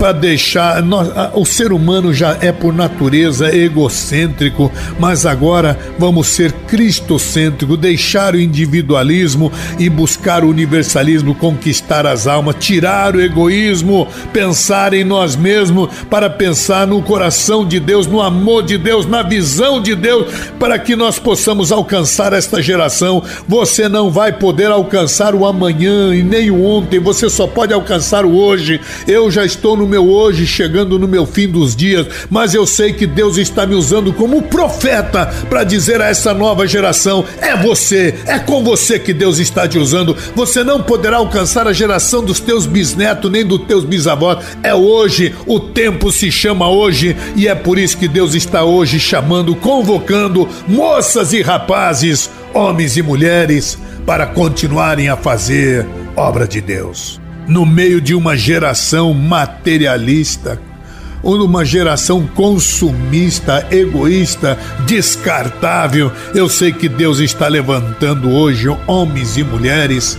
para 0.00 0.12
deixar. 0.12 0.82
Nós, 0.82 1.10
o 1.34 1.44
ser 1.44 1.74
humano 1.74 2.12
já 2.12 2.38
é 2.40 2.50
por 2.50 2.72
natureza 2.72 3.54
egocêntrico, 3.54 4.72
mas 4.98 5.26
agora 5.26 5.78
vamos 5.98 6.28
ser 6.28 6.52
cristocêntrico, 6.66 7.76
deixar 7.76 8.34
o 8.34 8.40
individualismo 8.40 9.52
e 9.78 9.90
buscar 9.90 10.42
o 10.42 10.48
universalismo, 10.48 11.34
conquistar 11.34 12.06
as 12.06 12.26
almas, 12.26 12.56
tirar 12.58 13.14
o 13.14 13.20
egoísmo, 13.20 14.08
pensar 14.32 14.94
em 14.94 15.04
nós 15.04 15.36
mesmos 15.36 15.90
para 16.08 16.30
pensar 16.30 16.86
no 16.86 17.02
coração 17.02 17.66
de 17.66 17.78
Deus, 17.78 18.06
no 18.06 18.22
amor 18.22 18.62
de 18.62 18.78
Deus, 18.78 19.04
na 19.04 19.22
visão 19.22 19.82
de 19.82 19.94
Deus, 19.94 20.32
para 20.58 20.78
que 20.78 20.96
nós 20.96 21.18
possamos 21.18 21.70
alcançar 21.70 22.32
esta 22.32 22.62
geração. 22.62 23.22
Você 23.46 23.86
não 23.86 24.10
vai 24.10 24.32
poder 24.32 24.70
alcançar 24.70 25.34
o 25.34 25.44
amanhã 25.44 26.14
e 26.14 26.22
nem 26.22 26.50
o 26.50 26.64
ontem, 26.64 26.98
você 26.98 27.28
só 27.28 27.46
pode 27.46 27.74
alcançar 27.74 28.24
o 28.24 28.34
hoje. 28.34 28.80
Eu 29.06 29.30
já 29.30 29.44
estou 29.44 29.76
no 29.76 29.89
meu 29.90 30.08
hoje, 30.08 30.46
chegando 30.46 30.98
no 30.98 31.08
meu 31.08 31.26
fim 31.26 31.48
dos 31.48 31.74
dias, 31.74 32.06
mas 32.30 32.54
eu 32.54 32.66
sei 32.66 32.92
que 32.92 33.06
Deus 33.06 33.36
está 33.36 33.66
me 33.66 33.74
usando 33.74 34.12
como 34.12 34.42
profeta 34.42 35.26
para 35.48 35.64
dizer 35.64 36.00
a 36.00 36.08
essa 36.08 36.32
nova 36.32 36.66
geração: 36.66 37.24
é 37.40 37.56
você, 37.56 38.14
é 38.26 38.38
com 38.38 38.62
você 38.62 38.98
que 38.98 39.12
Deus 39.12 39.38
está 39.38 39.66
te 39.66 39.78
usando. 39.78 40.16
Você 40.34 40.62
não 40.62 40.82
poderá 40.82 41.16
alcançar 41.16 41.66
a 41.66 41.72
geração 41.72 42.24
dos 42.24 42.38
teus 42.40 42.64
bisnetos 42.64 43.30
nem 43.30 43.44
dos 43.44 43.62
teus 43.66 43.84
bisavós. 43.84 44.38
É 44.62 44.72
hoje, 44.72 45.34
o 45.46 45.58
tempo 45.58 46.12
se 46.12 46.30
chama 46.30 46.70
hoje 46.70 47.16
e 47.34 47.48
é 47.48 47.54
por 47.54 47.78
isso 47.78 47.98
que 47.98 48.06
Deus 48.08 48.34
está 48.34 48.62
hoje 48.62 49.00
chamando, 49.00 49.54
convocando 49.56 50.48
moças 50.68 51.32
e 51.32 51.42
rapazes, 51.42 52.30
homens 52.54 52.96
e 52.96 53.02
mulheres 53.02 53.76
para 54.06 54.26
continuarem 54.26 55.08
a 55.08 55.16
fazer 55.16 55.86
obra 56.16 56.46
de 56.46 56.60
Deus 56.60 57.19
no 57.50 57.66
meio 57.66 58.00
de 58.00 58.14
uma 58.14 58.36
geração 58.36 59.12
materialista, 59.12 60.60
ou 61.20 61.36
numa 61.36 61.64
geração 61.64 62.24
consumista, 62.24 63.66
egoísta, 63.72 64.56
descartável. 64.86 66.12
Eu 66.32 66.48
sei 66.48 66.72
que 66.72 66.88
Deus 66.88 67.18
está 67.18 67.48
levantando 67.48 68.30
hoje 68.30 68.68
homens 68.86 69.36
e 69.36 69.42
mulheres 69.42 70.16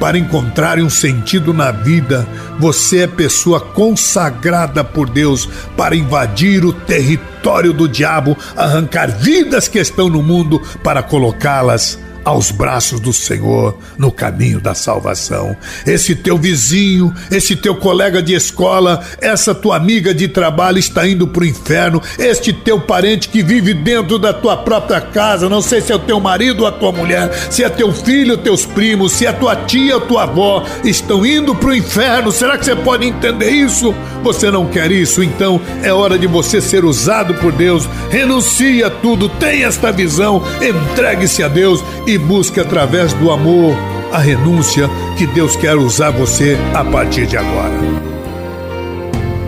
para 0.00 0.16
encontrarem 0.16 0.82
um 0.82 0.88
sentido 0.88 1.52
na 1.52 1.70
vida. 1.70 2.26
Você 2.58 3.00
é 3.00 3.06
pessoa 3.06 3.60
consagrada 3.60 4.82
por 4.82 5.10
Deus 5.10 5.46
para 5.76 5.94
invadir 5.94 6.64
o 6.64 6.72
território 6.72 7.74
do 7.74 7.86
diabo, 7.86 8.34
arrancar 8.56 9.08
vidas 9.18 9.68
que 9.68 9.78
estão 9.78 10.08
no 10.08 10.22
mundo 10.22 10.60
para 10.82 11.02
colocá-las 11.02 11.98
aos 12.24 12.50
braços 12.50 13.00
do 13.00 13.12
Senhor 13.12 13.76
no 13.98 14.10
caminho 14.10 14.60
da 14.60 14.74
salvação. 14.74 15.56
Esse 15.86 16.14
teu 16.14 16.36
vizinho, 16.38 17.12
esse 17.30 17.56
teu 17.56 17.74
colega 17.74 18.22
de 18.22 18.34
escola, 18.34 19.02
essa 19.20 19.54
tua 19.54 19.76
amiga 19.76 20.14
de 20.14 20.28
trabalho 20.28 20.78
está 20.78 21.06
indo 21.06 21.26
para 21.26 21.42
o 21.42 21.46
inferno. 21.46 22.00
Este 22.18 22.52
teu 22.52 22.80
parente 22.80 23.28
que 23.28 23.42
vive 23.42 23.74
dentro 23.74 24.18
da 24.18 24.32
tua 24.32 24.56
própria 24.56 25.00
casa, 25.00 25.48
não 25.48 25.62
sei 25.62 25.80
se 25.80 25.92
é 25.92 25.96
o 25.96 26.00
teu 26.00 26.20
marido 26.20 26.60
ou 26.60 26.66
a 26.66 26.72
tua 26.72 26.92
mulher, 26.92 27.32
se 27.50 27.64
é 27.64 27.68
teu 27.68 27.92
filho, 27.92 28.36
teus 28.36 28.64
primos, 28.64 29.12
se 29.12 29.26
é 29.26 29.32
tua 29.32 29.56
tia 29.56 29.96
ou 29.96 30.00
tua 30.00 30.24
avó, 30.24 30.64
estão 30.84 31.24
indo 31.24 31.54
para 31.54 31.70
o 31.70 31.74
inferno. 31.74 32.32
Será 32.32 32.56
que 32.56 32.64
você 32.64 32.76
pode 32.76 33.06
entender 33.06 33.50
isso? 33.50 33.94
Você 34.22 34.50
não 34.50 34.66
quer 34.66 34.90
isso? 34.90 35.22
Então 35.22 35.60
é 35.82 35.92
hora 35.92 36.18
de 36.18 36.26
você 36.26 36.60
ser 36.60 36.84
usado 36.84 37.34
por 37.34 37.52
Deus. 37.52 37.88
Renuncie 38.10 38.84
a 38.84 38.90
tudo, 38.90 39.28
tenha 39.28 39.66
esta 39.66 39.90
visão, 39.90 40.42
entregue-se 40.60 41.42
a 41.42 41.48
Deus 41.48 41.82
e 42.12 42.18
busque 42.18 42.60
através 42.60 43.14
do 43.14 43.30
amor 43.30 43.74
a 44.12 44.18
renúncia 44.18 44.86
que 45.16 45.26
Deus 45.26 45.56
quer 45.56 45.76
usar 45.76 46.10
você 46.10 46.58
a 46.74 46.84
partir 46.84 47.26
de 47.26 47.38
agora. 47.38 47.72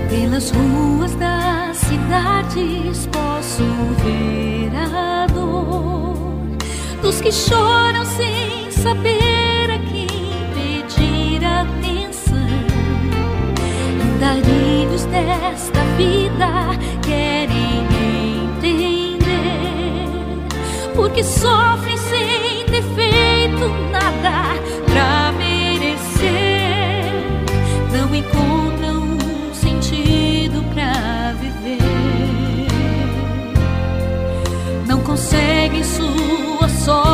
Pelas 0.09 0.51
ruas 0.51 1.15
das 1.17 1.77
cidades 1.77 3.07
posso 3.13 3.63
ver 4.03 4.71
a 4.75 5.27
dor 5.27 6.17
dos 7.03 7.21
que 7.21 7.31
choram 7.31 8.07
sem 8.07 8.71
saber 8.71 9.71
a 9.71 9.79
quem 9.91 10.07
pedir 10.55 11.45
atenção. 11.45 12.39
Andarilhos 14.15 15.05
desta 15.05 15.81
vida 15.99 16.49
querem 17.03 17.85
entender 18.55 19.05
porque 20.95 21.23
sofrem 21.23 21.94
ter 22.75 22.83
feito 22.83 23.69
nada 23.93 24.61
pra 24.87 25.33
merecer. 25.39 27.13
Não 27.93 28.13
encontram 28.13 29.03
um 29.03 29.55
sentido 29.55 30.65
pra 30.75 31.33
viver. 31.41 31.79
Não 34.89 35.01
conseguem 35.03 35.85
sua 35.85 36.69
sorte 36.69 37.14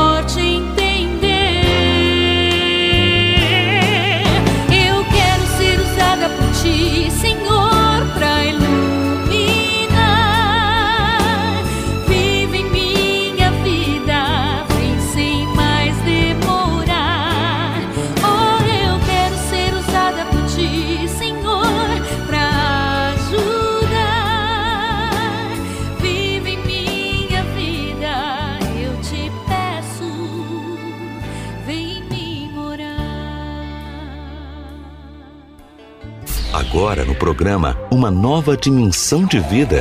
agora 36.91 37.05
no 37.05 37.15
programa 37.15 37.79
Uma 37.89 38.11
Nova 38.11 38.57
Dimensão 38.57 39.25
de 39.25 39.39
Vida. 39.39 39.81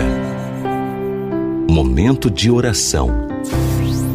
Momento 1.67 2.29
de 2.29 2.51
oração 2.51 3.27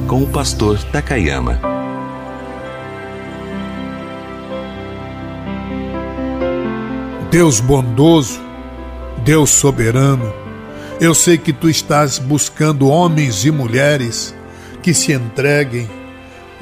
com 0.07 0.23
o 0.23 0.29
pastor 0.29 0.81
Takayama. 0.93 1.61
Deus 7.33 7.59
bondoso, 7.59 8.41
Deus 9.25 9.51
soberano, 9.51 10.33
eu 11.01 11.17
sei 11.17 11.37
que 11.37 11.53
tu 11.53 11.69
estás 11.69 12.21
buscando 12.21 12.89
homens 12.89 13.45
e 13.45 13.51
mulheres 13.51 14.33
que 14.85 14.95
se 14.95 15.13
entreguem, 15.13 15.91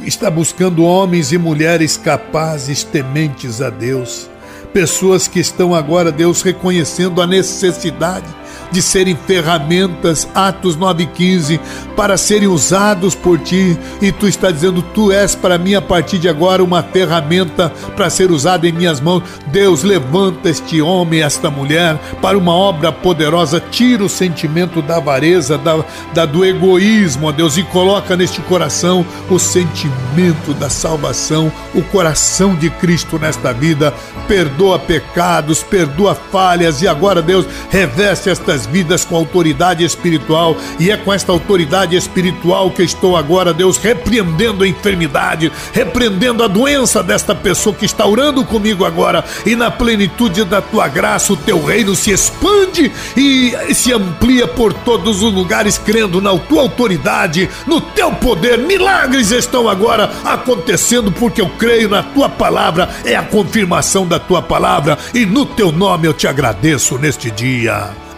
está 0.02 0.30
buscando 0.30 0.82
homens 0.82 1.30
e 1.30 1.36
mulheres 1.36 1.98
capazes, 1.98 2.82
tementes 2.82 3.60
a 3.60 3.68
Deus 3.68 4.31
pessoas 4.72 5.28
que 5.28 5.40
estão 5.40 5.74
agora, 5.74 6.10
Deus, 6.10 6.42
reconhecendo 6.42 7.20
a 7.20 7.26
necessidade 7.26 8.41
de 8.72 8.82
serem 8.82 9.14
ferramentas, 9.14 10.26
Atos 10.34 10.76
9,15, 10.76 11.60
para 11.94 12.16
serem 12.16 12.48
usados 12.48 13.14
por 13.14 13.38
ti. 13.38 13.78
E 14.00 14.10
tu 14.10 14.26
está 14.26 14.50
dizendo: 14.50 14.82
Tu 14.82 15.12
és 15.12 15.34
para 15.34 15.58
mim 15.58 15.74
a 15.74 15.82
partir 15.82 16.18
de 16.18 16.28
agora 16.28 16.64
uma 16.64 16.82
ferramenta 16.82 17.70
para 17.94 18.10
ser 18.10 18.30
usada 18.30 18.66
em 18.66 18.72
minhas 18.72 19.00
mãos. 19.00 19.22
Deus, 19.48 19.82
levanta 19.82 20.48
este 20.48 20.80
homem, 20.80 21.22
esta 21.22 21.50
mulher, 21.50 21.96
para 22.20 22.38
uma 22.38 22.54
obra 22.54 22.90
poderosa. 22.90 23.62
Tira 23.70 24.04
o 24.04 24.08
sentimento 24.08 24.80
da 24.80 24.96
avareza, 24.96 25.58
da, 25.58 25.84
da, 26.14 26.24
do 26.24 26.44
egoísmo, 26.44 27.28
ó 27.28 27.32
Deus, 27.32 27.56
e 27.56 27.62
coloca 27.64 28.16
neste 28.16 28.40
coração 28.42 29.04
o 29.28 29.38
sentimento 29.38 30.54
da 30.58 30.70
salvação, 30.70 31.52
o 31.74 31.82
coração 31.82 32.54
de 32.54 32.70
Cristo 32.70 33.18
nesta 33.18 33.52
vida. 33.52 33.92
Perdoa 34.26 34.78
pecados, 34.78 35.62
perdoa 35.62 36.14
falhas, 36.14 36.80
e 36.80 36.88
agora, 36.88 37.20
Deus, 37.20 37.46
reveste 37.70 38.30
estas 38.30 38.61
vidas 38.66 39.04
com 39.04 39.16
autoridade 39.16 39.84
espiritual, 39.84 40.56
e 40.78 40.90
é 40.90 40.96
com 40.96 41.12
esta 41.12 41.32
autoridade 41.32 41.96
espiritual 41.96 42.70
que 42.70 42.82
estou 42.82 43.16
agora, 43.16 43.52
Deus, 43.52 43.76
repreendendo 43.76 44.64
a 44.64 44.68
enfermidade, 44.68 45.52
repreendendo 45.72 46.42
a 46.42 46.48
doença 46.48 47.02
desta 47.02 47.34
pessoa 47.34 47.74
que 47.74 47.84
está 47.84 48.06
orando 48.06 48.44
comigo 48.44 48.84
agora, 48.84 49.24
e 49.44 49.54
na 49.56 49.70
plenitude 49.70 50.44
da 50.44 50.60
tua 50.60 50.88
graça, 50.88 51.32
o 51.32 51.36
teu 51.36 51.64
reino 51.64 51.94
se 51.94 52.10
expande 52.10 52.90
e 53.16 53.74
se 53.74 53.92
amplia 53.92 54.46
por 54.46 54.72
todos 54.72 55.22
os 55.22 55.32
lugares, 55.32 55.78
crendo 55.78 56.20
na 56.20 56.36
tua 56.38 56.62
autoridade, 56.62 57.48
no 57.66 57.80
teu 57.80 58.12
poder. 58.12 58.58
Milagres 58.58 59.30
estão 59.30 59.68
agora 59.68 60.10
acontecendo 60.24 61.10
porque 61.12 61.40
eu 61.40 61.48
creio 61.58 61.88
na 61.88 62.02
tua 62.02 62.28
palavra, 62.28 62.88
é 63.04 63.16
a 63.16 63.22
confirmação 63.22 64.06
da 64.06 64.18
tua 64.18 64.42
palavra, 64.42 64.98
e 65.14 65.24
no 65.26 65.44
teu 65.46 65.72
nome 65.72 66.06
eu 66.06 66.14
te 66.14 66.26
agradeço 66.26 66.98
neste 66.98 67.30
dia. 67.30 67.90